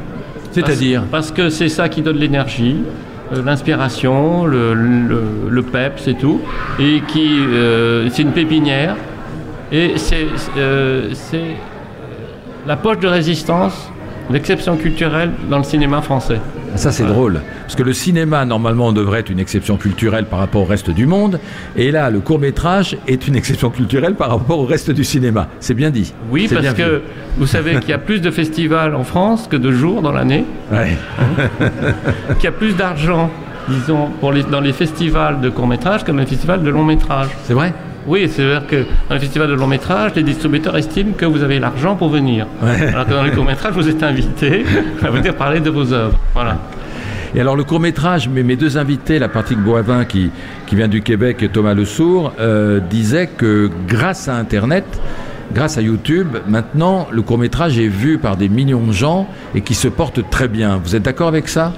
C'est-à-dire? 0.51 1.03
Parce, 1.11 1.31
que 1.31 1.49
c'est 1.49 1.69
ça 1.69 1.87
qui 1.89 2.01
donne 2.01 2.17
l'énergie, 2.17 2.75
euh, 2.77 2.89
l'inspiration, 3.31 4.45
le, 4.45 4.73
le, 4.73 5.23
le 5.49 5.61
peps 5.63 6.07
et 6.07 6.15
tout, 6.15 6.41
et 6.79 7.01
qui 7.07 7.39
euh, 7.39 8.09
c'est 8.09 8.23
une 8.23 8.31
pépinière, 8.31 8.95
et 9.71 9.97
c'est 9.97 10.25
euh, 10.57 11.09
c'est 11.13 11.55
la 12.67 12.75
poche 12.75 12.99
de 12.99 13.07
résistance, 13.07 13.91
l'exception 14.31 14.77
culturelle 14.77 15.31
dans 15.49 15.57
le 15.57 15.63
cinéma 15.63 16.01
français. 16.01 16.39
Ça, 16.75 16.91
c'est 16.91 17.05
drôle. 17.05 17.41
Parce 17.61 17.75
que 17.75 17.83
le 17.83 17.93
cinéma, 17.93 18.45
normalement, 18.45 18.91
devrait 18.91 19.19
être 19.19 19.29
une 19.29 19.39
exception 19.39 19.77
culturelle 19.77 20.25
par 20.25 20.39
rapport 20.39 20.61
au 20.61 20.65
reste 20.65 20.89
du 20.89 21.05
monde. 21.05 21.39
Et 21.75 21.91
là, 21.91 22.09
le 22.09 22.19
court-métrage 22.19 22.97
est 23.07 23.27
une 23.27 23.35
exception 23.35 23.69
culturelle 23.69 24.15
par 24.15 24.29
rapport 24.29 24.59
au 24.59 24.65
reste 24.65 24.91
du 24.91 25.03
cinéma. 25.03 25.47
C'est 25.59 25.73
bien 25.73 25.89
dit. 25.89 26.13
Oui, 26.31 26.47
parce 26.51 26.73
que 26.73 27.01
vous 27.37 27.47
savez 27.47 27.79
qu'il 27.79 27.89
y 27.89 27.93
a 27.93 27.97
plus 27.97 28.21
de 28.21 28.31
festivals 28.31 28.95
en 28.95 29.03
France 29.03 29.47
que 29.49 29.57
de 29.57 29.71
jours 29.71 30.01
dans 30.01 30.11
l'année. 30.11 30.45
Ouais. 30.71 30.97
qu'il 32.35 32.43
y 32.43 32.47
a 32.47 32.51
plus 32.51 32.75
d'argent, 32.75 33.29
disons, 33.67 34.09
pour 34.19 34.31
les, 34.31 34.43
dans 34.43 34.61
les 34.61 34.73
festivals 34.73 35.41
de 35.41 35.49
court 35.49 35.67
métrage 35.67 36.03
que 36.03 36.11
dans 36.11 36.17
les 36.17 36.25
festivals 36.25 36.63
de 36.63 36.69
long 36.69 36.83
métrage. 36.83 37.29
C'est 37.43 37.53
vrai? 37.53 37.73
Oui, 38.09 38.27
c'est-à-dire 38.27 38.65
que 38.65 38.85
dans 39.07 39.13
les 39.13 39.21
festivals 39.21 39.49
de 39.49 39.53
long 39.53 39.67
métrage, 39.67 40.13
les 40.15 40.23
distributeurs 40.23 40.75
estiment 40.75 41.13
que 41.13 41.25
vous 41.25 41.43
avez 41.43 41.59
l'argent 41.59 41.95
pour 41.95 42.09
venir. 42.09 42.47
Alors 42.59 43.05
que 43.05 43.11
dans 43.11 43.21
les 43.21 43.29
courts 43.29 43.45
métrages, 43.45 43.73
vous 43.75 43.87
êtes 43.87 44.01
invité 44.01 44.65
à 45.03 45.11
venir 45.11 45.35
parler 45.35 45.59
de 45.59 45.69
vos 45.69 45.93
œuvres. 45.93 46.17
Voilà. 46.33 46.57
Et 47.35 47.39
alors, 47.39 47.55
le 47.55 47.63
court-métrage, 47.63 48.27
mes, 48.27 48.41
mes 48.41 48.55
deux 48.55 48.79
invités, 48.79 49.19
la 49.19 49.29
Patrick 49.29 49.59
Boivin, 49.59 50.05
qui, 50.05 50.31
qui 50.65 50.75
vient 50.75 50.87
du 50.87 51.03
Québec, 51.03 51.43
et 51.43 51.49
Thomas 51.49 51.75
Le 51.75 51.85
Sourd, 51.85 52.33
euh, 52.39 52.79
disaient 52.79 53.27
que 53.27 53.69
grâce 53.87 54.27
à 54.27 54.37
Internet, 54.37 54.85
grâce 55.53 55.77
à 55.77 55.83
YouTube, 55.83 56.37
maintenant, 56.47 57.07
le 57.11 57.21
court-métrage 57.21 57.77
est 57.77 57.87
vu 57.87 58.17
par 58.17 58.37
des 58.37 58.49
millions 58.49 58.87
de 58.87 58.91
gens 58.91 59.27
et 59.53 59.61
qui 59.61 59.75
se 59.75 59.87
porte 59.87 60.27
très 60.31 60.47
bien. 60.47 60.81
Vous 60.83 60.95
êtes 60.95 61.03
d'accord 61.03 61.27
avec 61.27 61.47
ça? 61.47 61.73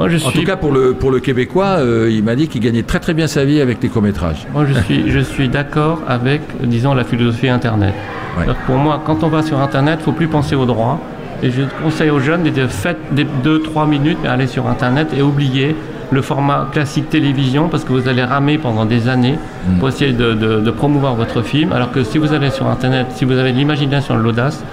Moi, 0.00 0.08
je 0.08 0.26
En 0.26 0.30
tout 0.30 0.44
cas, 0.44 0.56
pour 0.56 0.72
le, 0.72 0.94
pour 0.94 1.10
le 1.10 1.20
Québécois, 1.20 1.76
euh, 1.78 2.08
il 2.10 2.24
m'a 2.24 2.34
dit 2.34 2.48
qu'il 2.48 2.60
gagnait 2.62 2.82
très 2.82 3.00
très 3.00 3.12
bien 3.14 3.26
sa 3.26 3.44
vie 3.44 3.60
avec 3.60 3.82
les 3.82 3.88
courts-métrages. 3.88 4.46
moi, 4.52 4.64
je 4.66 4.72
suis, 4.80 5.10
je 5.10 5.18
suis 5.20 5.48
d'accord 5.48 6.00
avec, 6.08 6.40
disons, 6.64 6.94
la 6.94 7.04
philosophie 7.04 7.48
Internet. 7.50 7.92
Ouais. 8.38 8.46
Pour 8.66 8.76
moi, 8.76 9.02
quand 9.04 9.22
on 9.22 9.28
va 9.28 9.42
sur 9.42 9.58
Internet, 9.60 9.96
il 9.98 10.00
ne 10.00 10.04
faut 10.04 10.12
plus 10.12 10.28
penser 10.28 10.54
au 10.54 10.64
droit. 10.64 10.98
Et 11.42 11.50
je 11.50 11.62
conseille 11.82 12.10
aux 12.10 12.18
jeunes 12.20 12.42
de 12.42 12.48
dire, 12.50 12.70
faites 12.70 12.98
des 13.12 13.24
2-3 13.44 13.88
minutes, 13.88 14.18
mais 14.22 14.28
allez 14.28 14.46
sur 14.46 14.66
Internet 14.68 15.08
et 15.16 15.22
oubliez 15.22 15.74
le 16.12 16.22
format 16.22 16.68
classique 16.72 17.08
télévision 17.08 17.68
parce 17.68 17.84
que 17.84 17.92
vous 17.92 18.08
allez 18.08 18.24
ramer 18.24 18.58
pendant 18.58 18.84
des 18.84 19.08
années 19.08 19.36
pour 19.78 19.88
essayer 19.90 20.12
de, 20.12 20.32
de- 20.34 20.60
de 20.60 20.70
promouvoir 20.70 21.14
votre 21.14 21.42
film. 21.42 21.72
Alors 21.72 21.92
que 21.92 22.02
si 22.04 22.18
vous 22.18 22.32
allez 22.34 22.50
sur 22.50 22.66
Internet, 22.66 23.06
si 23.14 23.24
vous 23.24 23.34
avez 23.38 23.52
de 23.52 23.56
l'imagination 23.58 24.14
et 24.14 24.18
de 24.18 24.22
l'audace, 24.22 24.64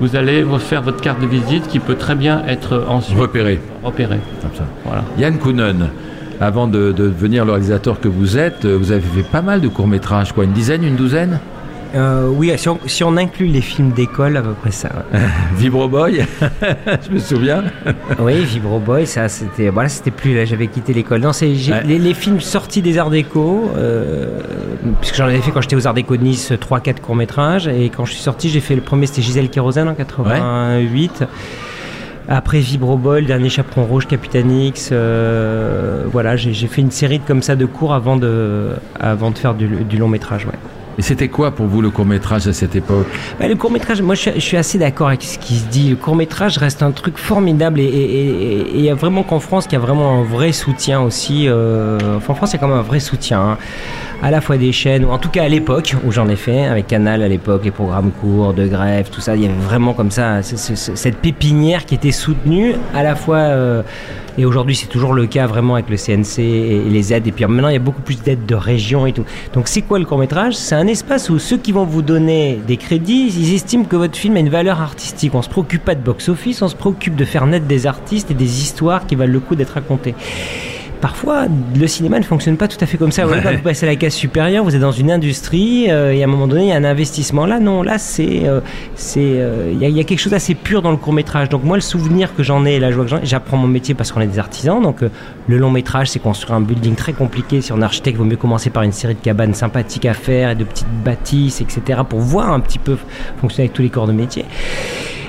vous 0.00 0.16
allez 0.16 0.42
vous 0.42 0.58
faire 0.58 0.82
votre 0.82 1.00
carte 1.00 1.20
de 1.20 1.26
visite 1.26 1.66
qui 1.68 1.78
peut 1.78 1.94
très 1.96 2.14
bien 2.14 2.42
être 2.46 2.84
ensuite 2.88 3.18
Repéré. 3.18 3.60
repérée. 3.82 4.20
Ça. 4.40 4.64
Voilà. 4.84 5.04
Yann 5.18 5.38
Kounen, 5.38 5.88
avant 6.40 6.66
de, 6.66 6.92
de 6.92 7.08
devenir 7.08 7.44
le 7.44 7.52
réalisateur 7.52 8.00
que 8.00 8.08
vous 8.08 8.38
êtes, 8.38 8.64
euh, 8.64 8.76
vous 8.78 8.92
avez 8.92 9.00
fait 9.02 9.22
pas 9.22 9.42
mal 9.42 9.60
de 9.60 9.68
courts-métrages, 9.68 10.32
quoi, 10.32 10.44
une 10.44 10.52
dizaine, 10.52 10.82
une 10.84 10.96
douzaine? 10.96 11.38
Euh, 11.94 12.28
oui, 12.28 12.52
si 12.56 12.68
on, 12.68 12.78
si 12.86 13.02
on 13.02 13.16
inclut 13.16 13.46
les 13.46 13.60
films 13.60 13.90
d'école, 13.90 14.36
à 14.36 14.42
peu 14.42 14.52
près 14.52 14.70
ça. 14.70 14.88
ouais. 15.12 15.18
Vibro 15.56 15.88
Boy, 15.88 16.24
je 17.06 17.10
me 17.12 17.18
souviens. 17.18 17.64
oui, 18.20 18.44
Vibro 18.44 18.78
Boy, 18.78 19.06
ça 19.06 19.28
c'était. 19.28 19.70
Voilà, 19.70 19.88
c'était 19.88 20.10
plus 20.12 20.34
là, 20.36 20.44
j'avais 20.44 20.68
quitté 20.68 20.92
l'école. 20.92 21.20
Non, 21.20 21.32
c'est 21.32 21.48
Ouais. 21.48 21.82
les, 21.84 21.98
les 21.98 22.14
films 22.14 22.40
sortis 22.40 22.80
des 22.82 22.96
Arts 22.98 23.10
Déco, 23.10 23.70
euh, 23.76 24.40
puisque 25.00 25.16
j'en 25.16 25.24
avais 25.24 25.38
fait 25.40 25.50
quand 25.50 25.60
j'étais 25.62 25.74
aux 25.76 25.86
Arts 25.86 25.94
Déco 25.94 26.16
de 26.16 26.22
Nice 26.22 26.52
3-4 26.52 27.00
courts-métrages, 27.00 27.66
et 27.66 27.90
quand 27.90 28.04
je 28.04 28.12
suis 28.12 28.22
sorti, 28.22 28.48
j'ai 28.48 28.60
fait 28.60 28.74
le 28.76 28.82
premier, 28.82 29.06
c'était 29.06 29.22
Gisèle 29.22 29.48
Kérosène 29.50 29.88
en 29.88 29.94
88. 29.94 31.24
Après 32.28 32.60
Vibro 32.60 32.96
Boy, 32.96 33.22
le 33.22 33.26
dernier 33.26 33.48
Chaperon 33.48 33.84
Rouge, 33.84 34.06
Capitaine 34.06 34.52
X, 34.52 34.90
euh, 34.92 36.04
voilà, 36.12 36.36
j'ai 36.36 36.52
fait 36.68 36.80
une 36.80 36.92
série 36.92 37.18
de, 37.18 37.24
comme 37.24 37.42
ça 37.42 37.56
de 37.56 37.66
cours 37.66 37.92
avant 37.92 38.16
de, 38.16 38.68
avant 39.00 39.32
de 39.32 39.38
faire 39.38 39.54
du, 39.54 39.66
du 39.66 39.96
long 39.96 40.06
métrage. 40.06 40.46
Ouais. 40.46 40.52
Et 41.00 41.02
c'était 41.02 41.28
quoi 41.28 41.52
pour 41.52 41.64
vous 41.64 41.80
le 41.80 41.88
court-métrage 41.88 42.46
à 42.46 42.52
cette 42.52 42.76
époque 42.76 43.06
Bah, 43.38 43.48
le 43.48 43.54
court 43.56 43.70
métrage, 43.70 44.02
moi 44.02 44.14
je 44.14 44.38
suis, 44.38 44.58
assez 44.58 44.76
d'accord 44.76 45.08
avec 45.08 45.22
ce 45.22 45.38
qui 45.38 45.54
se 45.54 45.64
dit. 45.66 45.88
Le 45.88 45.96
court 45.96 46.14
métrage 46.14 46.58
reste 46.58 46.82
un 46.82 46.90
truc 46.90 47.16
formidable 47.16 47.80
et 47.80 48.66
il 48.74 48.82
y 48.82 48.90
a 48.90 48.94
vraiment 48.94 49.22
qu'en 49.22 49.40
France 49.40 49.64
qu'il 49.64 49.72
y 49.72 49.76
a 49.76 49.78
vraiment 49.80 50.20
un 50.20 50.24
vrai 50.24 50.52
soutien 50.52 51.00
aussi. 51.00 51.48
euh, 51.48 52.18
enfin, 52.18 52.34
en 52.34 52.36
France, 52.36 52.50
il 52.50 52.56
y 52.56 52.58
a 52.58 52.60
quand 52.60 52.68
même 52.68 52.76
un 52.76 52.82
vrai 52.82 53.00
soutien. 53.00 53.40
hein. 53.40 53.58
à 54.22 54.30
la 54.30 54.42
fois 54.42 54.58
des 54.58 54.72
chaînes, 54.72 55.06
ou 55.06 55.08
en 55.08 55.16
tout 55.16 55.30
cas 55.30 55.44
à 55.44 55.48
l'époque 55.48 55.96
où 56.04 56.12
j'en 56.12 56.28
ai 56.28 56.36
fait, 56.36 56.66
avec 56.66 56.88
Canal 56.88 57.22
à 57.22 57.28
l'époque, 57.28 57.62
les 57.64 57.70
programmes 57.70 58.10
courts, 58.10 58.52
de 58.52 58.66
grève, 58.66 59.08
tout 59.10 59.22
ça, 59.22 59.36
il 59.36 59.42
y 59.42 59.46
avait 59.46 59.54
vraiment 59.54 59.94
comme 59.94 60.10
ça 60.10 60.42
cette 60.42 61.16
pépinière 61.16 61.86
qui 61.86 61.94
était 61.94 62.12
soutenue 62.12 62.74
à 62.94 63.02
la 63.02 63.14
fois. 63.14 63.38
euh, 63.38 63.82
et 64.40 64.46
aujourd'hui, 64.46 64.74
c'est 64.74 64.86
toujours 64.86 65.12
le 65.12 65.26
cas 65.26 65.46
vraiment 65.46 65.74
avec 65.74 65.90
le 65.90 65.98
CNC 65.98 66.38
et 66.38 66.82
les 66.88 67.12
aides. 67.12 67.26
Et 67.26 67.32
puis 67.32 67.44
maintenant, 67.44 67.68
il 67.68 67.74
y 67.74 67.76
a 67.76 67.78
beaucoup 67.78 68.00
plus 68.00 68.22
d'aides 68.22 68.46
de 68.46 68.54
région 68.54 69.04
et 69.04 69.12
tout. 69.12 69.26
Donc, 69.52 69.68
c'est 69.68 69.82
quoi 69.82 69.98
le 69.98 70.06
court 70.06 70.16
métrage 70.16 70.54
C'est 70.54 70.74
un 70.74 70.86
espace 70.86 71.28
où 71.28 71.38
ceux 71.38 71.58
qui 71.58 71.72
vont 71.72 71.84
vous 71.84 72.00
donner 72.00 72.58
des 72.66 72.78
crédits, 72.78 73.30
ils 73.36 73.54
estiment 73.54 73.84
que 73.84 73.96
votre 73.96 74.16
film 74.16 74.36
a 74.36 74.40
une 74.40 74.48
valeur 74.48 74.80
artistique. 74.80 75.34
On 75.34 75.42
se 75.42 75.50
préoccupe 75.50 75.84
pas 75.84 75.94
de 75.94 76.00
box-office, 76.00 76.62
on 76.62 76.68
se 76.68 76.74
préoccupe 76.74 77.16
de 77.16 77.26
faire 77.26 77.46
naître 77.46 77.66
des 77.66 77.86
artistes 77.86 78.30
et 78.30 78.34
des 78.34 78.62
histoires 78.62 79.06
qui 79.06 79.14
valent 79.14 79.30
le 79.30 79.40
coup 79.40 79.56
d'être 79.56 79.74
racontées. 79.74 80.14
Parfois, 81.00 81.46
le 81.74 81.86
cinéma 81.86 82.18
ne 82.18 82.24
fonctionne 82.24 82.58
pas 82.58 82.68
tout 82.68 82.76
à 82.80 82.86
fait 82.86 82.98
comme 82.98 83.10
ça. 83.10 83.22
Vous, 83.22 83.28
voyez, 83.28 83.42
quand 83.42 83.52
vous 83.52 83.62
passez 83.62 83.86
à 83.86 83.88
la 83.88 83.96
case 83.96 84.12
supérieure, 84.12 84.64
vous 84.64 84.74
êtes 84.74 84.82
dans 84.82 84.92
une 84.92 85.10
industrie 85.10 85.90
euh, 85.90 86.12
et 86.12 86.22
à 86.22 86.26
un 86.26 86.28
moment 86.28 86.46
donné, 86.46 86.64
il 86.64 86.68
y 86.68 86.72
a 86.72 86.76
un 86.76 86.84
investissement. 86.84 87.46
Là, 87.46 87.58
non, 87.58 87.82
là, 87.82 87.96
c'est, 87.96 88.42
euh, 88.44 88.60
c'est, 88.96 89.20
euh, 89.20 89.72
il 89.72 89.82
y, 89.82 89.90
y 89.90 90.00
a 90.00 90.04
quelque 90.04 90.18
chose 90.18 90.32
d'assez 90.32 90.54
pur 90.54 90.82
dans 90.82 90.90
le 90.90 90.98
court 90.98 91.14
métrage. 91.14 91.48
Donc 91.48 91.64
moi, 91.64 91.78
le 91.78 91.80
souvenir 91.80 92.34
que 92.34 92.42
j'en 92.42 92.66
ai, 92.66 92.78
la 92.78 92.90
joie 92.90 93.04
que 93.04 93.10
j'en 93.10 93.16
ai, 93.16 93.24
j'apprends 93.24 93.56
mon 93.56 93.66
métier 93.66 93.94
parce 93.94 94.12
qu'on 94.12 94.20
est 94.20 94.26
des 94.26 94.38
artisans. 94.38 94.82
Donc 94.82 95.00
le 95.00 95.58
long 95.58 95.70
métrage, 95.70 96.10
c'est 96.10 96.18
construire 96.18 96.56
un 96.56 96.60
building 96.60 96.94
très 96.94 97.14
compliqué. 97.14 97.62
Si 97.62 97.72
on 97.72 97.80
est 97.80 97.84
architecte, 97.84 98.16
il 98.16 98.18
vaut 98.18 98.24
mieux 98.24 98.36
commencer 98.36 98.68
par 98.68 98.82
une 98.82 98.92
série 98.92 99.14
de 99.14 99.20
cabanes 99.20 99.54
sympathiques 99.54 100.04
à 100.04 100.12
faire 100.12 100.50
et 100.50 100.54
de 100.54 100.64
petites 100.64 100.86
bâtisses, 101.02 101.62
etc. 101.62 102.00
pour 102.06 102.20
voir 102.20 102.52
un 102.52 102.60
petit 102.60 102.78
peu 102.78 102.98
fonctionner 103.40 103.68
avec 103.68 103.72
tous 103.72 103.82
les 103.82 103.88
corps 103.88 104.06
de 104.06 104.12
métier. 104.12 104.44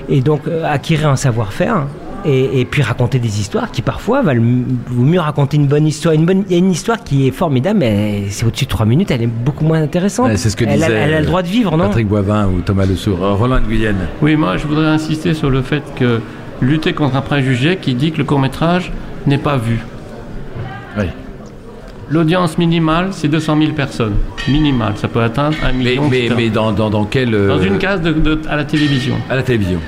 Et 0.09 0.19
donc 0.19 0.41
acquérir 0.65 1.07
un 1.07 1.15
savoir-faire. 1.15 1.85
Et, 2.23 2.61
et 2.61 2.65
puis 2.65 2.83
raconter 2.83 3.17
des 3.17 3.39
histoires 3.39 3.71
qui 3.71 3.81
parfois 3.81 4.21
valent 4.21 4.43
vaut 4.87 5.03
mieux 5.03 5.19
raconter 5.19 5.57
une 5.57 5.65
bonne 5.67 5.87
histoire. 5.87 6.13
Une 6.13 6.25
bonne, 6.25 6.43
il 6.47 6.51
y 6.51 6.55
a 6.55 6.59
une 6.59 6.69
histoire 6.71 7.03
qui 7.03 7.27
est 7.27 7.31
formidable, 7.31 7.79
mais 7.79 8.25
c'est 8.29 8.45
au-dessus 8.45 8.65
de 8.65 8.69
trois 8.69 8.85
minutes, 8.85 9.09
elle 9.09 9.23
est 9.23 9.27
beaucoup 9.27 9.65
moins 9.65 9.81
intéressante. 9.81 10.27
Ouais, 10.27 10.37
c'est 10.37 10.51
ce 10.51 10.55
que 10.55 10.65
elle, 10.65 10.83
a, 10.83 10.87
disait, 10.87 10.99
elle 10.99 11.13
a 11.15 11.19
le 11.19 11.25
droit 11.25 11.41
de 11.41 11.47
vivre, 11.47 11.75
non? 11.77 11.85
Patrick 11.85 12.07
Boivin 12.07 12.47
ou 12.47 12.61
Thomas 12.61 12.85
Le 12.85 12.95
Sourd. 12.95 13.23
Euh, 13.23 13.33
Roland 13.33 13.61
Guyenne. 13.61 14.07
Oui, 14.21 14.35
moi 14.35 14.57
je 14.57 14.67
voudrais 14.67 14.85
insister 14.87 15.33
sur 15.33 15.49
le 15.49 15.61
fait 15.63 15.81
que 15.95 16.19
lutter 16.61 16.93
contre 16.93 17.15
un 17.15 17.21
préjugé 17.21 17.77
qui 17.77 17.95
dit 17.95 18.11
que 18.11 18.19
le 18.19 18.23
court 18.23 18.39
métrage 18.39 18.91
n'est 19.25 19.39
pas 19.39 19.57
vu. 19.57 19.79
Oui. 20.99 21.05
L'audience 22.09 22.57
minimale, 22.57 23.07
c'est 23.11 23.29
200 23.29 23.57
000 23.57 23.71
personnes. 23.71 24.15
Minimale, 24.47 24.93
ça 24.97 25.07
peut 25.07 25.21
atteindre 25.23 25.55
un 25.63 25.71
Mais, 25.71 25.91
million. 25.91 26.07
mais, 26.09 26.19
etc. 26.25 26.33
mais 26.37 26.49
dans, 26.49 26.71
dans, 26.73 26.89
dans 26.89 27.05
quelle. 27.05 27.33
euh, 27.33 27.47
Dans 27.47 27.61
une 27.61 27.77
case 27.77 28.01
de- 28.01 28.11
de- 28.11 28.41
à 28.49 28.57
la 28.57 28.65
télévision. 28.65 29.15
À 29.29 29.35
la 29.37 29.43
télévision. 29.43 29.79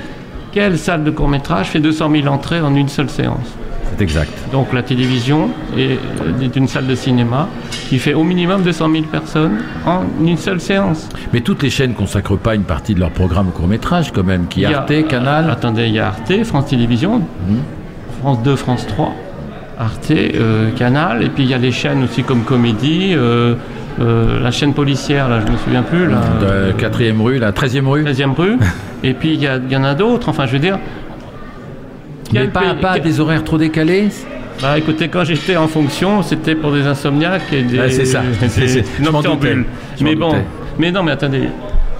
Quelle 0.54 0.78
salle 0.78 1.02
de 1.02 1.10
court 1.10 1.28
métrage 1.28 1.66
fait 1.70 1.80
200 1.80 2.10
000 2.22 2.26
entrées 2.28 2.60
en 2.60 2.74
une 2.76 2.88
seule 2.88 3.10
séance 3.10 3.56
C'est 3.90 4.02
exact. 4.04 4.30
Donc 4.52 4.72
la 4.72 4.82
télévision 4.84 5.50
est, 5.76 5.98
est 6.40 6.54
une 6.54 6.68
salle 6.68 6.86
de 6.86 6.94
cinéma 6.94 7.48
qui 7.88 7.98
fait 7.98 8.14
au 8.14 8.22
minimum 8.22 8.62
200 8.62 8.88
000 8.92 9.04
personnes 9.06 9.56
en 9.84 10.02
une 10.24 10.36
seule 10.36 10.60
séance. 10.60 11.08
Mais 11.32 11.40
toutes 11.40 11.62
les 11.64 11.70
chaînes 11.70 11.94
consacrent 11.94 12.38
pas 12.38 12.54
une 12.54 12.62
partie 12.62 12.94
de 12.94 13.00
leur 13.00 13.10
programme 13.10 13.48
au 13.48 13.50
court 13.50 13.66
métrage 13.66 14.12
quand 14.12 14.22
même, 14.22 14.46
qui 14.46 14.64
a- 14.64 14.78
Arte, 14.78 15.08
Canal. 15.08 15.50
Attendez, 15.50 15.86
il 15.88 15.94
y 15.94 15.98
a 15.98 16.06
Arte, 16.06 16.44
France 16.44 16.66
Télévisions, 16.66 17.18
Mhm. 17.48 17.58
France 18.20 18.42
2, 18.44 18.54
France 18.54 18.86
3, 18.86 19.12
Arte, 19.76 20.12
euh, 20.12 20.70
Canal, 20.76 21.24
et 21.24 21.30
puis 21.30 21.42
il 21.42 21.50
y 21.50 21.54
a 21.54 21.58
les 21.58 21.72
chaînes 21.72 22.04
aussi 22.04 22.22
comme 22.22 22.44
Comédie, 22.44 23.12
euh, 23.16 23.56
euh, 24.00 24.40
la 24.40 24.50
chaîne 24.50 24.74
policière, 24.74 25.28
là 25.28 25.40
je 25.46 25.50
me 25.52 25.56
souviens 25.58 25.82
plus, 25.82 26.06
la 26.08 26.16
De 26.66 26.72
quatrième 26.72 27.20
rue, 27.22 27.38
la 27.38 27.52
13e 27.52 27.86
rue. 27.86 28.02
13e 28.04 28.34
rue, 28.34 28.56
et 29.04 29.14
puis 29.14 29.34
il 29.34 29.40
y, 29.40 29.72
y 29.72 29.76
en 29.76 29.84
a 29.84 29.94
d'autres, 29.94 30.28
enfin 30.28 30.46
je 30.46 30.52
veux 30.52 30.58
dire. 30.58 30.78
Mais 32.32 32.48
pas, 32.48 32.60
pays- 32.60 32.80
pas 32.80 32.98
des 32.98 33.20
horaires 33.20 33.44
trop 33.44 33.58
décalés 33.58 34.08
Bah 34.60 34.76
écoutez, 34.78 35.08
quand 35.08 35.24
j'étais 35.24 35.56
en 35.56 35.68
fonction, 35.68 36.22
c'était 36.22 36.54
pour 36.54 36.72
des 36.72 36.86
insomniaques 36.86 37.52
et 37.52 37.62
des, 37.62 37.78
Ouais, 37.78 37.90
c'est 37.90 38.04
ça. 38.06 38.22
C'est- 38.48 38.84
noctambules. 39.00 39.64
Mais 40.00 40.14
bon, 40.16 40.28
doutais. 40.30 40.44
mais 40.78 40.90
non, 40.90 41.02
mais 41.04 41.12
attendez, 41.12 41.48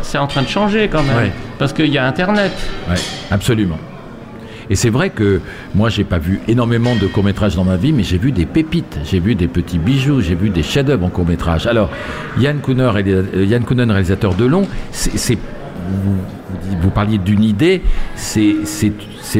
c'est 0.02 0.18
en 0.18 0.26
train 0.26 0.42
de 0.42 0.48
changer 0.48 0.88
quand 0.90 1.02
même, 1.02 1.16
Ouais. 1.16 1.33
parce 1.59 1.72
qu'il 1.72 1.87
y 1.92 1.98
a 1.98 2.07
Internet. 2.07 2.52
Oui, 2.90 2.96
absolument. 3.30 3.78
Et 4.70 4.77
c'est 4.77 4.90
vrai 4.90 5.11
que 5.11 5.40
moi, 5.74 5.88
j'ai 5.88 6.05
pas 6.05 6.18
vu 6.18 6.40
énormément 6.48 6.94
de 6.96 7.07
courts-métrages 7.07 7.57
dans 7.57 7.64
ma 7.64 7.77
vie, 7.77 7.92
mais 7.92 8.03
j'ai 8.03 8.18
vu 8.18 8.33
des 8.33 8.46
pépites, 8.46 8.98
j'ai 9.05 9.20
vu 9.20 9.35
des 9.35 9.48
petits 9.48 9.79
bijoux, 9.79 10.20
j'ai 10.20 10.35
vu 10.35 10.50
des 10.50 10.62
chefs-d'œuvre 10.62 11.07
en 11.07 11.11
court-métrage. 11.11 11.66
Alors, 11.66 11.90
Yann 12.38 12.61
réalis- 12.61 13.12
euh, 13.12 13.92
réalisateur 13.92 14.35
de 14.35 14.44
long, 14.44 14.66
vous, 16.81 16.90
parliez 16.90 17.18
d'une 17.18 17.44
idée, 17.44 17.83
c'est, 18.14 18.55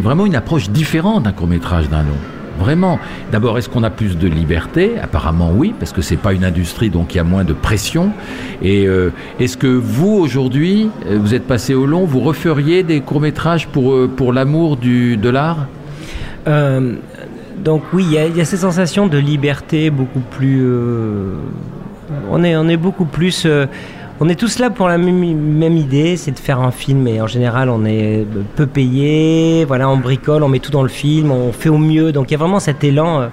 vraiment 0.01 0.27
une 0.27 0.35
approche 0.35 0.71
différente 0.71 1.25
d'un 1.25 1.33
court-métrage 1.33 1.89
d'un 1.89 2.03
long. 2.03 2.34
Vraiment. 2.59 2.99
D'abord, 3.33 3.59
est-ce 3.59 3.69
qu'on 3.69 3.83
a 3.83 3.91
plus 3.91 4.17
de 4.17 4.29
liberté? 4.29 4.93
Apparemment 5.03 5.51
oui, 5.55 5.75
parce 5.79 5.93
que 5.93 6.03
c'est 6.03 6.17
pas 6.17 6.33
une 6.33 6.45
industrie, 6.45 6.89
donc 6.91 7.15
il 7.15 7.17
y 7.19 7.21
a 7.21 7.25
moins 7.25 7.45
de 7.45 7.53
pression. 7.53 8.11
Et 8.63 8.87
euh, 8.87 9.11
est-ce 9.41 9.57
que 9.57 9.67
vous 9.67 10.13
aujourd'hui, 10.17 10.89
euh, 11.07 11.19
vous 11.21 11.35
êtes 11.35 11.47
passé 11.47 11.75
au 11.75 11.85
long, 11.87 12.05
vous 12.05 12.21
referiez 12.21 12.83
des 12.83 13.01
courts 13.01 13.21
métrages 13.21 13.67
pour 13.69 13.93
euh, 13.95 14.09
pour 14.15 14.33
l'amour 14.33 14.77
de 14.77 15.29
l'art? 15.29 15.67
Donc 16.47 17.83
oui, 17.93 18.05
il 18.09 18.13
y, 18.13 18.19
a- 18.19 18.27
il 18.27 18.37
y 18.37 18.41
a 18.41 18.45
cette 18.45 18.61
sensation 18.61 19.07
de 19.07 19.17
liberté 19.19 19.91
beaucoup 19.91 20.21
plus. 20.21 20.63
on 22.31 22.43
est 22.45 22.57
on 22.57 22.69
est 22.69 22.77
beaucoup 22.77 23.05
plus. 23.07 23.47
Euh, 24.21 24.25
on 24.25 24.29
est 24.29 24.35
tous 24.35 24.59
là 24.59 24.71
pour 24.71 24.89
la 24.89 24.99
même, 24.99 25.23
idée, 25.77 26.17
c'est 26.17 26.31
de 26.33 26.39
faire 26.39 26.61
un 26.61 26.71
film 26.71 27.07
et 27.07 27.21
en 27.21 27.27
général 27.27 27.69
on 27.71 27.85
est 27.85 28.27
peu 28.57 28.67
payé, 28.67 29.65
voilà, 29.67 29.89
on 29.89 29.97
bricole, 29.97 30.43
on 30.43 30.49
met 30.49 30.61
tout 30.61 30.71
dans 30.73 30.83
le 30.83 30.89
film, 30.89 31.31
on 31.31 31.53
fait 31.53 31.69
au 31.69 31.79
mieux. 31.79 32.13
Donc 32.13 32.31
il 32.31 32.33
y 32.33 32.35
a 32.35 32.39
vraiment 32.39 32.61
cet 32.61 32.85
élan 32.85 33.21
euh, 33.21 33.27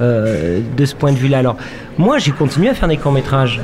euh, 0.00 0.60
de 0.76 0.84
ce 0.84 0.94
point 0.94 1.12
de 1.12 1.16
vue-là. 1.18 1.38
Alors 1.38 1.56
moi 1.98 2.18
j'ai 2.18 2.32
continué 2.32 2.68
à 2.68 2.74
faire 2.74 2.88
des 2.88 2.96
courts 2.96 3.12
métrages. 3.12 3.60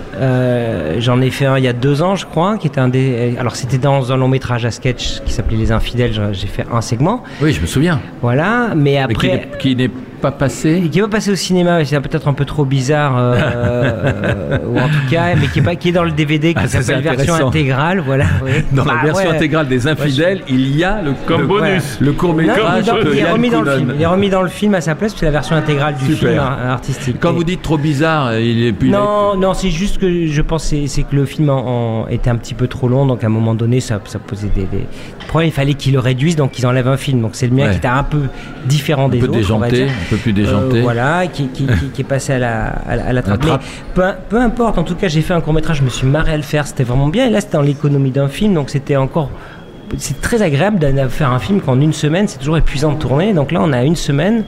J'en 0.99 1.21
ai 1.21 1.31
fait 1.31 1.47
un 1.47 1.59
il 1.59 1.65
y 1.65 1.69
a 1.69 1.73
deux 1.73 2.03
ans 2.03 2.15
je 2.17 2.27
crois, 2.27 2.57
qui 2.59 2.67
était 2.69 2.81
un 2.81 2.89
des. 2.89 3.37
Alors 3.39 3.57
c'était 3.57 3.79
dans 3.79 4.13
un 4.13 4.17
long 4.17 4.29
métrage 4.29 4.65
à 4.65 4.71
sketch 4.71 5.21
qui 5.25 5.33
s'appelait 5.33 5.57
Les 5.57 5.73
Infidèles. 5.73 6.13
J'ai 6.33 6.47
fait 6.47 6.67
un 6.73 6.81
segment. 6.81 7.23
Oui, 7.43 7.53
je 7.53 7.61
me 7.61 7.67
souviens. 7.67 8.01
Voilà, 8.23 8.69
mais 8.77 8.77
Mais 8.77 8.93
qui 8.93 8.99
après. 8.99 9.29
n'est- 9.29 9.49
qui 9.59 9.77
n'est 9.77 9.91
pas 10.21 10.31
passé. 10.31 10.83
Qui 10.91 11.01
va 11.01 11.09
passer 11.09 11.31
au 11.33 11.37
cinéma, 11.37 11.85
c'est 11.85 11.99
peut-être 12.01 12.29
un 12.29 12.33
peu 12.33 12.45
trop 12.45 12.65
bizarre, 12.65 13.17
euh, 13.19 13.35
euh, 13.41 14.59
ou 14.67 14.79
en 14.79 14.89
tout 14.89 15.11
cas, 15.11 15.35
mais 15.41 15.47
qui 15.49 15.59
est, 15.61 15.63
pas, 15.63 15.77
qui 15.77 15.89
est 15.89 15.93
dans 15.93 16.05
le 16.05 16.11
DVD, 16.11 16.55
qui 16.55 16.61
Ah, 16.63 16.69
ça, 16.69 16.79
c'est 16.83 16.95
s'appelle 16.95 17.17
version 17.17 17.49
intégrale, 17.49 18.01
voilà. 18.05 18.25
oui. 18.45 18.51
Dans 18.73 18.85
la 18.85 18.95
Bah, 18.95 19.01
version 19.05 19.31
ouais. 19.31 19.37
intégrale 19.37 19.69
des 19.69 19.87
Infidèles, 19.89 20.43
il 20.49 20.77
y 20.77 20.85
a 20.85 21.01
le 21.03 21.13
Comme 21.27 21.43
le- 21.43 21.47
bonus. 21.47 21.99
le 22.01 22.13
court 22.13 22.35
Non, 22.35 22.41
il, 22.41 22.45
est 22.45 22.47
métrage 22.55 22.85
dans- 22.87 22.95
de 22.97 23.01
il 23.13 23.19
est 23.19 23.23
Yann 23.23 23.33
remis 23.33 23.51
dans 23.51 23.63
le 23.63 23.77
film. 23.77 23.93
Il 23.97 24.03
est 24.03 24.07
remis 24.07 24.31
dans 24.31 24.43
le 24.43 24.49
film 24.49 24.75
à 24.75 24.81
sa 24.81 24.95
place, 24.95 25.15
c'est 25.17 25.25
la 25.27 25.33
version 25.33 25.57
intégrale 25.57 25.95
du 25.95 26.05
Super. 26.15 26.19
film 26.19 26.39
ar- 26.39 26.71
artistique. 26.71 27.17
Quand 27.21 27.31
Et- 27.31 27.35
vous 27.35 27.45
dites 27.45 27.63
trop 27.63 27.79
bizarre, 27.79 28.39
il 28.39 28.65
est 28.67 28.73
plus. 28.73 28.91
non, 28.91 29.37
non, 29.37 29.55
c'est 29.55 29.71
juste 29.71 29.99
que 29.99 30.27
je 30.27 30.43
pense 30.43 30.65
c'est 30.87 31.03
que 31.03 31.17
le 31.17 31.25
film 31.25 31.51
en- 31.51 32.03
en- 32.05 32.09
était 32.09 32.31
un 32.31 32.37
petit 32.37 32.55
peu 32.55 32.67
trop 32.69 32.89
long, 32.89 33.07
donc 33.07 33.25
à 33.25 33.27
un 33.27 33.31
moment 33.31 33.55
donné, 33.55 33.81
ça, 33.81 34.01
ça 34.05 34.19
posait 34.19 34.49
des, 34.55 34.63
des 34.63 34.85
problèmes. 35.29 35.49
Il 35.49 35.53
fallait 35.53 35.75
qu'ils 35.75 35.93
le 35.95 35.99
réduisent, 36.01 36.37
donc 36.37 36.59
ils 36.59 36.67
enlèvent 36.67 36.89
un 36.89 36.97
film. 36.97 37.21
Donc 37.23 37.31
c'est 37.35 37.47
le 37.47 37.55
mien 37.55 37.65
Ouais. 37.67 37.71
qui 37.73 37.77
était 37.79 37.89
un 37.89 38.03
peu 38.03 38.23
différent 38.67 39.07
un 39.07 39.09
des 39.09 39.19
peu 39.19 39.27
autres, 39.27 39.53
on 39.55 39.59
va 39.59 39.69
déjanté, 39.69 39.85
dire. 39.87 39.95
Peu 40.11 40.17
plus 40.17 40.33
déjanté. 40.33 40.79
Euh, 40.79 40.83
voilà, 40.83 41.27
qui, 41.27 41.49
qui, 41.49 41.67
qui- 41.67 41.89
qui 41.95 42.01
est 42.03 42.05
passé 42.05 42.35
à 42.35 42.39
la, 42.39 42.65
à 42.67 42.97
la, 42.97 43.05
à 43.07 43.13
la 43.13 43.23
trappe. 43.23 43.41
trappe. 43.41 43.63
Mais 43.63 43.93
peu, 43.95 44.03
peu 44.29 44.41
importe, 44.41 44.77
en 44.79 44.83
tout 44.85 44.95
cas, 44.97 45.09
j'ai 45.09 45.23
fait 45.23 45.33
un 45.35 45.41
court 45.41 45.53
métrage, 45.55 45.79
je 45.79 45.83
me 45.85 45.91
suis 45.91 46.07
marré 46.07 46.33
à 46.33 46.37
le 46.37 46.43
faire, 46.43 46.67
c'était 46.67 46.85
vraiment 46.85 47.09
bien. 47.09 47.27
Et 47.27 47.31
là, 47.31 47.41
c'était 47.41 47.55
dans 47.57 47.63
l'économie 47.63 48.11
d'un 48.11 48.29
film, 48.29 48.55
donc 48.55 48.71
c'était 48.71 48.97
encore. 48.97 49.31
C'est 49.99 50.21
très 50.21 50.41
agréable 50.43 50.79
de 50.79 51.09
faire 51.09 51.33
un 51.33 51.39
film 51.41 51.61
qu'en 51.61 51.81
une 51.81 51.93
semaine, 51.93 52.29
c'est 52.29 52.39
toujours 52.39 52.57
épuisant 52.59 52.93
de 52.93 52.99
tourner. 52.99 53.33
Donc 53.33 53.51
là, 53.51 53.61
on 53.63 53.73
a 53.73 53.83
une 53.83 53.97
semaine. 53.97 54.45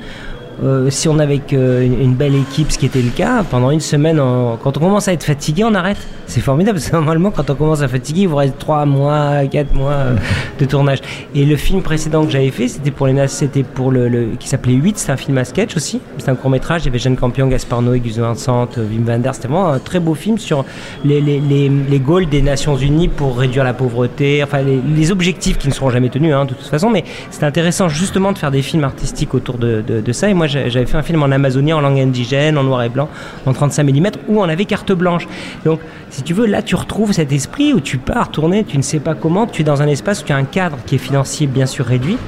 Euh, 0.62 0.90
si 0.90 1.08
on 1.08 1.14
avait 1.14 1.24
avec 1.34 1.52
euh, 1.54 1.82
une, 1.84 1.98
une 2.00 2.14
belle 2.14 2.36
équipe, 2.36 2.70
ce 2.70 2.78
qui 2.78 2.86
était 2.86 3.00
le 3.02 3.08
cas, 3.10 3.42
pendant 3.50 3.70
une 3.72 3.80
semaine, 3.80 4.20
on- 4.20 4.56
quand 4.62 4.76
on 4.76 4.80
commence 4.80 5.08
à 5.08 5.12
être 5.14 5.24
fatigué, 5.24 5.64
on 5.64 5.74
arrête. 5.74 5.96
C'est 6.26 6.40
formidable, 6.42 6.78
parce 6.78 6.90
que 6.90 6.94
normalement, 6.94 7.30
quand 7.32 7.48
on 7.50 7.54
commence 7.56 7.80
à 7.82 7.88
fatiguer, 7.88 8.20
il 8.22 8.28
vous 8.28 8.36
reste 8.36 8.58
3 8.58 8.84
mois, 8.86 9.44
4 9.50 9.74
mois 9.74 9.90
euh, 9.92 10.16
de 10.62 10.70
tournage. 10.70 10.98
Et 11.34 11.44
le 11.44 11.56
film 11.56 11.82
précédent 11.82 12.24
que 12.24 12.30
j'avais 12.30 12.50
fait, 12.50 12.68
c'était 12.68 12.90
pour 12.90 13.06
les 13.06 13.26
c'était 13.28 13.62
pour 13.62 13.90
le, 13.90 14.08
le- 14.08 14.28
qui 14.38 14.48
s'appelait 14.48 14.72
8, 14.74 14.98
c'est 14.98 15.12
un 15.12 15.16
film 15.16 15.36
à 15.38 15.44
sketch 15.44 15.76
aussi. 15.76 16.00
C'est 16.18 16.28
un 16.30 16.34
court 16.34 16.50
métrage, 16.50 16.82
il 16.82 16.86
y 16.86 16.88
avait 16.88 16.98
Jeanne 16.98 17.16
Campion, 17.16 17.46
Gaspard 17.48 17.82
Noé, 17.82 18.00
Gus 18.00 18.18
Van 18.18 18.34
Sant, 18.34 18.68
euh, 18.78 18.86
Wim 18.90 19.04
Wenders. 19.06 19.34
C'était 19.34 19.48
vraiment 19.48 19.68
un 19.68 19.78
très 19.78 20.00
beau 20.00 20.14
film 20.14 20.38
sur 20.38 20.64
les, 21.04 21.20
les, 21.20 21.40
les, 21.40 21.68
les 21.68 21.98
goals 22.00 22.26
des 22.28 22.42
Nations 22.42 22.76
Unies 22.76 23.08
pour 23.08 23.38
réduire 23.38 23.64
la 23.64 23.74
pauvreté, 23.74 24.42
enfin 24.42 24.62
les, 24.62 24.80
les 24.96 25.10
objectifs 25.10 25.58
qui 25.58 25.68
ne 25.68 25.72
seront 25.72 25.90
jamais 25.90 26.08
tenus 26.08 26.34
hein, 26.34 26.44
de 26.44 26.54
toute 26.54 26.66
façon. 26.66 26.90
Mais 26.90 27.04
c'était 27.30 27.46
intéressant 27.46 27.88
justement 27.88 28.32
de 28.32 28.38
faire 28.38 28.50
des 28.50 28.62
films 28.62 28.84
artistiques 28.84 29.34
autour 29.34 29.58
de, 29.58 29.82
de, 29.86 30.00
de 30.00 30.12
ça. 30.12 30.28
Et 30.28 30.34
moi, 30.34 30.46
j'avais 30.46 30.86
fait 30.86 30.96
un 30.96 31.02
film 31.02 31.22
en 31.22 31.30
Amazonie, 31.30 31.72
en 31.72 31.80
langue 31.80 31.98
indigène, 32.00 32.56
en 32.58 32.62
noir 32.64 32.82
et 32.82 32.88
blanc, 32.88 33.08
en 33.46 33.52
35 33.52 33.82
mm, 33.84 34.06
où 34.28 34.40
on 34.40 34.44
avait 34.48 34.64
carte 34.64 34.92
blanche. 34.92 35.26
Donc, 35.64 35.80
si 36.10 36.22
tu 36.22 36.34
veux, 36.34 36.46
là, 36.46 36.62
tu 36.62 36.74
retrouves 36.74 37.12
cet 37.12 37.32
esprit 37.32 37.72
où 37.72 37.80
tu 37.80 37.98
pars 37.98 38.30
tourner, 38.30 38.64
tu 38.64 38.76
ne 38.76 38.82
sais 38.82 39.00
pas 39.00 39.14
comment, 39.14 39.46
tu 39.46 39.62
es 39.62 39.64
dans 39.64 39.80
un 39.82 39.86
espace 39.88 40.22
où 40.22 40.24
tu 40.26 40.32
as 40.32 40.36
un 40.36 40.44
cadre 40.52 40.78
qui 40.86 40.94
est 40.94 40.98
financier 40.98 41.48
bien 41.48 41.66
sûr 41.66 41.84
réduit, 41.84 42.18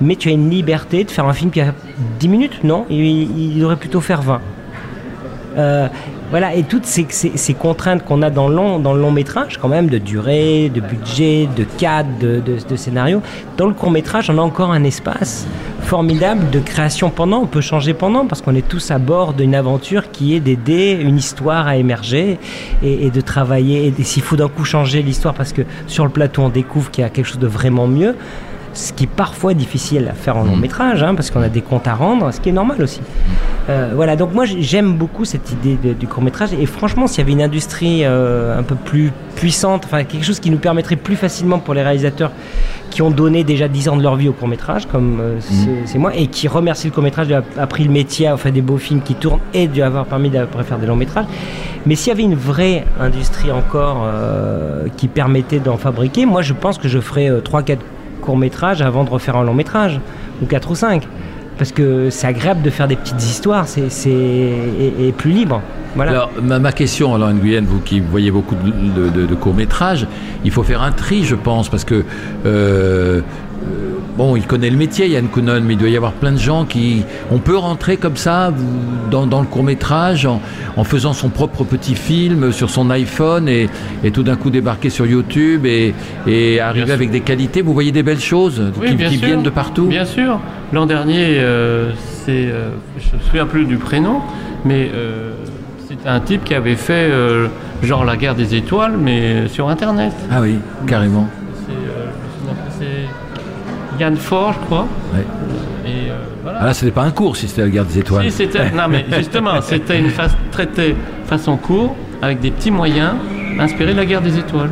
mais 0.00 0.16
tu 0.16 0.28
as 0.28 0.32
une 0.32 0.48
liberté 0.48 1.04
de 1.04 1.10
faire 1.10 1.26
un 1.26 1.34
film 1.34 1.50
qui 1.50 1.60
a 1.60 1.74
10 2.18 2.28
minutes, 2.28 2.64
non? 2.64 2.86
Il, 2.88 3.58
devrait 3.58 3.76
plutôt 3.76 4.00
faire 4.00 4.22
20. 4.22 4.40
Euh, 5.58 5.88
voilà, 6.30 6.54
et 6.54 6.64
toutes 6.64 6.86
ces, 6.86 7.54
contraintes 7.54 8.04
qu'on 8.04 8.22
a 8.22 8.30
dans 8.30 8.48
le, 8.48 8.56
long, 8.56 8.78
dans 8.78 8.94
le 8.94 9.00
long 9.00 9.12
métrage, 9.12 9.58
quand 9.58 9.68
même, 9.68 9.88
de 9.88 9.98
durée, 9.98 10.70
de 10.74 10.80
budget, 10.80 11.48
de 11.56 11.64
cadre, 11.64 12.08
de 12.20 12.76
scénario, 12.76 13.22
dans 13.56 13.66
le 13.66 13.74
court 13.74 13.90
métrage, 13.90 14.28
on 14.30 14.38
a 14.38 14.42
encore 14.42 14.72
un 14.72 14.84
espace 14.84 15.46
formidable 15.86 16.50
de 16.50 16.58
création 16.58 17.10
pendant. 17.10 17.38
On 17.42 17.46
peut 17.46 17.60
changer 17.60 17.94
pendant 17.94 18.26
parce 18.26 18.42
qu'on 18.42 18.56
est 18.56 18.66
tous 18.66 18.90
à 18.90 18.98
bord 18.98 19.34
d'une 19.34 19.54
aventure 19.54 20.10
qui 20.10 20.34
est 20.34 20.40
d'aider 20.40 20.98
une 21.00 21.16
histoire 21.16 21.68
à 21.68 21.76
émerger 21.76 22.38
et, 22.82 23.06
et 23.06 23.10
de 23.10 23.20
travailler. 23.20 23.94
Et 23.96 24.02
s'il 24.02 24.22
faut 24.22 24.36
d'un 24.36 24.48
coup 24.48 24.64
changer 24.64 25.02
l'histoire 25.02 25.34
parce 25.34 25.52
que 25.52 25.62
sur 25.86 26.04
le 26.04 26.10
plateau, 26.10 26.42
on 26.42 26.48
découvre 26.48 26.90
qu'il 26.90 27.02
y 27.02 27.04
a 27.04 27.10
quelque 27.10 27.26
chose 27.26 27.38
de 27.38 27.46
vraiment 27.46 27.86
mieux. 27.86 28.16
Ce 28.76 28.92
qui 28.92 29.04
est 29.04 29.06
parfois 29.08 29.54
difficile 29.54 30.06
à 30.10 30.12
faire 30.14 30.36
en 30.36 30.44
long 30.44 30.56
métrage, 30.56 31.02
hein, 31.02 31.14
parce 31.14 31.30
qu'on 31.30 31.40
a 31.40 31.48
des 31.48 31.62
comptes 31.62 31.88
à 31.88 31.94
rendre, 31.94 32.30
ce 32.32 32.40
qui 32.40 32.50
est 32.50 32.52
normal 32.52 32.82
aussi. 32.82 33.00
Euh, 33.70 33.92
voilà, 33.94 34.16
donc 34.16 34.32
moi 34.34 34.44
j'aime 34.44 34.92
beaucoup 34.94 35.24
cette 35.24 35.50
idée 35.50 35.76
de- 35.82 35.92
du 35.94 36.06
court 36.06 36.22
métrage 36.22 36.50
et 36.52 36.66
franchement 36.66 37.06
s'il 37.06 37.18
y 37.18 37.22
avait 37.22 37.32
une 37.32 37.42
industrie 37.42 38.02
euh, 38.04 38.56
un 38.58 38.62
peu 38.62 38.74
plus 38.76 39.12
puissante, 39.34 39.84
enfin 39.86 40.04
quelque 40.04 40.24
chose 40.24 40.38
qui 40.40 40.50
nous 40.50 40.58
permettrait 40.58 40.94
plus 40.96 41.16
facilement 41.16 41.58
pour 41.58 41.74
les 41.74 41.82
réalisateurs 41.82 42.30
qui 42.90 43.02
ont 43.02 43.10
donné 43.10 43.42
déjà 43.44 43.66
10 43.66 43.88
ans 43.88 43.96
de 43.96 44.02
leur 44.02 44.14
vie 44.14 44.28
au 44.28 44.32
court 44.32 44.46
métrage, 44.46 44.86
comme 44.86 45.18
euh, 45.20 45.36
c'est- 45.40 45.86
c'est 45.86 45.98
moi, 45.98 46.14
et 46.14 46.26
qui 46.28 46.46
remercient 46.46 46.86
le 46.88 46.92
court 46.92 47.02
métrage 47.02 47.28
d'avoir 47.28 47.44
appris 47.58 47.82
le 47.84 47.90
métier, 47.90 48.32
faire 48.36 48.52
des 48.52 48.62
beaux 48.62 48.76
films 48.78 49.00
qui 49.02 49.14
tournent 49.14 49.40
et 49.54 49.66
de 49.68 49.72
lui 49.74 49.82
avoir 49.82 50.04
permis 50.04 50.30
d'après 50.30 50.62
faire 50.62 50.78
des 50.78 50.86
longs 50.86 50.96
métrages. 50.96 51.26
Mais 51.86 51.94
s'il 51.96 52.08
y 52.10 52.12
avait 52.12 52.22
une 52.24 52.34
vraie 52.36 52.84
industrie 53.00 53.50
encore 53.50 54.06
qui 54.96 55.08
permettait 55.08 55.58
d'en 55.60 55.76
fabriquer, 55.76 56.26
moi 56.26 56.42
je 56.42 56.52
pense 56.52 56.78
que 56.78 56.88
je 56.88 56.98
ferais 57.00 57.30
3-4 57.42 57.78
courts 58.26 58.36
métrages 58.36 58.82
avant 58.82 59.04
de 59.04 59.10
refaire 59.10 59.36
un 59.36 59.44
long 59.44 59.54
métrage, 59.54 60.00
ou 60.42 60.46
4 60.46 60.70
ou 60.70 60.74
5 60.74 61.06
parce 61.58 61.72
que 61.72 62.10
c'est 62.10 62.26
agréable 62.26 62.60
de 62.62 62.70
faire 62.70 62.86
des 62.86 62.96
petites 62.96 63.22
histoires, 63.22 63.66
c'est 63.66 63.88
c'est- 63.88 64.10
et, 64.10 65.12
plus 65.16 65.30
libre. 65.30 65.62
Voilà. 65.94 66.10
Alors, 66.10 66.30
ma, 66.42 66.72
question, 66.72 67.14
alors 67.14 67.32
Nguyen, 67.32 67.64
vous 67.66 67.80
qui 67.80 68.00
voyez 68.00 68.30
beaucoup 68.30 68.54
de, 68.54 69.34
courts-métrages, 69.34 70.06
il 70.44 70.50
faut 70.50 70.62
faire 70.62 70.82
un 70.82 70.92
tri, 70.92 71.24
je 71.24 71.34
pense, 71.34 71.70
parce 71.70 71.84
que. 71.84 72.04
euh, 72.44 73.22
Bon, 74.16 74.34
il 74.34 74.46
connaît 74.46 74.70
le 74.70 74.78
métier, 74.78 75.08
Yann 75.08 75.28
Kounon, 75.28 75.60
mais 75.62 75.74
il 75.74 75.76
doit 75.78 75.90
y 75.90 75.96
avoir 75.96 76.12
plein 76.12 76.32
de 76.32 76.38
gens 76.38 76.64
qui. 76.64 77.04
On 77.30 77.38
peut 77.38 77.56
rentrer 77.56 77.98
comme 77.98 78.16
ça 78.16 78.50
dans, 79.10 79.26
dans 79.26 79.40
le 79.40 79.46
court 79.46 79.62
métrage 79.62 80.24
en, 80.24 80.40
en 80.76 80.84
faisant 80.84 81.12
son 81.12 81.28
propre 81.28 81.64
petit 81.64 81.94
film 81.94 82.50
sur 82.50 82.70
son 82.70 82.88
iPhone 82.88 83.46
et, 83.46 83.68
et 84.02 84.10
tout 84.12 84.22
d'un 84.22 84.36
coup 84.36 84.48
débarquer 84.48 84.88
sur 84.88 85.04
YouTube 85.04 85.66
et, 85.66 85.92
et 86.26 86.60
arriver 86.60 86.92
avec 86.92 87.10
des 87.10 87.20
qualités. 87.20 87.60
Vous 87.60 87.74
voyez 87.74 87.92
des 87.92 88.02
belles 88.02 88.18
choses 88.18 88.72
Oui, 88.80 88.96
qui, 88.96 89.16
viennent 89.16 89.42
de 89.42 89.50
partout 89.50 89.84
Bien 89.86 90.06
sûr. 90.06 90.40
L'an 90.72 90.86
dernier, 90.86 91.38
euh, 91.38 91.92
c'est, 92.24 92.46
euh, 92.46 92.70
je 92.98 93.16
me 93.16 93.22
souviens 93.22 93.46
plus 93.46 93.66
du 93.66 93.76
prénom, 93.76 94.20
mais 94.64 94.90
euh, 94.94 95.32
c'était 95.88 96.08
un 96.08 96.20
type 96.20 96.42
qui 96.42 96.54
avait 96.54 96.74
fait 96.74 97.08
euh, 97.10 97.48
genre 97.82 98.04
la 98.04 98.16
guerre 98.16 98.34
des 98.34 98.54
étoiles, 98.54 98.94
mais 98.98 99.46
sur 99.48 99.68
Internet. 99.68 100.12
Ah 100.30 100.40
oui, 100.40 100.56
carrément. 100.86 101.28
Yann 103.98 104.16
Fort, 104.16 104.52
je 104.54 104.58
crois. 104.66 104.86
Ouais. 105.14 105.24
Et 105.86 106.10
euh, 106.10 106.14
voilà. 106.42 106.58
Ah 106.62 106.66
là, 106.66 106.74
c'était 106.74 106.92
pas 106.92 107.02
un 107.02 107.10
cours 107.10 107.36
si 107.36 107.48
c'était 107.48 107.62
la 107.62 107.68
guerre 107.68 107.84
des 107.84 107.98
étoiles. 107.98 108.30
Si, 108.30 108.44
non, 108.76 108.84
mais 108.90 109.04
justement, 109.16 109.60
c'était 109.62 109.98
une 109.98 110.10
phase 110.10 110.36
traitée 110.50 110.96
façon 111.26 111.56
court, 111.56 111.96
avec 112.22 112.40
des 112.40 112.50
petits 112.50 112.70
moyens, 112.70 113.12
inspirés 113.58 113.92
de 113.92 113.98
la 113.98 114.04
guerre 114.06 114.22
des 114.22 114.38
étoiles. 114.38 114.70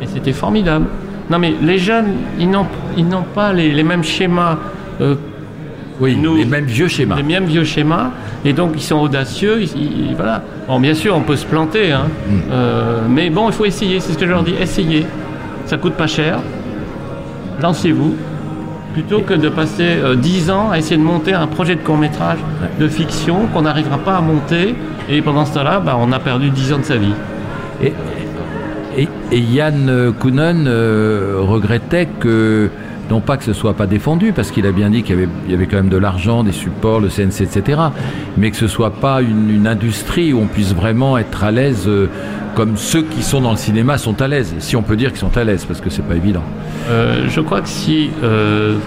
Et 0.00 0.06
c'était 0.06 0.32
formidable. 0.32 0.86
Non, 1.30 1.38
mais 1.38 1.54
les 1.62 1.78
jeunes, 1.78 2.12
ils 2.38 2.50
n'ont, 2.50 2.66
ils 2.96 3.06
n'ont 3.06 3.22
pas 3.34 3.52
les, 3.52 3.70
les 3.72 3.82
mêmes 3.84 4.04
schémas. 4.04 4.58
euh, 5.00 5.14
oui, 6.00 6.16
nous- 6.20 6.36
les 6.36 6.44
mêmes 6.44 6.64
vieux 6.64 6.88
schémas. 6.88 7.14
les 7.16 7.22
mêmes 7.22 7.44
vieux 7.44 7.64
schémas, 7.64 8.10
et 8.44 8.52
donc 8.52 8.72
ils 8.74 8.82
sont 8.82 8.96
audacieux, 8.98 9.60
ils- 9.62 10.08
ils- 10.10 10.14
voilà. 10.16 10.42
Bon, 10.66 10.80
bien 10.80 10.94
sûr, 10.94 11.14
on 11.14 11.20
peut 11.20 11.36
se 11.36 11.46
planter, 11.46 11.92
hein. 11.92 12.06
Mm. 12.28 12.32
Euh, 12.50 12.98
mais 13.08 13.30
bon, 13.30 13.48
il 13.48 13.52
faut 13.52 13.64
essayer, 13.66 14.00
c'est 14.00 14.12
ce 14.14 14.18
que 14.18 14.24
je 14.26 14.30
leur 14.30 14.42
dis, 14.42 14.54
essayez. 14.60 15.06
Ça 15.66 15.76
coûte 15.78 15.92
pas 15.94 16.06
cher, 16.08 16.38
lancez-vous, 17.60 18.16
plutôt 18.92 19.20
que 19.20 19.34
de 19.34 19.48
passer 19.48 19.96
euh, 20.02 20.14
10 20.16 20.50
ans 20.50 20.70
à 20.70 20.78
essayer 20.78 20.96
de 20.96 21.02
monter 21.02 21.32
un 21.34 21.46
projet 21.46 21.74
de 21.76 21.80
court-métrage 21.80 22.38
de 22.78 22.88
fiction 22.88 23.46
qu'on 23.52 23.62
n'arrivera 23.62 23.98
pas 23.98 24.16
à 24.16 24.20
monter, 24.20 24.74
et 25.08 25.22
pendant 25.22 25.44
ce 25.46 25.54
temps-là, 25.54 25.80
bah, 25.80 25.96
on 25.98 26.12
a 26.12 26.18
perdu 26.18 26.50
10 26.50 26.72
ans 26.74 26.78
de 26.78 26.84
sa 26.84 26.96
vie. 26.96 27.14
Et, 27.82 27.92
et- 28.96 29.08
et 29.32 29.38
Yann 29.38 30.12
Kounen 30.20 30.66
euh, 30.66 31.38
regrettait 31.40 32.08
que, 32.20 32.68
non 33.12 33.20
pas 33.20 33.36
que 33.36 33.44
ce 33.44 33.52
soit 33.52 33.74
pas 33.74 33.86
défendu, 33.86 34.32
parce 34.32 34.50
qu'il 34.50 34.66
a 34.66 34.72
bien 34.72 34.88
dit 34.88 35.02
qu'il 35.02 35.16
y 35.16 35.18
avait, 35.18 35.28
il 35.44 35.50
y 35.50 35.54
avait 35.54 35.66
quand 35.66 35.76
même 35.76 35.90
de 35.90 35.98
l'argent, 35.98 36.42
des 36.44 36.52
supports, 36.52 36.98
le 36.98 37.08
CNC, 37.08 37.42
etc., 37.42 37.78
mais 38.38 38.50
que 38.50 38.56
ce 38.56 38.66
soit 38.66 38.94
pas 38.94 39.20
une, 39.20 39.50
une 39.50 39.66
industrie 39.66 40.32
où 40.32 40.40
on 40.40 40.46
puisse 40.46 40.74
vraiment 40.74 41.18
être 41.18 41.44
à 41.44 41.50
l'aise 41.50 41.84
euh, 41.88 42.08
comme 42.54 42.78
ceux 42.78 43.02
qui 43.02 43.22
sont 43.22 43.42
dans 43.42 43.50
le 43.50 43.58
cinéma 43.58 43.98
sont 43.98 44.22
à 44.22 44.28
l'aise, 44.28 44.54
si 44.60 44.76
on 44.76 44.82
peut 44.82 44.96
dire 44.96 45.10
qu'ils 45.10 45.18
sont 45.18 45.36
à 45.36 45.44
l'aise, 45.44 45.66
parce 45.66 45.82
que 45.82 45.90
c'est 45.90 46.06
pas 46.08 46.14
évident. 46.14 46.42
Euh, 46.88 47.26
je 47.28 47.42
crois 47.42 47.60
que 47.60 47.68
si 47.68 48.08
euh, 48.24 48.78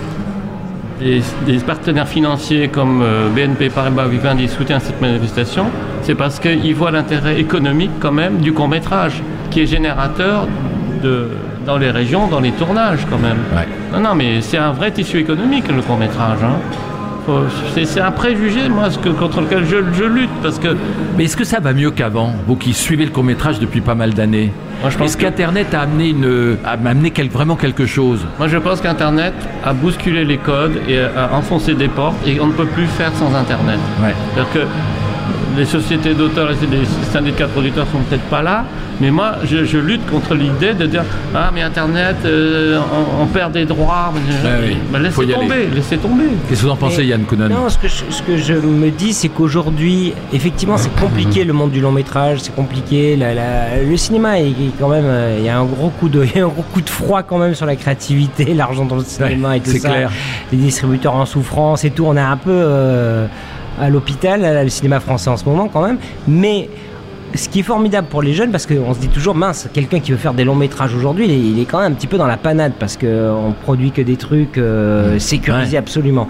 des, 0.99 1.21
des 1.45 1.59
partenaires 1.59 2.07
financiers 2.07 2.69
comme 2.69 3.03
BNP 3.35 3.69
Paribas 3.69 4.07
Vivendi 4.07 4.47
soutiennent 4.47 4.79
cette 4.79 5.01
manifestation, 5.01 5.65
c'est 6.01 6.15
parce 6.15 6.39
qu'ils 6.39 6.73
voient 6.73 6.89
l'intérêt 6.89 7.39
économique 7.39 7.91
quand 7.99 8.11
même 8.11 8.37
du 8.37 8.53
court 8.53 8.69
métrage, 8.69 9.21
qui 9.51 9.61
est 9.61 9.67
générateur 9.67 10.47
de, 11.03 11.27
dans 11.65 11.77
les 11.77 11.91
régions, 11.91 12.27
dans 12.27 12.39
les 12.39 12.51
tournages 12.51 13.05
quand 13.09 13.19
même. 13.19 13.37
Non, 13.95 14.09
non, 14.09 14.15
mais 14.15 14.41
c'est 14.41 14.57
un 14.57 14.71
vrai 14.71 14.91
tissu 14.91 15.19
économique 15.19 15.65
le 15.67 15.81
court 15.81 15.97
métrage. 15.97 16.39
C'est 17.73 17.99
un 18.01 18.11
préjugé, 18.11 18.69
moi, 18.69 18.91
ce 18.91 18.99
que, 18.99 19.09
contre 19.09 19.41
lequel 19.41 19.65
je, 19.65 19.77
je 19.93 20.03
lutte, 20.03 20.29
parce 20.43 20.59
que 20.59 20.75
Mais 21.17 21.23
est-ce 21.23 21.35
que 21.35 21.43
ça 21.43 21.59
va 21.59 21.73
mieux 21.73 21.89
qu'avant, 21.89 22.31
vous 22.45 22.55
qui 22.55 22.71
suivez 22.73 23.03
le 23.05 23.09
court-métrage 23.11 23.59
depuis 23.59 23.81
pas 23.81 23.95
mal 23.95 24.13
d'années? 24.13 24.51
Est-ce 25.01 25.17
qu'Internet 25.17 25.73
a 25.73 25.81
amené, 25.81 26.09
une, 26.09 26.57
a 26.63 26.71
amené 26.73 27.09
quel- 27.09 27.29
vraiment 27.29 27.55
quelque 27.55 27.87
chose? 27.87 28.23
Moi, 28.37 28.47
je 28.47 28.57
pense 28.57 28.79
qu'Internet 28.79 29.33
a 29.63 29.73
bousculé 29.73 30.23
les 30.23 30.37
codes 30.37 30.77
et 30.87 30.99
a 30.99 31.31
enfoncé 31.33 31.73
des 31.73 31.87
portes 31.87 32.15
et 32.27 32.39
on 32.39 32.47
ne 32.47 32.51
peut 32.53 32.65
plus 32.67 32.85
faire 32.85 33.11
sans 33.15 33.33
Internet. 33.33 33.79
Ouais. 34.03 34.13
C'est-à-dire 34.35 34.53
que 34.53 34.59
les 35.57 35.65
sociétés 35.65 36.13
d'auteurs 36.13 36.51
et 36.51 36.55
les 36.71 36.85
syndicats 37.11 37.45
de 37.47 37.51
producteurs 37.51 37.87
sont 37.91 37.99
peut-être 38.09 38.23
pas 38.23 38.41
là, 38.41 38.65
mais 39.01 39.11
moi, 39.11 39.33
je, 39.43 39.65
je 39.65 39.77
lutte 39.77 40.05
contre 40.09 40.35
l'idée 40.35 40.73
de 40.73 40.85
dire 40.85 41.03
Ah, 41.33 41.51
mais 41.53 41.61
Internet, 41.61 42.15
euh, 42.25 42.79
on, 43.19 43.23
on 43.23 43.25
perd 43.27 43.51
des 43.51 43.65
droits. 43.65 44.13
oui. 44.15 44.77
Ben, 44.91 45.11
Faut 45.11 45.21
laissez 45.21 45.31
y 45.31 45.33
aller. 45.35 45.47
tomber, 45.47 45.67
laissez 45.75 45.97
tomber. 45.97 46.23
Qu'est-ce 46.47 46.61
que 46.61 46.65
vous 46.65 46.71
en 46.71 46.75
pensez, 46.77 46.99
Mais- 46.99 47.07
Yann 47.07 47.23
Kounen 47.23 47.49
Non, 47.49 47.67
ce 47.69 47.77
que, 47.77 47.87
je, 47.87 48.03
ce 48.09 48.21
que 48.21 48.37
je 48.37 48.53
me 48.53 48.89
dis, 48.91 49.11
c'est 49.13 49.27
qu'aujourd'hui, 49.29 50.13
effectivement, 50.33 50.77
c'est 50.77 50.93
compliqué 50.99 51.43
le 51.43 51.53
monde 51.53 51.71
du 51.71 51.81
long 51.81 51.91
métrage, 51.91 52.39
c'est 52.41 52.55
compliqué. 52.55 53.15
la- 53.17 53.33
la- 53.33 53.81
le 53.87 53.97
cinéma, 53.97 54.39
est, 54.39 54.53
quand 54.79 54.89
même, 54.89 55.05
euh, 55.05 55.35
il 55.39 55.45
y 55.45 55.49
a 55.49 55.57
un 55.59 55.65
gros 55.65 55.89
coup 55.89 56.07
de, 56.09 56.23
il 56.33 56.37
y 56.37 56.39
a 56.41 56.45
un 56.45 56.49
gros 56.49 56.63
coup 56.73 56.81
de 56.81 56.89
froid 56.89 57.23
quand 57.23 57.37
même 57.37 57.53
sur 57.55 57.65
la 57.65 57.75
créativité, 57.75 58.53
l'argent 58.55 58.85
dans 58.85 58.95
le 58.95 59.03
cinéma 59.03 59.57
et 59.57 59.59
tout 59.59 59.71
c'est 59.71 59.79
ça. 59.79 59.89
clair. 59.89 60.11
Les 60.51 60.57
distributeurs 60.57 61.15
en 61.15 61.25
souffrance 61.25 61.83
et 61.83 61.91
tout, 61.91 62.05
on 62.07 62.15
est 62.15 62.19
un 62.21 62.37
peu 62.37 62.51
euh, 62.51 63.25
à 63.79 63.89
l'hôpital, 63.89 64.63
le 64.63 64.69
cinéma 64.69 64.99
français 64.99 65.29
en 65.29 65.37
ce 65.37 65.45
moment 65.45 65.67
quand 65.67 65.81
même. 65.85 65.97
Mais 66.27 66.69
ce 67.33 67.49
qui 67.49 67.59
est 67.59 67.63
formidable 67.63 68.07
pour 68.09 68.21
les 68.21 68.33
jeunes, 68.33 68.51
parce 68.51 68.65
qu'on 68.65 68.93
se 68.93 68.99
dit 68.99 69.09
toujours, 69.09 69.35
mince, 69.35 69.67
quelqu'un 69.73 69.99
qui 69.99 70.11
veut 70.11 70.17
faire 70.17 70.33
des 70.33 70.45
longs 70.45 70.55
métrages 70.55 70.95
aujourd'hui, 70.95 71.27
il, 71.27 71.59
est- 71.59 71.65
quand 71.65 71.79
même 71.81 71.91
un 71.91 71.95
petit 71.95 72.07
peu 72.07 72.17
dans 72.17 72.27
la 72.27 72.37
panade, 72.37 72.73
parce 72.79 72.95
qu'on 72.97 73.53
produit 73.63 73.91
que 73.91 74.01
des 74.01 74.15
trucs 74.15 74.57
euh, 74.57 75.19
sécurisés 75.19 75.77
absolument. 75.77 76.27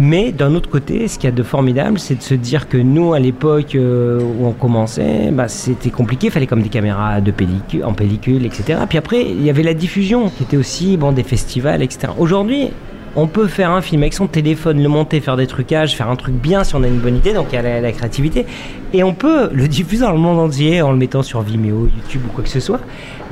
Mais 0.00 0.30
d'un 0.30 0.54
autre 0.54 0.70
côté, 0.70 1.08
ce 1.08 1.18
qu'il 1.18 1.24
y 1.28 1.32
a 1.32 1.34
de 1.34 1.42
formidable, 1.42 1.98
c'est 1.98 2.14
de 2.14 2.22
se 2.22 2.34
dire 2.34 2.68
que 2.68 2.76
nous, 2.76 3.14
à 3.14 3.18
l'époque 3.18 3.74
euh, 3.74 4.20
où 4.22 4.46
on 4.46 4.52
commençait, 4.52 5.30
bah, 5.32 5.48
c'était 5.48 5.90
compliqué. 5.90 6.28
Il 6.28 6.30
fallait 6.30 6.46
comme 6.46 6.62
des 6.62 6.68
caméras 6.68 7.20
de 7.20 7.32
pellicule, 7.32 7.84
en 7.84 7.94
pellicule, 7.94 8.46
etc. 8.46 8.78
Puis 8.88 8.96
après, 8.96 9.22
il 9.22 9.42
y 9.42 9.50
avait 9.50 9.64
la 9.64 9.74
diffusion 9.74 10.28
qui 10.28 10.44
était 10.44 10.56
aussi 10.56 10.96
bon, 10.96 11.10
des 11.10 11.24
festivals, 11.24 11.82
etc. 11.82 12.12
Aujourd'hui, 12.16 12.68
on 13.16 13.26
peut 13.26 13.46
faire 13.46 13.70
un 13.70 13.80
film 13.80 14.02
avec 14.02 14.14
son 14.14 14.26
téléphone, 14.26 14.82
le 14.82 14.88
monter, 14.88 15.20
faire 15.20 15.36
des 15.36 15.46
trucages, 15.46 15.96
faire 15.96 16.08
un 16.08 16.16
truc 16.16 16.34
bien 16.34 16.64
si 16.64 16.74
on 16.74 16.82
a 16.82 16.86
une 16.86 16.98
bonne 16.98 17.16
idée, 17.16 17.32
donc 17.32 17.48
il 17.52 17.56
y 17.56 17.58
a 17.58 17.80
la, 17.80 17.92
créativité. 17.92 18.46
Et 18.92 19.02
on 19.02 19.14
peut 19.14 19.50
le 19.52 19.68
diffuser 19.68 20.04
dans 20.04 20.12
le 20.12 20.18
monde 20.18 20.38
entier 20.38 20.82
en 20.82 20.92
le 20.92 20.98
mettant 20.98 21.22
sur 21.22 21.42
Vimeo, 21.42 21.88
YouTube 21.88 22.22
ou 22.26 22.32
quoi 22.32 22.44
que 22.44 22.50
ce 22.50 22.60
soit. 22.60 22.80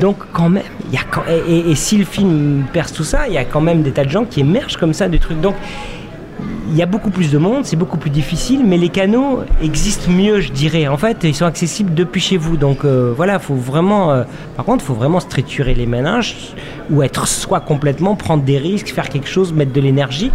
Donc 0.00 0.16
quand 0.32 0.48
même, 0.48 0.64
et 1.48 1.74
si 1.74 1.96
le 1.96 2.04
film 2.04 2.64
perce 2.72 2.92
tout 2.92 3.04
ça, 3.04 3.28
il 3.28 3.34
y 3.34 3.38
a 3.38 3.44
quand 3.44 3.62
même 3.62 3.82
des 3.82 3.92
tas 3.92 4.04
de 4.04 4.10
gens 4.10 4.24
qui 4.24 4.40
émergent 4.40 4.76
comme 4.76 4.92
ça 4.92 5.08
du 5.08 5.18
truc. 5.18 5.40
Donc 5.40 5.54
il 6.68 6.76
y 6.76 6.82
a 6.82 6.86
beaucoup 6.86 7.10
plus 7.10 7.30
de 7.30 7.38
monde, 7.38 7.64
c'est 7.64 7.76
beaucoup 7.76 7.96
plus 7.96 8.10
difficile, 8.10 8.62
mais 8.64 8.76
les 8.76 8.88
canaux 8.88 9.40
existent 9.62 10.10
mieux, 10.10 10.40
je 10.40 10.52
dirais. 10.52 10.88
En 10.88 10.96
fait, 10.96 11.18
ils 11.24 11.34
sont 11.34 11.46
accessibles 11.46 11.94
depuis 11.94 12.20
chez 12.20 12.36
vous. 12.36 12.56
Donc 12.56 12.84
euh, 12.84 13.12
voilà, 13.16 13.38
faut 13.38 13.54
vraiment. 13.54 14.12
euh, 14.12 14.24
par 14.56 14.64
contre, 14.64 14.84
faut 14.84 14.94
vraiment 14.94 15.20
se 15.20 15.28
triturer 15.28 15.74
les 15.74 15.86
méninges 15.86 16.36
ou 16.90 17.02
être 17.02 17.26
soit 17.26 17.60
complètement, 17.60 18.16
prendre 18.16 18.42
des 18.42 18.58
risques, 18.58 18.88
faire 18.88 19.08
quelque 19.08 19.28
chose, 19.28 19.52
mettre 19.52 19.72
de 19.72 19.80
l'énergie. 19.80 20.30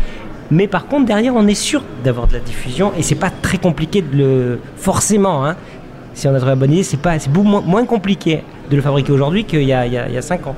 Mais 0.49 0.67
par 0.67 0.87
contre, 0.87 1.05
derrière, 1.05 1.35
on 1.35 1.47
est 1.47 1.53
sûr 1.53 1.83
d'avoir 2.03 2.27
de 2.27 2.33
la 2.33 2.39
diffusion 2.39 2.91
et 2.97 3.03
c'est 3.03 3.15
pas 3.15 3.29
très 3.29 3.57
compliqué 3.57 4.01
de 4.01 4.17
le. 4.17 4.59
Forcément, 4.77 5.45
hein. 5.45 5.55
Si 6.13 6.27
on 6.27 6.31
a 6.31 6.37
trouvé 6.37 6.51
la 6.51 6.55
bonne 6.55 6.73
idée, 6.73 6.83
c'est 6.83 6.97
pas, 6.97 7.17
c'est 7.19 7.33
moins, 7.33 7.85
compliqué 7.85 8.43
de 8.69 8.75
le 8.75 8.81
fabriquer 8.81 9.13
aujourd'hui 9.13 9.45
qu'il 9.45 9.63
y 9.63 9.71
a, 9.71 9.85
il 9.85 9.93
y 9.93 9.97
a, 9.97 10.09
il 10.09 10.13
y 10.13 10.17
a 10.17 10.21
cinq 10.21 10.45
ans. 10.45 10.55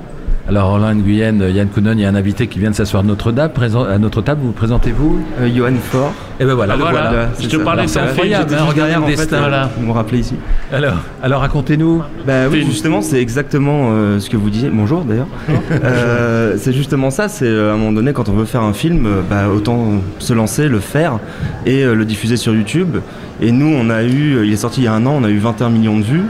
Alors, 0.49 0.71
Roland 0.71 0.95
Guyenne, 0.95 1.41
Yann 1.55 1.69
Kounen, 1.69 1.97
il 1.97 2.01
y 2.01 2.05
a 2.05 2.09
un 2.09 2.15
invité 2.15 2.47
qui 2.47 2.59
vient 2.59 2.69
de 2.71 2.75
s'asseoir 2.75 3.01
à 3.01 3.05
notre, 3.05 3.31
table, 3.31 3.53
à 3.89 3.97
notre 3.97 4.21
table. 4.21 4.41
Vous 4.41 4.47
vous 4.47 4.51
présentez-vous 4.53 5.21
Euh, 5.39 5.47
Johan 5.55 5.71
Fort. 5.81 6.11
Et 6.37 6.43
ben 6.43 6.53
voilà, 6.53 6.73
Ah, 6.73 6.75
le 6.75 6.81
voilà. 6.83 7.01
voilà. 7.09 7.29
Je 7.39 7.47
te 7.47 7.55
parlais 7.55 7.87
film, 7.87 8.03
incroyable, 8.03 8.49
J'étais 8.49 8.61
hein, 8.61 8.65
juste 8.65 8.71
regardez 8.73 8.91
derrière, 8.91 8.99
le 8.99 9.05
en 9.05 9.07
fait, 9.07 9.15
destin. 9.15 9.39
Voilà. 9.39 9.69
Vous 9.77 9.85
me 9.87 9.91
rappelez 9.93 10.19
ici. 10.19 10.35
Alors, 10.73 10.95
alors 11.23 11.39
racontez-nous. 11.39 12.01
Bah 12.27 12.49
oui, 12.51 12.65
justement, 12.65 13.01
c'est 13.01 13.21
exactement 13.21 13.91
euh, 13.91 14.19
ce 14.19 14.29
que 14.29 14.35
vous 14.35 14.49
disiez. 14.49 14.69
Bonjour 14.69 15.05
d'ailleurs. 15.05 15.27
Euh, 15.71 16.55
c'est 16.57 16.73
justement 16.73 17.09
ça. 17.09 17.29
C'est 17.29 17.47
à 17.47 17.71
un 17.73 17.77
moment 17.77 17.93
donné, 17.93 18.11
quand 18.11 18.27
on 18.27 18.33
veut 18.33 18.43
faire 18.45 18.63
un 18.63 18.73
film, 18.73 19.05
euh, 19.05 19.21
bah, 19.27 19.47
autant 19.47 20.01
se 20.19 20.33
lancer, 20.33 20.67
le 20.67 20.79
faire 20.81 21.19
et 21.65 21.83
euh, 21.83 21.93
le 21.95 22.03
diffuser 22.03 22.35
sur 22.35 22.53
YouTube. 22.53 22.97
Et 23.41 23.53
nous, 23.53 23.73
on 23.73 23.89
a 23.89 24.03
eu, 24.03 24.45
il 24.45 24.51
est 24.51 24.57
sorti 24.57 24.81
il 24.81 24.83
y 24.83 24.87
a 24.87 24.93
un 24.93 25.05
an, 25.05 25.15
on 25.21 25.23
a 25.23 25.29
eu 25.29 25.37
21 25.37 25.69
millions 25.69 25.97
de 25.97 26.03
vues. 26.03 26.23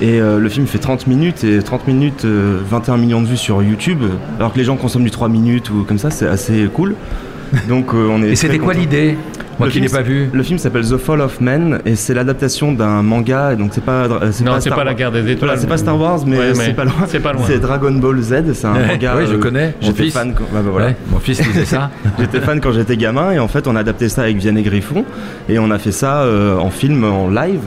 Et 0.00 0.20
euh, 0.20 0.38
le 0.38 0.48
film 0.48 0.66
fait 0.66 0.78
30 0.78 1.06
minutes 1.06 1.44
et 1.44 1.62
30 1.62 1.86
minutes, 1.86 2.24
euh, 2.24 2.58
21 2.68 2.96
millions 2.96 3.22
de 3.22 3.26
vues 3.28 3.36
sur 3.36 3.62
YouTube. 3.62 4.02
Alors 4.38 4.52
que 4.52 4.58
les 4.58 4.64
gens 4.64 4.76
consomment 4.76 5.04
du 5.04 5.10
3 5.10 5.28
minutes 5.28 5.70
ou 5.70 5.84
comme 5.84 5.98
ça, 5.98 6.10
c'est 6.10 6.26
assez 6.26 6.68
cool. 6.72 6.94
Donc 7.68 7.94
euh, 7.94 8.08
on 8.10 8.22
est. 8.22 8.30
Et 8.30 8.36
c'était 8.36 8.58
quoi 8.58 8.74
l'idée? 8.74 9.16
Moi 9.56 9.68
Le 9.68 9.72
qui 9.72 9.78
l'ai 9.78 9.88
pas 9.88 10.02
vu. 10.02 10.28
Le 10.32 10.42
film 10.42 10.58
s'appelle 10.58 10.84
The 10.84 10.96
Fall 10.96 11.20
of 11.20 11.40
Man 11.40 11.78
et 11.86 11.94
c'est 11.94 12.12
l'adaptation 12.12 12.72
d'un 12.72 13.02
manga. 13.02 13.52
Et 13.52 13.56
donc 13.56 13.70
c'est 13.72 13.84
pas. 13.84 14.06
euh, 14.06 14.32
Non, 14.44 14.54
c'est 14.58 14.62
Star 14.62 14.74
pas 14.78 14.82
la 14.82 14.90
Wars. 14.90 14.94
guerre 14.96 15.12
des 15.12 15.20
étoiles. 15.20 15.36
Voilà, 15.50 15.56
c'est 15.58 15.68
pas 15.68 15.76
Star 15.76 15.96
Wars, 16.00 16.18
mais, 16.26 16.38
Ouais, 16.38 16.54
c'est 16.54 16.74
pas 16.74 16.84
loin. 16.84 16.94
c'est 17.06 17.20
pas 17.20 17.32
loin. 17.32 17.42
C'est 17.46 17.60
Dragon 17.60 17.92
Ball 17.92 18.20
Z. 18.20 18.52
C'est 18.54 18.66
un 18.66 18.74
Ouais, 18.74 18.86
manga. 18.88 19.14
ouais, 19.14 19.26
je 19.26 19.34
euh, 19.34 19.38
connais, 19.38 19.74
mon 19.80 19.86
J'étais 19.86 20.02
fils. 20.04 20.12
fan. 20.14 20.34
Quand... 20.34 20.42
bah, 20.52 20.58
voilà. 20.68 20.86
Ouais, 20.88 20.96
mon 21.08 21.20
fils 21.20 21.40
disait 21.40 21.64
ça. 21.66 21.90
J'étais 22.18 22.40
fan 22.40 22.60
quand 22.60 22.72
j'étais 22.72 22.96
gamin 22.96 23.30
et 23.30 23.38
en 23.38 23.46
fait 23.46 23.68
on 23.68 23.76
a 23.76 23.80
adapté 23.80 24.08
ça 24.08 24.22
avec 24.22 24.38
Vianney 24.38 24.62
Griffon 24.64 25.04
et 25.48 25.60
on 25.60 25.70
a 25.70 25.78
fait 25.78 25.92
ça 25.92 26.22
euh, 26.22 26.56
en 26.58 26.70
film 26.70 27.04
en 27.04 27.28
live 27.28 27.60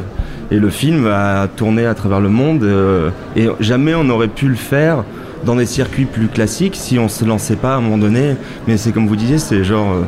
et 0.52 0.60
le 0.60 0.70
film 0.70 1.08
a 1.08 1.48
tourné 1.48 1.86
à 1.86 1.93
travers 1.93 2.20
le 2.20 2.30
monde 2.30 2.64
euh, 2.64 3.10
et 3.36 3.48
jamais 3.60 3.93
on 3.95 4.10
aurait 4.10 4.28
pu 4.28 4.48
le 4.48 4.56
faire 4.56 5.04
dans 5.45 5.56
des 5.56 5.66
circuits 5.66 6.06
plus 6.06 6.28
classiques 6.28 6.76
si 6.76 6.98
on 6.98 7.10
se 7.10 7.26
lançait 7.26 7.56
pas 7.56 7.74
à 7.74 7.78
un 7.78 7.82
moment 7.82 7.98
donné. 7.98 8.36
Mais 8.68 8.78
c'est 8.78 8.91
comme 8.91 9.08
vous 9.08 9.16
disiez 9.16 9.38
c'est 9.38 9.64
genre 9.64 9.93
euh, 9.93 10.04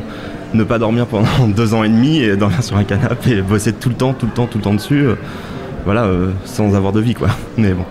ne 0.54 0.64
pas 0.64 0.78
dormir 0.78 1.06
pendant 1.06 1.28
deux 1.48 1.74
ans 1.74 1.84
et 1.84 1.88
demi 1.88 2.20
et 2.22 2.36
dormir 2.36 2.62
sur 2.62 2.76
un 2.76 2.84
canapé 2.84 3.32
et 3.32 3.42
bosser 3.42 3.72
tout 3.72 3.90
le 3.90 3.94
temps 3.94 4.12
tout 4.12 4.26
le 4.26 4.32
temps 4.32 4.46
tout 4.46 4.58
le 4.58 4.64
temps 4.64 4.74
dessus 4.74 5.04
euh, 5.06 5.14
voilà 5.84 6.08
sans 6.44 6.74
avoir 6.74 6.92
de 6.92 7.00
vie 7.00 7.14
quoi. 7.14 7.28
Mais 7.56 7.72
bon 7.72 7.84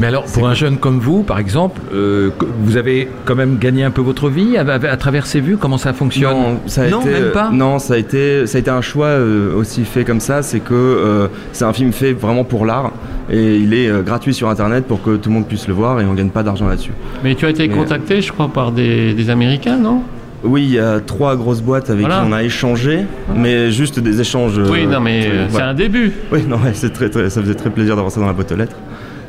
Mais 0.00 0.08
alors, 0.08 0.24
pour 0.24 0.48
un 0.48 0.54
jeune 0.54 0.78
comme 0.78 0.98
vous, 0.98 1.22
par 1.22 1.38
exemple, 1.38 1.80
euh, 1.94 2.30
vous 2.62 2.76
avez 2.76 3.08
quand 3.24 3.36
même 3.36 3.58
gagné 3.58 3.84
un 3.84 3.90
peu 3.92 4.00
votre 4.02 4.28
vie 4.28 4.56
à, 4.56 4.62
à- 4.62 4.74
à 4.90 4.96
travers 4.96 5.24
ces 5.26 5.40
vues? 5.40 5.56
Comment 5.56 5.78
ça 5.78 5.92
fonctionne? 5.92 6.32
Non, 6.36 6.60
ça 6.66 6.82
a 6.82 6.88
Non, 6.88 7.00
été, 7.00 7.10
même 7.10 7.30
pas? 7.32 7.50
Non, 7.52 7.78
ça 7.78 7.94
a 7.94 7.96
été, 7.98 8.46
ça 8.46 8.58
a 8.58 8.60
été 8.60 8.70
un 8.70 8.80
choix 8.80 9.06
euh, 9.06 9.54
aussi 9.54 9.84
fait 9.84 10.04
comme 10.04 10.18
ça. 10.20 10.42
C'est 10.42 10.58
que 10.60 10.74
euh, 10.74 11.28
c'est 11.52 11.64
un 11.64 11.72
film 11.72 11.92
fait 11.92 12.12
vraiment 12.12 12.42
pour 12.44 12.66
l'art 12.66 12.90
et 13.30 13.56
il 13.56 13.72
est 13.72 13.88
euh, 13.88 14.02
gratuit 14.02 14.34
sur 14.34 14.48
internet 14.48 14.84
pour 14.86 15.00
que 15.02 15.16
tout 15.16 15.28
le 15.28 15.34
monde 15.36 15.46
puisse 15.46 15.68
le 15.68 15.74
voir 15.74 16.00
et 16.00 16.04
on 16.04 16.14
gagne 16.14 16.30
pas 16.30 16.42
d'argent 16.42 16.66
là-dessus. 16.66 16.92
Mais 17.22 17.36
tu 17.36 17.46
as 17.46 17.50
été 17.50 17.68
Mais- 17.68 17.74
contacté, 17.74 18.20
je 18.20 18.32
crois, 18.32 18.48
par 18.48 18.72
des, 18.72 19.14
des 19.14 19.30
Américains, 19.30 19.76
non? 19.78 20.02
Oui, 20.42 20.64
il 20.64 20.72
y 20.74 20.78
a 20.78 21.00
trois 21.00 21.36
grosses 21.36 21.62
boîtes 21.62 21.88
avec 21.88 22.00
Voilà. 22.04 22.20
qui 22.20 22.26
on 22.28 22.32
a 22.32 22.42
échangé, 22.42 23.04
mais 23.34 23.70
juste 23.70 23.98
des 23.98 24.20
échanges. 24.20 24.58
Oui, 24.58 24.80
euh, 24.84 24.90
non, 24.92 25.00
mais 25.00 25.26
euh, 25.26 25.46
c'est 25.48 25.62
un 25.62 25.72
début. 25.72 26.12
Oui, 26.32 26.40
non, 26.46 26.56
ouais, 26.56 26.72
c'est 26.74 26.92
très, 26.92 27.08
très- 27.08 27.30
ça 27.30 27.40
faisait 27.40 27.54
très 27.54 27.70
plaisir 27.70 27.94
d'avoir 27.96 28.12
ça 28.12 28.20
dans 28.20 28.26
la 28.26 28.34
boîte 28.34 28.52
aux 28.52 28.56
lettres. 28.56 28.76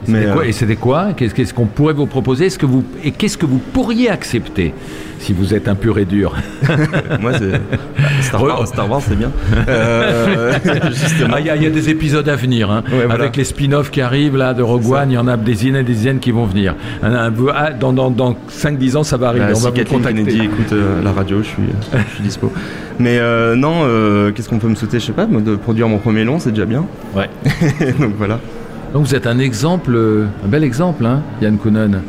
Mais 0.08 0.26
Mais, 0.26 0.32
quoi, 0.34 0.42
euh, 0.44 0.48
Et 0.48 0.52
c'était 0.52 0.76
quoi 0.76 1.08
Qu'est-ce 1.16 1.54
qu'on 1.54 1.66
pourrait 1.66 1.94
vous 1.94 2.06
proposer 2.06 2.50
que 2.50 2.66
vous 2.66 2.84
et 3.04 3.12
qu'est-ce 3.12 3.38
que 3.38 3.46
vous 3.46 3.60
pourriez 3.60 4.10
accepter 4.10 4.74
si 5.20 5.34
vous 5.34 5.54
êtes 5.54 5.68
un 5.68 5.76
pur 5.76 5.98
et 5.98 6.06
dur 6.06 6.36
Moi, 7.22 7.32
c'est 7.38 7.52
bah, 7.52 7.58
Star 8.22 8.44
Wars, 8.44 8.68
Star 8.68 8.90
Wars, 8.92 9.02
c'est 9.02 9.18
bien. 9.18 9.32
Euh. 9.68 10.54
Ah, 11.34 11.40
Il 11.40 11.46
y, 11.48 11.50
a- 11.50 11.56
il 11.56 11.64
y 11.64 11.66
a 11.66 11.70
des 11.70 11.90
épisodes 11.90 12.28
à 12.30 12.36
venir, 12.36 12.70
hein. 12.70 12.84
Ouais, 12.92 13.06
voilà. 13.06 13.16
avec 13.16 13.36
les 13.36 13.44
spin-offs 13.44 13.90
qui 13.90 14.02
arrivent 14.02 14.38
là 14.38 14.54
de 14.54 14.62
Rogue 14.62 14.90
One, 14.90 15.12
il 15.12 15.16
y 15.16 15.18
en 15.18 15.28
a 15.28 15.36
des 15.38 15.54
dizaines 15.54 15.76
et 15.78 15.84
des 15.84 15.94
dizaines 15.94 16.20
qui 16.20 16.32
vont 16.32 16.46
venir. 16.46 16.76
Ah, 17.02 17.30
dans 17.72 17.94
dans, 17.94 18.12
dans 18.12 18.36
5-10 18.52 18.98
ans, 18.98 19.04
ça 19.04 19.18
va 19.18 19.30
arriver. 19.30 19.46
Bah, 19.46 19.52
On 19.54 19.56
si 19.56 19.64
va 19.64 19.70
vous 19.72 19.76
Kathleen 19.76 20.00
contacter. 20.00 20.24
Kennedy 20.24 20.46
écoute 20.46 20.74
euh, 20.74 21.02
la 21.04 21.12
radio, 21.12 21.40
je 21.40 21.48
suis, 21.48 21.64
je 21.94 22.14
suis 22.16 22.24
dispo. 22.24 22.52
Mais 23.00 23.18
euh, 23.20 23.56
non, 23.56 23.82
qu'est-ce 24.34 24.48
qu'on 24.50 24.60
peut 24.60 24.68
me 24.70 24.76
souhaiter 24.76 25.00
Je 25.00 25.06
sais 25.06 25.12
pas, 25.14 25.26
moi, 25.26 25.42
de 25.42 25.56
produire 25.56 25.88
mon 25.88 25.98
premier 25.98 26.24
long, 26.24 26.40
c'est 26.40 26.52
déjà 26.52 26.66
bien. 26.66 26.86
Ouais. 27.16 27.30
Donc 28.00 28.14
voilà. 28.18 28.40
Donc 28.96 29.06
vous 29.08 29.14
êtes 29.14 29.28
un 29.28 29.40
exemple, 29.40 29.96
un 30.44 30.48
bel 30.48 30.64
exemple, 30.64 31.06
hein, 31.06 31.22
Yann 31.42 31.58
Kounen, 31.58 32.02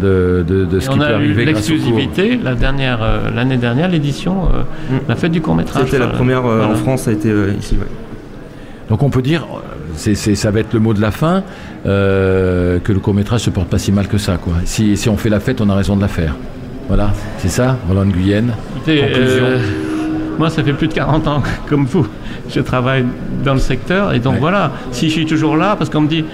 de, 0.00 0.44
de, 0.46 0.64
de 0.64 0.78
ce 0.78 0.88
qui 0.88 0.94
on 0.94 0.98
peut 0.98 1.04
a 1.04 1.10
eu 1.10 1.14
arriver 1.14 1.32
au 1.32 1.34
cours. 1.34 1.44
l'exclusivité 1.46 2.38
la 2.40 2.54
dernière 2.54 3.00
euh, 3.02 3.30
l'année 3.34 3.56
dernière 3.56 3.88
l'édition 3.88 4.44
euh, 4.44 4.62
la 5.08 5.16
fête 5.16 5.32
du 5.32 5.40
court 5.40 5.56
métrage. 5.56 5.86
C'était 5.86 5.98
la 5.98 6.06
première 6.06 6.46
euh, 6.46 6.64
en 6.64 6.76
France, 6.76 7.02
ça 7.02 7.10
a 7.10 7.14
été 7.14 7.28
euh, 7.30 7.52
ici. 7.58 7.74
Ouais. 7.74 7.86
Donc 8.88 9.02
on 9.02 9.10
peut 9.10 9.22
dire, 9.22 9.44
c'est, 9.96 10.14
c'est- 10.14 10.36
ça 10.36 10.52
va 10.52 10.60
être 10.60 10.72
le 10.72 10.78
mot 10.78 10.94
de 10.94 11.00
la 11.00 11.10
fin, 11.10 11.42
euh, 11.86 12.78
que 12.78 12.92
le 12.92 13.00
court 13.00 13.14
métrage 13.14 13.40
se 13.40 13.50
porte 13.50 13.68
pas 13.68 13.78
si 13.78 13.90
mal 13.90 14.06
que 14.06 14.18
ça. 14.18 14.36
Quoi. 14.36 14.52
Si, 14.66 14.96
si 14.96 15.08
on 15.08 15.16
fait 15.16 15.30
la 15.30 15.40
fête, 15.40 15.60
on 15.60 15.68
a 15.68 15.74
raison 15.74 15.96
de 15.96 16.00
la 16.00 16.08
faire. 16.08 16.36
Voilà, 16.86 17.10
c'est 17.38 17.48
ça, 17.50 17.76
Roland 17.88 18.06
Guyenne. 18.06 18.52
Conclusion. 18.86 19.46
Moi, 20.40 20.48
ça 20.48 20.64
fait 20.64 20.72
plus 20.72 20.88
de 20.88 20.94
40 20.94 21.28
ans, 21.28 21.42
comme 21.68 21.84
vous, 21.84 22.06
je 22.48 22.60
travaille 22.60 23.04
dans 23.44 23.52
le 23.52 23.58
secteur. 23.60 24.14
Et 24.14 24.20
donc 24.20 24.32
Ouais. 24.34 24.40
voilà, 24.40 24.72
si 24.90 25.08
je 25.10 25.12
suis 25.12 25.26
toujours 25.26 25.54
là, 25.58 25.76
parce 25.76 25.90
qu'on 25.90 26.00
me 26.00 26.08
dit, 26.08 26.24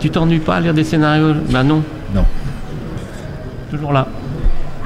tu 0.00 0.10
t'ennuies 0.10 0.38
pas 0.38 0.56
à 0.56 0.60
lire 0.60 0.74
des 0.74 0.84
scénarios? 0.84 1.32
Ben 1.50 1.62
non. 1.64 1.82
Non. 2.14 2.26
Toujours 3.70 3.94
là. 3.94 4.06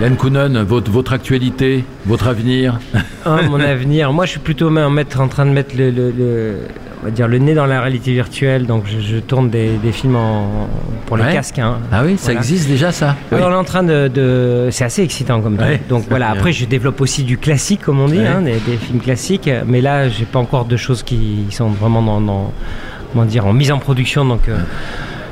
Yann 0.00 0.16
Kounen, 0.16 0.62
votre, 0.62 0.90
votre 0.92 1.12
actualité, 1.12 1.84
votre 2.06 2.28
avenir. 2.28 2.78
Hein, 3.26 3.42
mon 3.50 3.58
avenir. 3.60 4.12
Moi, 4.12 4.26
je 4.26 4.30
suis 4.32 4.40
plutôt 4.40 4.68
en, 4.68 4.90
mettre, 4.90 5.20
en 5.20 5.26
train 5.26 5.44
de 5.44 5.50
mettre 5.50 5.76
le, 5.76 5.90
le- 5.90 6.12
le- 6.16 6.58
on 7.02 7.06
va 7.06 7.10
dire 7.10 7.26
le 7.26 7.38
nez 7.38 7.54
dans 7.54 7.66
la 7.66 7.80
réalité 7.80 8.12
virtuelle. 8.12 8.64
Donc, 8.66 8.84
je, 8.86 9.00
je 9.00 9.16
tourne 9.18 9.50
des, 9.50 9.70
des 9.82 9.90
films 9.90 10.14
en, 10.14 10.68
pour 11.06 11.16
les 11.16 11.24
Ouais. 11.24 11.32
casques. 11.32 11.58
hein. 11.58 11.78
Ah 11.90 12.02
oui, 12.04 12.16
ça 12.16 12.26
Voilà. 12.26 12.38
existe 12.40 12.68
déjà 12.68 12.92
ça. 12.92 13.16
Alors, 13.32 13.48
on 13.48 13.52
est 13.52 13.56
en 13.56 13.64
train 13.64 13.82
de, 13.82 14.06
de- 14.06 14.68
c'est 14.70 14.84
assez 14.84 15.02
excitant 15.02 15.40
comme 15.40 15.56
truc. 15.56 15.68
Ouais, 15.68 15.80
Donc 15.88 16.04
voilà. 16.08 16.26
bien. 16.26 16.36
Après, 16.36 16.52
je 16.52 16.64
développe 16.64 17.00
aussi 17.00 17.24
du 17.24 17.36
classique, 17.36 17.80
comme 17.82 17.98
on 17.98 18.06
dit, 18.06 18.18
Ouais. 18.18 18.26
hein, 18.28 18.42
des, 18.42 18.52
des 18.52 18.76
films 18.76 19.00
classiques. 19.00 19.50
Mais 19.66 19.80
là, 19.80 20.08
j'ai 20.08 20.26
pas 20.26 20.38
encore 20.38 20.64
de 20.66 20.76
choses 20.76 21.02
qui 21.02 21.46
sont 21.50 21.70
vraiment 21.70 22.02
dans, 22.02 22.20
dans- 22.20 22.52
comment 23.12 23.24
dire, 23.24 23.46
en 23.46 23.52
mise 23.52 23.72
en 23.72 23.78
production. 23.80 24.24
Donc. 24.24 24.48
euh, 24.48 24.58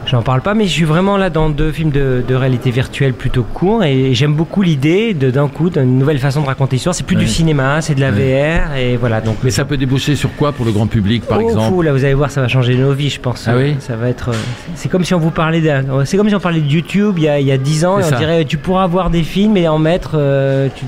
J'en 0.07 0.23
parle 0.23 0.41
pas, 0.41 0.55
mais 0.55 0.67
je 0.67 0.71
suis 0.71 0.85
vraiment 0.85 1.17
là 1.17 1.31
dans 1.31 1.51
deux 1.51 1.73
films 1.73 1.91
de, 1.91 2.23
de 2.27 2.35
réalité 2.37 2.71
virtuelle 2.71 3.13
plutôt 3.13 3.43
courts 3.43 3.83
et 3.83 4.15
j'aime 4.15 4.35
beaucoup 4.35 4.63
l'idée 4.63 5.15
de 5.15 5.31
d'un 5.33 5.49
coup 5.49 5.69
d'une 5.69 5.99
nouvelle 5.99 6.21
façon 6.21 6.43
de 6.43 6.47
raconter 6.47 6.77
l'histoire. 6.77 6.95
C'est 6.95 7.03
plus 7.05 7.17
Ouais. 7.17 7.23
du 7.25 7.29
cinéma, 7.29 7.81
c'est 7.81 7.97
de 7.97 8.01
la 8.01 8.13
VR 8.13 8.77
et 8.77 8.97
voilà. 8.97 9.21
Donc 9.21 9.39
Mais 9.43 9.51
ça 9.51 9.65
peut 9.65 9.77
déboucher 9.77 10.15
sur 10.15 10.33
quoi 10.37 10.53
pour 10.53 10.65
le 10.65 10.71
grand 10.71 10.87
public, 10.87 11.25
par 11.27 11.39
Oh, 11.39 11.49
exemple 11.49 11.69
fou, 11.69 11.83
là, 11.83 11.93
vous 11.93 12.05
allez 12.05 12.15
voir, 12.15 12.31
ça 12.31 12.41
va 12.41 12.47
changer 12.47 12.77
nos 12.77 12.93
vies, 12.93 13.11
je 13.11 13.19
pense. 13.21 13.49
Ah 13.49 13.57
oui 13.57 13.75
Ça 13.81 13.97
va 13.97 14.09
être. 14.09 14.29
euh, 14.29 14.35
C'est 14.77 14.89
comme 14.89 15.03
si 15.05 15.13
on 15.13 15.19
vous 15.19 15.33
parlait. 15.33 15.61
C'est 16.05 16.17
comme 16.17 16.29
si 16.29 16.35
on 16.37 16.41
parlait 16.41 16.61
de 16.61 16.69
YouTube 16.71 17.15
il 17.19 17.25
y 17.25 17.29
a, 17.29 17.41
il 17.41 17.47
y 17.47 17.51
a 17.53 17.59
10 17.59 17.85
ans 17.85 17.99
et 17.99 18.03
C'est 18.03 18.09
on 18.09 18.11
ça. 18.13 18.17
dirait 18.19 18.45
tu 18.45 18.59
pourras 18.59 18.87
voir 18.87 19.11
des 19.11 19.25
films 19.25 19.57
et 19.57 19.67
en 19.67 19.79
mettre. 19.81 20.13
euh, 20.15 20.69
tu- 20.75 20.85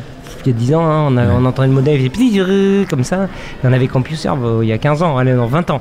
Il 0.46 0.52
y 0.52 0.54
a 0.54 0.58
10 0.58 0.74
ans, 0.74 0.84
hein, 0.86 1.06
on, 1.10 1.16
a- 1.16 1.26
on 1.38 1.44
entendait 1.44 1.68
le 1.68 1.74
modèle, 1.74 2.00
il 2.00 2.10
faisait 2.10 2.40
euh, 2.40 2.84
comme 2.88 3.04
ça. 3.04 3.24
Et 3.24 3.66
on 3.66 3.72
avait 3.72 3.86
CompuServe 3.88 4.44
euh, 4.44 4.64
il 4.64 4.68
y 4.68 4.72
a 4.72 4.78
15 4.78 5.02
ans, 5.02 5.16
allez, 5.18 5.32
non, 5.32 5.46
20 5.46 5.70
ans. 5.70 5.80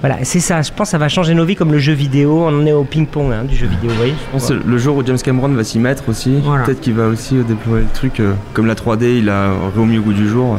Voilà, 0.00 0.16
c'est 0.22 0.40
ça. 0.40 0.62
Je 0.62 0.70
pense 0.70 0.88
que 0.88 0.92
ça 0.92 0.98
va 0.98 1.08
changer 1.08 1.34
nos 1.34 1.44
vies 1.44 1.56
comme 1.56 1.72
le 1.72 1.78
jeu 1.78 1.92
vidéo. 1.92 2.44
On 2.46 2.62
en 2.62 2.66
est 2.66 2.72
au 2.72 2.84
ping-pong 2.84 3.32
hein, 3.32 3.44
du 3.44 3.54
jeu 3.54 3.66
vidéo, 3.66 3.90
vous 3.90 3.96
voyez 3.96 4.14
Je 4.26 4.32
pense 4.32 4.48
que 4.48 4.54
le 4.54 4.78
jour 4.78 4.96
où 4.96 5.04
James 5.04 5.18
Cameron 5.22 5.48
va 5.48 5.62
s'y 5.64 5.78
mettre 5.78 6.08
aussi, 6.08 6.38
Voilà. 6.42 6.64
peut-être 6.64 6.80
qu'il 6.80 6.94
va 6.94 7.06
aussi 7.08 7.36
euh, 7.36 7.42
déployer 7.42 7.82
le 7.84 7.92
truc. 7.92 8.18
euh, 8.20 8.32
comme 8.54 8.66
la 8.66 8.74
3D, 8.74 9.18
il 9.18 9.28
a 9.28 9.50
remis 9.76 9.98
au 9.98 10.02
goût 10.02 10.14
du 10.14 10.26
jour. 10.28 10.56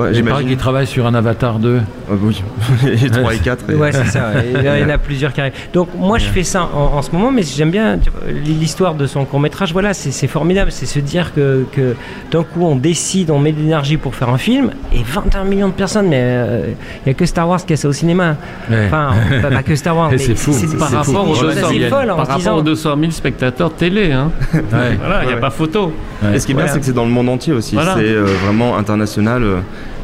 Euh, 0.00 0.12
sais 0.12 0.12
pas, 0.12 0.18
Il 0.18 0.24
paraît 0.24 0.38
J'imagine. 0.40 0.48
qu'il 0.48 0.56
travaille 0.56 0.86
sur 0.86 1.06
un 1.06 1.14
Avatar 1.14 1.58
2. 1.58 1.80
Ah 2.10 2.14
oui, 2.22 2.42
et 3.04 3.10
3 3.10 3.34
et 3.34 3.38
4. 3.38 3.64
et- 3.70 3.74
Ouais, 3.74 3.92
c'est 3.92 4.06
ça. 4.06 4.30
ouais. 4.34 4.46
Il 4.54 4.80
y 4.82 4.84
en 4.84 4.88
a 4.90 4.98
plusieurs 4.98 5.32
qui 5.32 5.40
arrivent. 5.40 5.52
Donc, 5.72 5.88
moi, 5.96 6.18
je 6.18 6.26
fais 6.26 6.42
ça 6.44 6.68
en, 6.74 6.96
en 6.98 7.02
ce 7.02 7.10
moment, 7.12 7.30
mais 7.30 7.42
j'aime 7.42 7.70
bien 7.70 7.98
l'histoire 8.44 8.94
de 8.94 9.06
son 9.06 9.24
court-métrage. 9.24 9.72
Voilà, 9.72 9.94
c'est 9.94 10.26
formidable. 10.26 10.70
C'est 10.72 10.86
se 10.86 10.98
dire 10.98 11.32
que, 11.34 11.64
que 11.72 11.94
d'un 12.30 12.42
coup, 12.42 12.64
on 12.64 12.76
décide, 12.76 13.30
on 13.30 13.38
met 13.38 13.52
de 13.52 13.58
l'énergie 13.60 13.96
pour 13.96 14.14
faire 14.14 14.28
un 14.28 14.38
film, 14.38 14.70
et 14.92 15.02
21 15.02 15.44
millions 15.44 15.68
de 15.68 15.72
personnes, 15.74 16.08
mais 16.08 16.20
euh, 16.22 16.66
il 16.68 17.08
n'y 17.08 17.10
a 17.12 17.14
que 17.14 17.26
Star 17.26 17.48
Wars 17.48 17.64
qui 17.64 17.72
a 17.72 17.76
ça 17.76 17.88
au 17.88 17.92
cinéma. 17.92 18.36
Ouais. 18.70 18.86
Enfin, 18.86 19.10
pas, 19.42 19.50
pas 19.50 19.62
que 19.62 19.74
Star 19.76 19.96
Wars. 19.96 20.10
C'est 20.16 20.34
fou. 20.36 20.52
C'est 20.52 20.76
Par 20.78 20.90
rapport, 20.90 21.28
aux 21.28 21.34
c'est 21.34 21.42
200 21.54 21.66
assez 21.68 21.78
000, 21.78 21.90
folle 21.90 22.10
en 22.10 22.16
par 22.16 22.26
se 22.26 22.30
rapport 22.30 22.36
disant- 22.38 22.56
aux 22.58 22.62
200 22.62 22.96
000 23.00 23.10
spectateurs 23.12 23.72
télé. 23.74 24.12
Hein. 24.12 24.30
Ouais. 24.54 24.60
Voilà, 24.98 25.22
il 25.22 25.26
n'y 25.26 25.32
a 25.32 25.34
Ouais, 25.36 25.40
pas 25.40 25.50
photo. 25.50 25.92
Ouais. 26.22 26.36
Et 26.36 26.38
ce 26.38 26.46
qui 26.46 26.52
est 26.52 26.54
bien, 26.54 26.66
c'est 26.68 26.78
que 26.78 26.84
c'est 26.84 26.92
dans 26.92 27.04
le 27.04 27.10
monde 27.10 27.28
entier 27.28 27.52
aussi. 27.52 27.74
Voilà. 27.74 27.94
C'est 27.96 28.02
euh, 28.04 28.24
vraiment 28.44 28.76
international. 28.76 29.42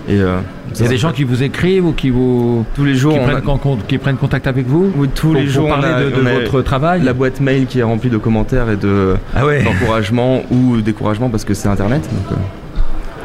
Euh, 0.08 0.12
et, 0.12 0.20
euh, 0.20 0.38
Il 0.74 0.82
y 0.82 0.86
a 0.86 0.88
des 0.88 0.96
gens 0.98 1.12
qui 1.12 1.24
vous 1.24 1.42
écrivent 1.42 1.86
ou 1.86 1.92
qui 1.92 2.10
vous 2.10 2.64
tous 2.74 2.84
les 2.84 2.94
jours, 2.94 3.14
qui 3.14 3.18
prennent, 3.20 3.36
a- 3.36 3.40
con- 3.40 3.58
con- 3.58 3.78
qui 3.88 3.98
prennent 3.98 4.16
contact 4.16 4.46
avec 4.46 4.66
vous 4.66 4.92
oui, 4.96 5.08
tous 5.14 5.32
pour, 5.32 5.40
les 5.40 5.46
jours, 5.46 5.68
parler 5.68 5.88
a- 5.88 6.04
de, 6.04 6.40
votre 6.44 6.62
travail. 6.62 7.02
la 7.02 7.12
boîte 7.12 7.40
mail 7.40 7.66
qui 7.66 7.78
est 7.80 7.82
remplie 7.82 8.10
de 8.10 8.18
commentaires 8.18 8.70
et 8.70 8.76
de 8.76 9.14
Ah 9.34 9.44
ouais. 9.46 9.62
d'encouragement 9.62 10.42
ou 10.50 10.80
découragement 10.80 11.28
parce 11.30 11.44
que 11.44 11.54
c'est 11.54 11.68
Internet. 11.68 12.02
Donc, 12.02 12.32
euh, 12.38 12.40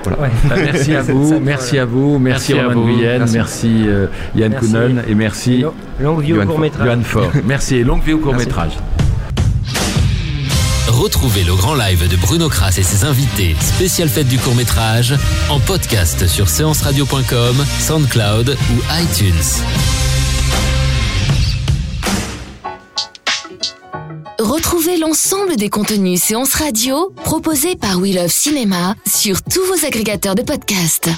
Ouais. 0.06 0.28
Bah, 0.50 0.56
merci 0.58 0.94
à 0.96 1.02
vous, 1.14 1.40
merci 1.40 1.78
à 1.80 1.86
vous, 1.86 2.20
merci, 2.20 2.54
Merci 2.54 2.60
à 2.66 2.68
Roman 2.68 2.82
vous. 2.82 2.88
Guyenne, 2.98 3.20
merci, 3.20 3.38
Merci. 3.38 3.84
euh, 3.88 4.06
Yann. 4.36 4.54
Kounen 4.54 5.02
et 5.08 5.16
merci 5.16 5.60
Long- 5.62 5.74
Longue 6.02 6.22
vie 6.22 6.34
au. 6.34 6.42
Johan 6.44 6.98
Fort. 7.04 7.32
Merci 7.46 7.78
et 7.78 7.84
longue 7.86 8.04
vie 8.04 8.12
au 8.12 8.18
court 8.18 8.36
métrage. 8.36 8.72
Retrouvez 10.94 11.44
le 11.44 11.56
grand 11.56 11.74
live 11.74 12.08
de 12.08 12.16
Bruno 12.16 12.50
Kras 12.50 12.76
et 12.78 12.84
ses 12.84 13.04
invités, 13.04 13.56
spécial 13.60 14.08
fête 14.08 14.28
du 14.28 14.38
court 14.38 14.54
métrage, 14.54 15.16
en 15.50 15.60
podcast 15.60 16.28
sur 16.28 16.48
séanceradio.com, 16.48 17.66
SoundCloud 17.80 18.56
ou 18.72 19.02
iTunes. 19.02 19.34
Retrouvez 24.40 24.98
l'ensemble 24.98 25.56
des 25.56 25.70
contenus 25.70 26.22
séances 26.22 26.54
radio 26.54 27.12
proposés 27.24 27.76
par 27.76 27.98
We 27.98 28.14
Love 28.14 28.32
Cinéma 28.32 28.94
sur 29.08 29.42
tous 29.42 29.66
vos 29.66 29.86
agrégateurs 29.86 30.36
de 30.36 30.44
podcasts. 30.44 31.10